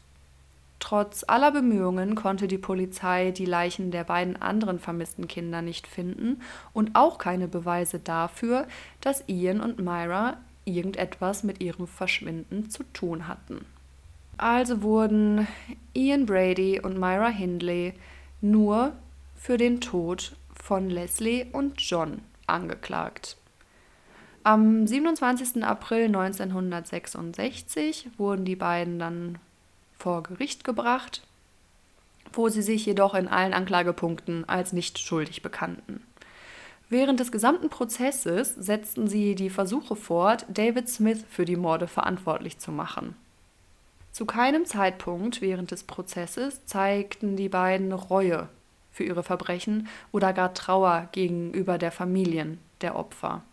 Trotz 0.80 1.26
aller 1.28 1.52
Bemühungen 1.52 2.16
konnte 2.16 2.48
die 2.48 2.60
Polizei 2.60 3.32
die 3.32 3.46
Leichen 3.46 3.90
der 3.90 4.04
beiden 4.04 4.40
anderen 4.40 4.80
vermissten 4.80 5.28
Kinder 5.28 5.62
nicht 5.62 5.88
finden 5.88 6.42
und 6.74 6.96
auch 6.96 7.18
keine 7.18 7.48
Beweise 7.48 8.00
dafür, 8.00 8.68
dass 9.02 9.24
Ian 9.28 9.60
und 9.60 9.80
Myra 9.80 10.38
irgendetwas 10.66 11.44
mit 11.44 11.62
ihrem 11.62 11.88
Verschwinden 11.88 12.70
zu 12.70 12.84
tun 12.94 13.28
hatten. 13.28 13.66
Also 14.38 14.84
wurden 14.84 15.48
Ian 15.94 16.28
Brady 16.28 16.80
und 16.80 17.00
Myra 17.00 17.30
Hindley 17.30 17.94
nur 18.40 18.94
für 19.36 19.58
den 19.58 19.82
Tod 19.82 20.36
von 20.54 20.90
Leslie 20.92 21.48
und 21.52 21.82
John 21.82 22.22
angeklagt. 22.46 23.38
Am 24.48 24.88
27. 24.88 25.62
April 25.66 26.06
1966 26.06 28.12
wurden 28.16 28.46
die 28.46 28.56
beiden 28.56 28.98
dann 28.98 29.40
vor 30.00 30.24
Gericht 30.24 30.64
gebracht, 30.64 31.22
wo 32.32 32.48
sie 32.48 32.62
sich 32.62 32.86
jedoch 32.86 33.14
in 33.14 33.28
allen 33.28 33.54
Anklagepunkten 33.54 34.48
als 34.48 34.72
nicht 34.72 35.00
schuldig 35.00 35.42
bekannten. 35.42 36.02
Während 36.88 37.20
des 37.20 37.34
gesamten 37.34 37.68
Prozesses 37.68 38.56
setzten 38.56 39.10
sie 39.10 39.36
die 39.36 39.50
Versuche 39.50 39.98
fort, 39.98 40.46
David 40.48 40.88
Smith 40.88 41.26
für 41.30 41.44
die 41.44 41.58
Morde 41.58 41.90
verantwortlich 41.90 42.58
zu 42.58 42.72
machen. 42.72 43.18
Zu 44.14 44.26
keinem 44.26 44.66
Zeitpunkt 44.66 45.42
während 45.42 45.72
des 45.72 45.84
Prozesses 45.84 46.66
zeigten 46.66 47.36
die 47.36 47.50
beiden 47.50 47.92
Reue 47.92 48.48
für 48.94 49.04
ihre 49.04 49.24
Verbrechen 49.24 49.90
oder 50.14 50.32
gar 50.32 50.54
Trauer 50.54 51.10
gegenüber 51.12 51.78
der 51.78 51.92
Familien 51.92 52.60
der 52.80 52.96
Opfer. 52.96 53.44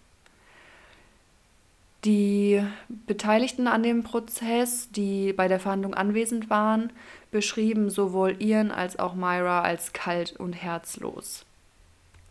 Die 2.04 2.62
Beteiligten 2.88 3.66
an 3.66 3.82
dem 3.82 4.02
Prozess, 4.02 4.90
die 4.90 5.32
bei 5.32 5.48
der 5.48 5.58
Verhandlung 5.58 5.94
anwesend 5.94 6.50
waren, 6.50 6.92
beschrieben 7.30 7.88
sowohl 7.88 8.36
Ian 8.42 8.70
als 8.70 8.98
auch 8.98 9.14
Myra 9.14 9.62
als 9.62 9.94
kalt 9.94 10.36
und 10.38 10.52
herzlos. 10.52 11.46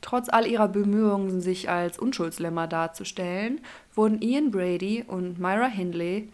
Trotz 0.01 0.29
all 0.29 0.45
ihrer 0.45 0.67
Bemühungen, 0.67 1.41
sich 1.41 1.69
als 1.69 1.97
Unschuldslämmer 1.97 2.67
darzustellen, 2.67 3.61
wurden 3.95 4.21
Ian 4.21 4.51
Brady 4.51 5.03
und 5.07 5.39
Myra 5.39 5.67
Hindley 5.67 6.29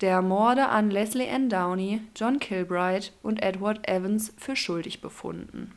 der 0.00 0.22
Morde 0.22 0.68
an 0.68 0.90
Leslie 0.90 1.28
Ann 1.28 1.50
Downey, 1.50 2.00
John 2.16 2.38
Kilbride 2.38 3.08
und 3.22 3.42
Edward 3.42 3.86
Evans 3.86 4.32
für 4.38 4.56
schuldig 4.56 5.02
befunden. 5.02 5.72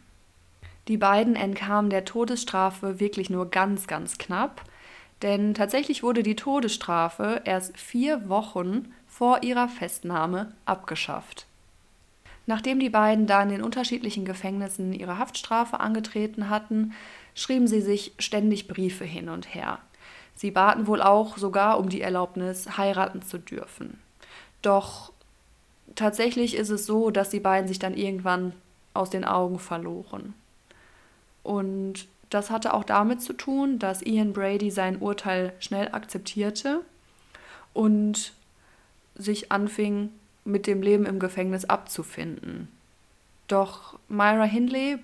Die 0.87 0.97
beiden 0.97 1.35
entkamen 1.35 1.89
der 1.89 2.05
Todesstrafe 2.05 3.01
wirklich 3.01 3.29
nur 3.29 3.49
ganz, 3.49 3.87
ganz 3.87 4.17
knapp, 4.17 4.63
Denn 5.23 5.53
tatsächlich 5.53 6.03
wurde 6.03 6.21
die 6.21 6.35
Todesstrafe 6.35 7.41
erst 7.45 7.77
vier 7.77 8.27
Wochen 8.27 8.93
vor 9.07 9.41
ihrer 9.41 9.69
Festnahme 9.69 10.51
abgeschafft. 10.65 11.47
Nachdem 12.45 12.79
die 12.79 12.89
beiden 12.89 13.25
dann 13.25 13.49
in 13.49 13.63
unterschiedlichen 13.63 14.25
Gefängnissen 14.25 14.91
ihre 14.91 15.17
Haftstrafe 15.17 15.79
angetreten 15.79 16.49
hatten, 16.49 16.91
schrieben 17.35 17.67
sie 17.67 17.79
sich 17.79 18.11
ständig 18.19 18.67
Briefe 18.67 19.05
hin 19.05 19.29
und 19.29 19.55
her. 19.55 19.79
Sie 20.35 20.51
baten 20.51 20.87
wohl 20.87 21.01
auch 21.01 21.37
sogar 21.37 21.79
um 21.79 21.87
die 21.87 22.01
Erlaubnis, 22.01 22.77
heiraten 22.77 23.21
zu 23.21 23.37
dürfen. 23.37 23.99
Doch 24.61 25.13
tatsächlich 25.95 26.55
ist 26.55 26.69
es 26.69 26.85
so, 26.85 27.11
dass 27.11 27.29
die 27.29 27.39
beiden 27.39 27.69
sich 27.69 27.79
dann 27.79 27.95
irgendwann 27.95 28.51
aus 28.93 29.09
den 29.09 29.23
Augen 29.23 29.59
verloren. 29.59 30.33
Und 31.43 32.07
das 32.33 32.49
hatte 32.49 32.73
auch 32.73 32.83
damit 32.83 33.21
zu 33.21 33.33
tun, 33.33 33.79
dass 33.79 34.01
Ian 34.01 34.33
Brady 34.33 34.71
sein 34.71 34.97
Urteil 34.97 35.53
schnell 35.59 35.89
akzeptierte 35.91 36.81
und 37.73 38.33
sich 39.15 39.51
anfing, 39.51 40.09
mit 40.45 40.67
dem 40.67 40.81
Leben 40.81 41.05
im 41.05 41.19
Gefängnis 41.19 41.65
abzufinden. 41.65 42.67
Doch 43.47 43.97
Myra 44.09 44.43
Hindley 44.43 44.97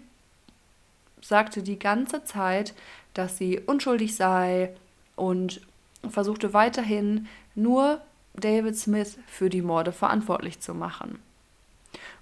sagte 1.22 1.64
die 1.64 1.80
ganze 1.80 2.24
Zeit, 2.24 2.74
dass 3.14 3.38
sie 3.38 3.60
unschuldig 3.60 4.16
sei 4.16 4.74
und 5.16 5.62
versuchte 6.10 6.54
weiterhin 6.54 7.28
nur 7.56 8.02
David 8.34 8.78
Smith 8.78 9.18
für 9.28 9.50
die 9.50 9.62
Morde 9.62 9.92
verantwortlich 9.92 10.60
zu 10.60 10.74
machen. 10.74 11.20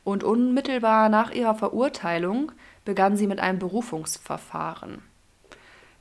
Und 0.03 0.23
unmittelbar 0.23 1.09
nach 1.09 1.31
ihrer 1.31 1.55
Verurteilung 1.55 2.51
begann 2.87 3.17
sie 3.17 3.27
mit 3.27 3.41
einem 3.41 3.59
Berufungsverfahren. 3.59 5.01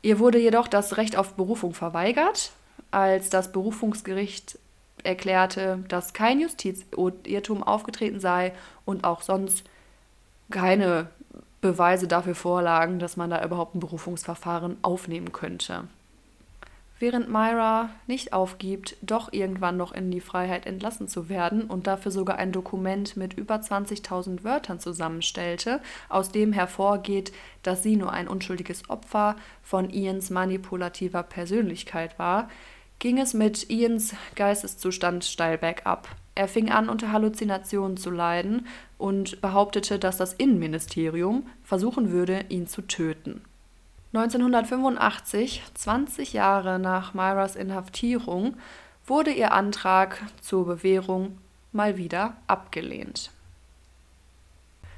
Ihr 0.02 0.20
wurde 0.20 0.38
jedoch 0.38 0.68
das 0.68 0.96
Recht 0.96 1.16
auf 1.16 1.34
Berufung 1.34 1.74
verweigert, 1.74 2.52
als 2.92 3.28
das 3.28 3.50
Berufungsgericht 3.50 4.56
erklärte, 5.02 5.84
dass 5.88 6.12
kein 6.12 6.40
Justizirrtum 6.40 7.64
aufgetreten 7.64 8.20
sei 8.20 8.52
und 8.84 9.02
auch 9.02 9.22
sonst 9.22 9.64
keine 10.48 11.08
Beweise 11.60 12.06
dafür 12.06 12.36
vorlagen, 12.36 13.00
dass 13.00 13.16
man 13.16 13.30
da 13.30 13.44
überhaupt 13.44 13.74
ein 13.74 13.80
Berufungsverfahren 13.80 14.76
aufnehmen 14.82 15.32
könnte. 15.32 15.88
Während 16.98 17.28
Myra 17.28 17.90
nicht 18.06 18.32
aufgibt, 18.32 18.96
doch 19.02 19.30
irgendwann 19.30 19.76
noch 19.76 19.92
in 19.92 20.10
die 20.10 20.22
Freiheit 20.22 20.64
entlassen 20.64 21.08
zu 21.08 21.28
werden 21.28 21.64
und 21.64 21.86
dafür 21.86 22.10
sogar 22.10 22.38
ein 22.38 22.52
Dokument 22.52 23.18
mit 23.18 23.34
über 23.34 23.56
20.000 23.56 24.44
Wörtern 24.44 24.80
zusammenstellte, 24.80 25.82
aus 26.08 26.30
dem 26.30 26.54
hervorgeht, 26.54 27.32
dass 27.62 27.82
sie 27.82 27.96
nur 27.96 28.12
ein 28.12 28.28
unschuldiges 28.28 28.88
Opfer 28.88 29.36
von 29.62 29.90
Ians 29.90 30.30
manipulativer 30.30 31.22
Persönlichkeit 31.22 32.18
war, 32.18 32.48
ging 32.98 33.18
es 33.18 33.34
mit 33.34 33.68
Ians 33.68 34.14
Geisteszustand 34.34 35.26
steil 35.26 35.58
bergab. 35.58 36.08
Er 36.34 36.48
fing 36.48 36.70
an, 36.70 36.88
unter 36.88 37.12
Halluzinationen 37.12 37.98
zu 37.98 38.10
leiden 38.10 38.66
und 38.96 39.42
behauptete, 39.42 39.98
dass 39.98 40.16
das 40.16 40.32
Innenministerium 40.32 41.46
versuchen 41.62 42.10
würde, 42.10 42.46
ihn 42.48 42.66
zu 42.66 42.80
töten. 42.80 43.42
1985, 44.12 45.62
20 45.74 46.32
Jahre 46.32 46.78
nach 46.78 47.12
Myras 47.14 47.56
Inhaftierung, 47.56 48.56
wurde 49.06 49.30
ihr 49.30 49.52
Antrag 49.52 50.22
zur 50.40 50.66
Bewährung 50.66 51.38
mal 51.72 51.96
wieder 51.96 52.36
abgelehnt. 52.46 53.30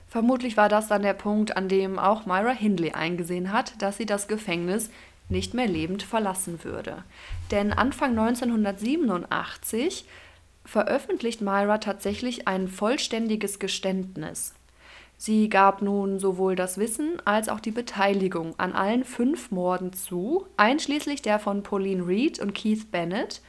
Vermutlich 0.09 0.57
war 0.57 0.69
das 0.71 0.89
dann 0.89 1.03
der 1.03 1.15
Punkt, 1.15 1.57
an 1.57 1.69
dem 1.69 1.99
auch 1.99 2.25
Myra 2.25 2.53
Hindley 2.53 2.93
eingesehen 2.93 3.53
hat, 3.53 3.81
dass 3.83 3.99
sie 3.99 4.07
das 4.07 4.27
Gefängnis 4.29 4.91
nicht 5.29 5.53
mehr 5.53 5.67
lebend 5.67 6.03
verlassen 6.03 6.65
würde. 6.65 7.05
Denn 7.51 7.73
Anfang 7.73 8.19
1987 8.19 10.07
veröffentlicht 10.65 11.43
Myra 11.43 11.79
tatsächlich 11.79 12.49
ein 12.49 12.69
vollständiges 12.69 13.59
Geständnis. 13.59 14.55
Sie 15.21 15.49
gab 15.49 15.83
nun 15.83 16.21
sowohl 16.21 16.55
das 16.55 16.79
Wissen 16.79 17.21
als 17.25 17.49
auch 17.49 17.59
die 17.59 17.73
Beteiligung 17.73 18.55
an 18.57 18.73
allen 18.73 19.05
fünf 19.05 19.51
Morden 19.51 19.93
zu, 19.93 20.47
einschließlich 20.57 21.23
der 21.23 21.41
von 21.41 21.65
Pauline 21.65 22.07
Reed 22.07 22.39
und 22.39 22.55
Keith 22.55 22.93
Bennett, 22.93 23.43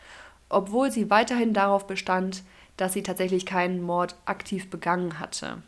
obwohl 0.49 0.91
sie 0.91 1.11
weiterhin 1.11 1.53
darauf 1.53 1.85
bestand, 1.85 2.43
dass 2.75 2.93
sie 2.93 3.03
tatsächlich 3.03 3.45
keinen 3.45 3.83
Mord 3.83 4.15
aktiv 4.25 4.71
begangen 4.71 5.19
hatte. 5.19 5.61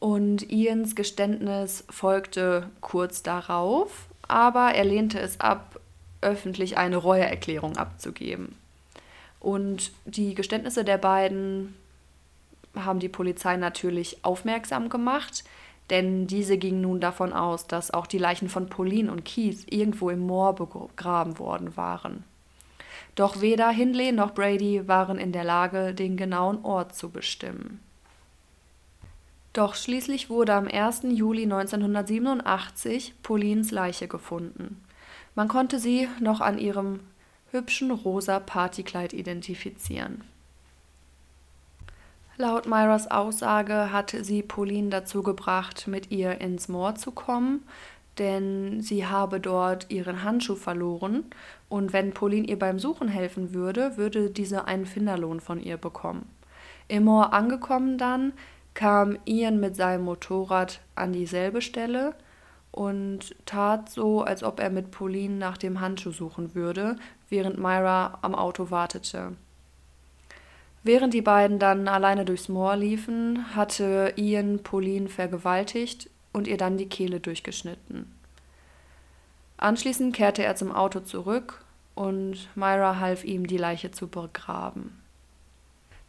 Und 0.00 0.50
Ians 0.52 0.94
Geständnis 0.94 1.84
folgte 1.88 2.68
kurz 2.82 3.22
darauf, 3.22 4.08
aber 4.28 4.74
er 4.74 4.84
lehnte 4.84 5.18
es 5.18 5.40
ab, 5.40 5.80
öffentlich 6.20 6.76
eine 6.76 6.98
Reueerklärung 6.98 7.78
abzugeben. 7.78 8.54
Und 9.40 9.92
die 10.04 10.34
Geständnisse 10.34 10.84
der 10.84 10.98
beiden 10.98 11.74
haben 12.76 13.00
die 13.00 13.08
Polizei 13.08 13.56
natürlich 13.56 14.24
aufmerksam 14.24 14.88
gemacht, 14.88 15.44
denn 15.90 16.26
diese 16.26 16.56
ging 16.56 16.80
nun 16.80 17.00
davon 17.00 17.32
aus, 17.32 17.66
dass 17.66 17.92
auch 17.92 18.06
die 18.06 18.18
Leichen 18.18 18.48
von 18.48 18.68
Pauline 18.68 19.10
und 19.12 19.24
Keith 19.24 19.66
irgendwo 19.70 20.10
im 20.10 20.20
Moor 20.20 20.54
begraben 20.54 21.38
worden 21.38 21.76
waren. 21.76 22.24
Doch 23.14 23.40
weder 23.40 23.70
Hindley 23.70 24.12
noch 24.12 24.34
Brady 24.34 24.88
waren 24.88 25.18
in 25.18 25.32
der 25.32 25.44
Lage, 25.44 25.94
den 25.94 26.16
genauen 26.16 26.64
Ort 26.64 26.96
zu 26.96 27.10
bestimmen. 27.10 27.80
Doch 29.52 29.76
schließlich 29.76 30.30
wurde 30.30 30.54
am 30.54 30.66
1. 30.66 31.02
Juli 31.10 31.44
1987 31.44 33.14
Paulines 33.22 33.70
Leiche 33.70 34.08
gefunden. 34.08 34.82
Man 35.36 35.46
konnte 35.46 35.78
sie 35.78 36.08
noch 36.18 36.40
an 36.40 36.58
ihrem 36.58 37.00
hübschen 37.52 37.92
rosa 37.92 38.40
Partykleid 38.40 39.12
identifizieren. 39.12 40.24
Laut 42.36 42.66
Myras 42.66 43.08
Aussage 43.08 43.92
hatte 43.92 44.24
sie 44.24 44.42
Pauline 44.42 44.90
dazu 44.90 45.22
gebracht, 45.22 45.86
mit 45.86 46.10
ihr 46.10 46.40
ins 46.40 46.66
Moor 46.66 46.96
zu 46.96 47.12
kommen, 47.12 47.62
denn 48.18 48.80
sie 48.80 49.06
habe 49.06 49.38
dort 49.38 49.90
ihren 49.90 50.24
Handschuh 50.24 50.56
verloren 50.56 51.26
und 51.68 51.92
wenn 51.92 52.12
Pauline 52.12 52.48
ihr 52.48 52.58
beim 52.58 52.80
Suchen 52.80 53.06
helfen 53.06 53.54
würde, 53.54 53.96
würde 53.96 54.30
diese 54.30 54.64
einen 54.64 54.84
Finderlohn 54.84 55.38
von 55.38 55.60
ihr 55.60 55.76
bekommen. 55.76 56.28
Im 56.88 57.04
Moor 57.04 57.32
angekommen 57.32 57.98
dann, 57.98 58.32
kam 58.74 59.16
Ian 59.24 59.60
mit 59.60 59.76
seinem 59.76 60.04
Motorrad 60.04 60.80
an 60.96 61.12
dieselbe 61.12 61.62
Stelle 61.62 62.16
und 62.72 63.36
tat 63.46 63.88
so, 63.88 64.22
als 64.22 64.42
ob 64.42 64.58
er 64.58 64.70
mit 64.70 64.90
Pauline 64.90 65.36
nach 65.36 65.56
dem 65.56 65.80
Handschuh 65.80 66.10
suchen 66.10 66.56
würde, 66.56 66.96
während 67.28 67.58
Myra 67.58 68.18
am 68.22 68.34
Auto 68.34 68.72
wartete. 68.72 69.36
Während 70.84 71.14
die 71.14 71.22
beiden 71.22 71.58
dann 71.58 71.88
alleine 71.88 72.26
durchs 72.26 72.50
Moor 72.50 72.76
liefen, 72.76 73.56
hatte 73.56 74.12
Ian 74.16 74.62
Pauline 74.62 75.08
vergewaltigt 75.08 76.10
und 76.32 76.46
ihr 76.46 76.58
dann 76.58 76.76
die 76.76 76.90
Kehle 76.90 77.20
durchgeschnitten. 77.20 78.12
Anschließend 79.56 80.14
kehrte 80.14 80.44
er 80.44 80.56
zum 80.56 80.70
Auto 80.72 81.00
zurück 81.00 81.64
und 81.94 82.48
Myra 82.54 83.00
half 83.00 83.24
ihm, 83.24 83.46
die 83.46 83.56
Leiche 83.56 83.92
zu 83.92 84.08
begraben. 84.08 85.00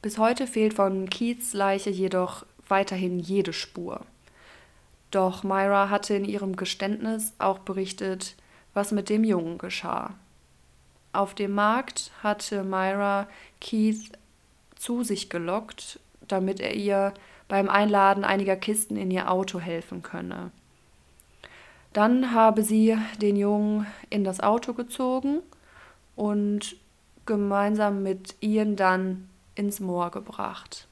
Bis 0.02 0.18
heute 0.18 0.46
fehlt 0.46 0.74
von 0.74 1.10
Keiths 1.10 1.54
Leiche 1.54 1.90
jedoch 1.90 2.46
weiterhin 2.68 3.18
jede 3.18 3.54
Spur. 3.54 4.02
Doch 5.10 5.44
Myra 5.44 5.90
hatte 5.90 6.16
in 6.16 6.26
ihrem 6.26 6.58
Geständnis 6.58 7.32
auch 7.38 7.60
berichtet, 7.60 8.36
was 8.74 8.92
mit 8.92 9.08
dem 9.08 9.24
Jungen 9.24 9.58
geschah. 9.58 10.16
Auf 11.14 11.34
dem 11.34 11.52
Markt 11.54 12.12
hatte 12.22 12.66
Myra 12.66 13.30
Keith 13.62 14.12
zu 14.86 15.04
sich 15.04 15.32
gelockt, 15.32 16.00
damit 16.28 16.60
er 16.60 16.76
ihr 16.76 17.14
beim 17.48 17.70
Einladen 17.70 18.24
einiger 18.24 18.56
Kisten 18.56 18.96
in 18.98 19.10
ihr 19.10 19.32
Auto 19.32 19.60
helfen 19.60 20.04
könne. 20.04 20.52
Dann 21.92 22.34
habe 22.34 22.62
sie 22.62 22.96
den 23.20 23.36
Jungen 23.36 23.88
in 24.12 24.24
das 24.24 24.42
Auto 24.42 24.74
gezogen 24.74 25.40
und 26.16 26.76
gemeinsam 27.26 28.04
mit 28.04 28.36
Ian 28.42 28.76
dann 28.76 29.28
ins 29.56 29.80
Moor 29.80 30.12
gebracht. 30.12 30.88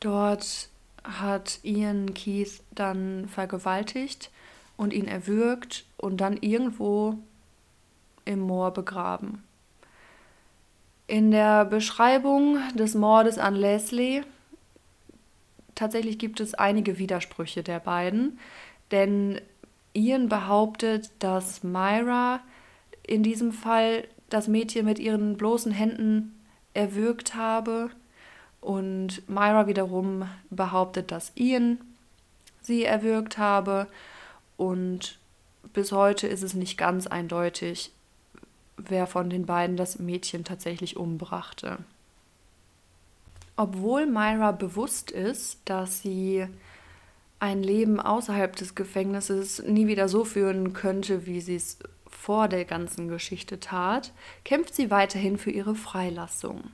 Dort 0.00 0.68
hat 1.04 1.60
Ian 1.62 2.12
Keith 2.12 2.60
dann 2.72 3.28
vergewaltigt 3.28 4.32
und 4.76 4.92
ihn 4.92 5.06
erwürgt 5.06 5.84
und 5.96 6.16
dann 6.16 6.36
irgendwo 6.36 7.18
im 8.24 8.40
Moor 8.40 8.72
begraben. 8.72 9.44
In 11.08 11.30
der 11.30 11.64
Beschreibung 11.64 12.58
des 12.74 12.94
Mordes 12.94 13.38
an 13.38 13.54
Leslie 13.54 14.20
tatsächlich 15.74 16.18
gibt 16.18 16.38
es 16.38 16.52
einige 16.52 16.98
Widersprüche 16.98 17.62
der 17.62 17.80
beiden, 17.80 18.38
denn 18.90 19.40
Ian 19.94 20.28
behauptet, 20.28 21.10
dass 21.18 21.64
Myra 21.64 22.40
in 23.06 23.22
diesem 23.22 23.52
Fall 23.52 24.04
das 24.28 24.48
Mädchen 24.48 24.84
mit 24.84 24.98
ihren 24.98 25.38
bloßen 25.38 25.72
Händen 25.72 26.38
erwürgt 26.74 27.34
habe 27.34 27.88
und 28.60 29.26
Myra 29.30 29.66
wiederum 29.66 30.28
behauptet, 30.50 31.10
dass 31.10 31.32
Ian 31.36 31.78
sie 32.60 32.84
erwürgt 32.84 33.38
habe. 33.38 33.86
Und 34.58 35.18
bis 35.72 35.90
heute 35.90 36.26
ist 36.26 36.42
es 36.42 36.52
nicht 36.52 36.76
ganz 36.76 37.06
eindeutig, 37.06 37.92
wer 38.78 39.06
von 39.06 39.30
den 39.30 39.46
beiden 39.46 39.76
das 39.76 39.98
Mädchen 39.98 40.44
tatsächlich 40.44 40.96
umbrachte. 40.96 41.78
Obwohl 43.56 44.06
Myra 44.06 44.52
bewusst 44.52 45.10
ist, 45.10 45.58
dass 45.64 46.00
sie 46.00 46.46
ein 47.40 47.62
Leben 47.62 48.00
außerhalb 48.00 48.54
des 48.54 48.74
Gefängnisses 48.74 49.62
nie 49.64 49.86
wieder 49.86 50.08
so 50.08 50.24
führen 50.24 50.72
könnte, 50.72 51.26
wie 51.26 51.40
sie 51.40 51.56
es 51.56 51.78
vor 52.08 52.48
der 52.48 52.64
ganzen 52.64 53.08
Geschichte 53.08 53.60
tat, 53.60 54.12
kämpft 54.44 54.74
sie 54.74 54.90
weiterhin 54.90 55.38
für 55.38 55.50
ihre 55.50 55.74
Freilassung. 55.74 56.64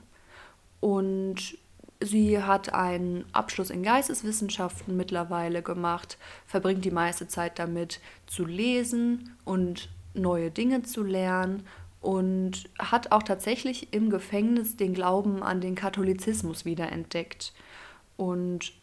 Und 0.79 1.57
sie 1.99 2.41
hat 2.41 2.73
einen 2.73 3.25
Abschluss 3.31 3.69
in 3.69 3.83
Geisteswissenschaften 3.83 4.95
mittlerweile 4.95 5.61
gemacht, 5.61 6.17
verbringt 6.45 6.85
die 6.85 6.91
meiste 6.91 7.27
Zeit 7.27 7.59
damit 7.59 7.99
zu 8.27 8.45
lesen 8.45 9.35
und 9.43 9.89
neue 10.13 10.51
Dinge 10.51 10.83
zu 10.83 11.03
lernen 11.03 11.63
und 12.05 12.69
hat 12.77 13.11
auch 13.11 13.23
tatsächlich 13.23 13.91
im 13.91 14.11
Gefängnis 14.11 14.77
den 14.77 14.93
Glauben 14.93 15.41
an 15.41 15.59
den 15.59 15.73
Katholizismus 15.73 16.63
wiederentdeckt. 16.63 17.51
Und 18.15 18.73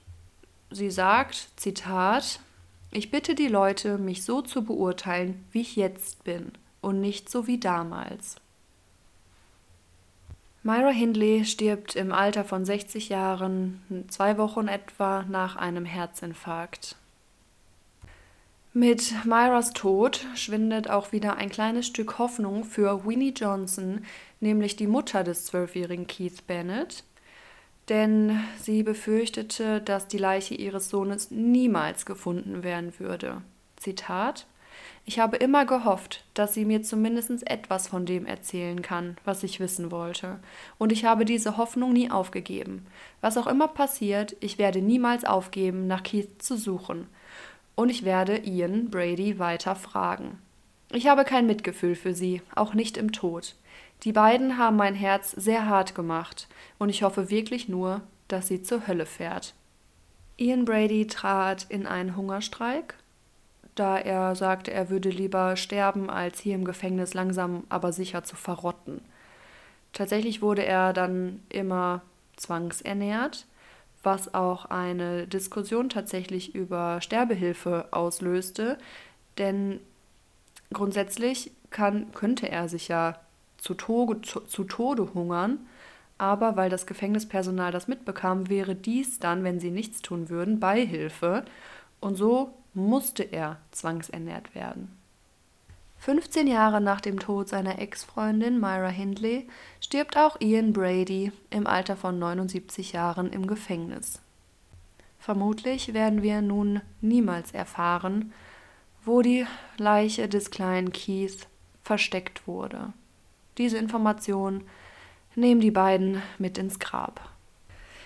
sie 0.72 0.90
sagt, 0.90 1.50
Zitat, 1.54 2.40
ich 2.90 3.12
bitte 3.12 3.36
die 3.36 3.46
Leute, 3.46 3.96
mich 3.96 4.24
so 4.24 4.42
zu 4.42 4.64
beurteilen, 4.64 5.44
wie 5.52 5.60
ich 5.60 5.76
jetzt 5.76 6.24
bin 6.24 6.50
und 6.80 7.00
nicht 7.00 7.30
so 7.30 7.46
wie 7.46 7.60
damals. 7.60 8.36
Myra 10.64 10.90
Hindley 10.90 11.44
stirbt 11.44 11.94
im 11.94 12.10
Alter 12.12 12.44
von 12.44 12.64
60 12.64 13.08
Jahren, 13.08 14.04
zwei 14.08 14.36
Wochen 14.36 14.66
etwa 14.66 15.24
nach 15.28 15.54
einem 15.54 15.84
Herzinfarkt. 15.84 16.96
Mit 18.74 19.26
Myras 19.26 19.74
Tod 19.74 20.26
schwindet 20.34 20.88
auch 20.88 21.12
wieder 21.12 21.36
ein 21.36 21.50
kleines 21.50 21.86
Stück 21.86 22.18
Hoffnung 22.18 22.64
für 22.64 23.04
Winnie 23.04 23.34
Johnson, 23.36 24.02
nämlich 24.40 24.76
die 24.76 24.86
Mutter 24.86 25.24
des 25.24 25.44
zwölfjährigen 25.44 26.06
Keith 26.06 26.46
Bennett, 26.46 27.04
denn 27.90 28.40
sie 28.58 28.82
befürchtete, 28.82 29.82
dass 29.82 30.08
die 30.08 30.16
Leiche 30.16 30.54
ihres 30.54 30.88
Sohnes 30.88 31.30
niemals 31.30 32.06
gefunden 32.06 32.62
werden 32.62 32.98
würde. 32.98 33.42
Zitat 33.76 34.46
Ich 35.04 35.18
habe 35.18 35.36
immer 35.36 35.66
gehofft, 35.66 36.24
dass 36.32 36.54
sie 36.54 36.64
mir 36.64 36.82
zumindest 36.82 37.46
etwas 37.50 37.88
von 37.88 38.06
dem 38.06 38.24
erzählen 38.24 38.80
kann, 38.80 39.18
was 39.26 39.42
ich 39.42 39.60
wissen 39.60 39.90
wollte, 39.90 40.38
und 40.78 40.92
ich 40.92 41.04
habe 41.04 41.26
diese 41.26 41.58
Hoffnung 41.58 41.92
nie 41.92 42.10
aufgegeben. 42.10 42.86
Was 43.20 43.36
auch 43.36 43.48
immer 43.48 43.68
passiert, 43.68 44.34
ich 44.40 44.56
werde 44.56 44.80
niemals 44.80 45.26
aufgeben, 45.26 45.86
nach 45.86 46.02
Keith 46.02 46.40
zu 46.40 46.56
suchen. 46.56 47.08
Und 47.74 47.88
ich 47.88 48.04
werde 48.04 48.38
Ian 48.38 48.90
Brady 48.90 49.38
weiter 49.38 49.74
fragen. 49.74 50.38
Ich 50.90 51.06
habe 51.06 51.24
kein 51.24 51.46
Mitgefühl 51.46 51.94
für 51.94 52.14
sie, 52.14 52.42
auch 52.54 52.74
nicht 52.74 52.96
im 52.96 53.12
Tod. 53.12 53.54
Die 54.02 54.12
beiden 54.12 54.58
haben 54.58 54.76
mein 54.76 54.94
Herz 54.94 55.30
sehr 55.30 55.66
hart 55.66 55.94
gemacht 55.94 56.48
und 56.78 56.88
ich 56.88 57.02
hoffe 57.02 57.30
wirklich 57.30 57.68
nur, 57.68 58.02
dass 58.28 58.48
sie 58.48 58.62
zur 58.62 58.86
Hölle 58.86 59.06
fährt. 59.06 59.54
Ian 60.36 60.64
Brady 60.64 61.06
trat 61.06 61.66
in 61.68 61.86
einen 61.86 62.16
Hungerstreik, 62.16 62.96
da 63.74 63.96
er 63.96 64.34
sagte, 64.34 64.70
er 64.72 64.90
würde 64.90 65.08
lieber 65.08 65.56
sterben, 65.56 66.10
als 66.10 66.40
hier 66.40 66.54
im 66.54 66.64
Gefängnis 66.64 67.14
langsam 67.14 67.64
aber 67.68 67.92
sicher 67.92 68.24
zu 68.24 68.36
verrotten. 68.36 69.00
Tatsächlich 69.92 70.42
wurde 70.42 70.64
er 70.64 70.92
dann 70.92 71.42
immer 71.48 72.02
zwangsernährt, 72.36 73.46
was 74.02 74.34
auch 74.34 74.66
eine 74.66 75.26
Diskussion 75.26 75.88
tatsächlich 75.88 76.54
über 76.54 77.00
Sterbehilfe 77.00 77.88
auslöste, 77.92 78.78
denn 79.38 79.80
grundsätzlich 80.72 81.52
kann, 81.70 82.12
könnte 82.12 82.50
er 82.50 82.68
sich 82.68 82.88
ja 82.88 83.18
zu, 83.58 83.74
Tode, 83.74 84.20
zu, 84.22 84.40
zu 84.40 84.64
Tode 84.64 85.14
hungern. 85.14 85.58
Aber 86.18 86.56
weil 86.56 86.70
das 86.70 86.86
Gefängnispersonal 86.86 87.72
das 87.72 87.88
mitbekam, 87.88 88.48
wäre 88.48 88.74
dies 88.74 89.18
dann, 89.18 89.44
wenn 89.44 89.58
sie 89.58 89.70
nichts 89.70 90.02
tun 90.02 90.28
würden, 90.28 90.60
Beihilfe. 90.60 91.44
Und 92.00 92.16
so 92.16 92.54
musste 92.74 93.22
er 93.22 93.58
zwangsernährt 93.70 94.54
werden. 94.54 94.96
15 96.02 96.48
Jahre 96.48 96.80
nach 96.80 97.00
dem 97.00 97.20
Tod 97.20 97.48
seiner 97.48 97.78
Ex-Freundin 97.78 98.58
Myra 98.58 98.88
Hindley 98.88 99.46
stirbt 99.80 100.16
auch 100.16 100.40
Ian 100.40 100.72
Brady 100.72 101.30
im 101.50 101.68
Alter 101.68 101.94
von 101.94 102.18
79 102.18 102.90
Jahren 102.90 103.32
im 103.32 103.46
Gefängnis. 103.46 104.20
Vermutlich 105.20 105.94
werden 105.94 106.22
wir 106.22 106.42
nun 106.42 106.80
niemals 107.00 107.52
erfahren, 107.52 108.32
wo 109.04 109.22
die 109.22 109.46
Leiche 109.76 110.28
des 110.28 110.50
kleinen 110.50 110.92
Keith 110.92 111.46
versteckt 111.84 112.48
wurde. 112.48 112.92
Diese 113.56 113.78
Information 113.78 114.64
nehmen 115.36 115.60
die 115.60 115.70
beiden 115.70 116.20
mit 116.36 116.58
ins 116.58 116.80
Grab. 116.80 117.30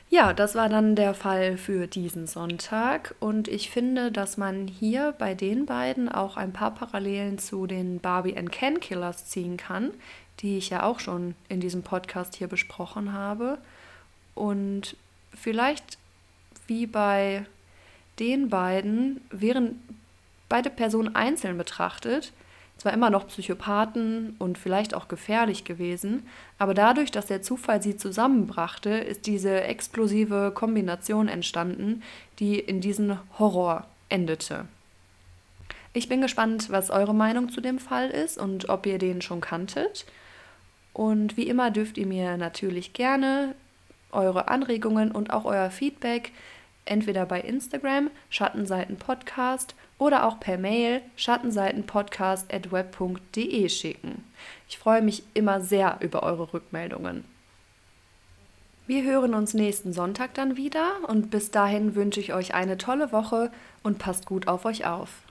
Ja, 0.08 0.32
das 0.32 0.54
war 0.54 0.68
dann 0.68 0.94
der 0.94 1.14
Fall 1.14 1.58
für 1.58 1.88
diesen 1.88 2.28
Sonntag 2.28 3.16
und 3.18 3.48
ich 3.48 3.70
finde, 3.70 4.12
dass 4.12 4.36
man 4.36 4.68
hier 4.68 5.12
bei 5.18 5.34
den 5.34 5.66
beiden 5.66 6.08
auch 6.08 6.36
ein 6.36 6.52
paar 6.52 6.72
Parallelen 6.74 7.38
zu 7.38 7.66
den 7.66 7.98
Barbie 7.98 8.36
and 8.36 8.52
Ken 8.52 8.78
Killers 8.78 9.26
ziehen 9.26 9.56
kann, 9.56 9.90
die 10.40 10.58
ich 10.58 10.70
ja 10.70 10.84
auch 10.84 11.00
schon 11.00 11.34
in 11.48 11.60
diesem 11.60 11.82
Podcast 11.82 12.36
hier 12.36 12.46
besprochen 12.46 13.12
habe. 13.12 13.58
Und 14.36 14.96
vielleicht 15.34 15.98
wie 16.68 16.86
bei 16.86 17.44
den 18.20 18.48
beiden 18.48 19.20
wären 19.30 19.82
beide 20.48 20.70
Personen 20.70 21.16
einzeln 21.16 21.58
betrachtet 21.58 22.32
zwar 22.76 22.92
immer 22.92 23.10
noch 23.10 23.26
Psychopathen 23.28 24.36
und 24.38 24.58
vielleicht 24.58 24.94
auch 24.94 25.08
gefährlich 25.08 25.64
gewesen, 25.64 26.26
aber 26.58 26.74
dadurch, 26.74 27.10
dass 27.10 27.26
der 27.26 27.42
Zufall 27.42 27.82
sie 27.82 27.96
zusammenbrachte, 27.96 28.90
ist 28.90 29.26
diese 29.26 29.62
explosive 29.62 30.52
Kombination 30.54 31.28
entstanden, 31.28 32.02
die 32.38 32.58
in 32.58 32.80
diesen 32.80 33.18
Horror 33.38 33.86
endete. 34.08 34.66
Ich 35.92 36.08
bin 36.10 36.20
gespannt, 36.20 36.70
was 36.70 36.90
eure 36.90 37.14
Meinung 37.14 37.48
zu 37.48 37.62
dem 37.62 37.78
Fall 37.78 38.10
ist 38.10 38.36
und 38.36 38.68
ob 38.68 38.84
ihr 38.84 38.98
den 38.98 39.22
schon 39.22 39.40
kanntet. 39.40 40.04
Und 40.92 41.38
wie 41.38 41.48
immer 41.48 41.70
dürft 41.70 41.96
ihr 41.96 42.06
mir 42.06 42.36
natürlich 42.36 42.92
gerne 42.92 43.54
eure 44.12 44.48
Anregungen 44.48 45.10
und 45.10 45.30
auch 45.30 45.46
euer 45.46 45.70
Feedback 45.70 46.32
entweder 46.84 47.26
bei 47.26 47.40
Instagram 47.40 48.10
Schattenseiten 48.30 48.96
Podcast 48.96 49.74
oder 49.98 50.26
auch 50.26 50.40
per 50.40 50.58
Mail 50.58 51.00
schattenseitenpodcast@web.de 51.16 53.68
schicken. 53.68 54.24
Ich 54.68 54.78
freue 54.78 55.02
mich 55.02 55.24
immer 55.34 55.60
sehr 55.60 55.98
über 56.00 56.22
eure 56.22 56.52
Rückmeldungen. 56.52 57.24
Wir 58.86 59.02
hören 59.02 59.34
uns 59.34 59.52
nächsten 59.52 59.92
Sonntag 59.92 60.34
dann 60.34 60.56
wieder 60.56 61.08
und 61.08 61.30
bis 61.30 61.50
dahin 61.50 61.96
wünsche 61.96 62.20
ich 62.20 62.34
euch 62.34 62.54
eine 62.54 62.78
tolle 62.78 63.10
Woche 63.10 63.50
und 63.82 63.98
passt 63.98 64.26
gut 64.26 64.46
auf 64.46 64.64
euch 64.64 64.86
auf. 64.86 65.25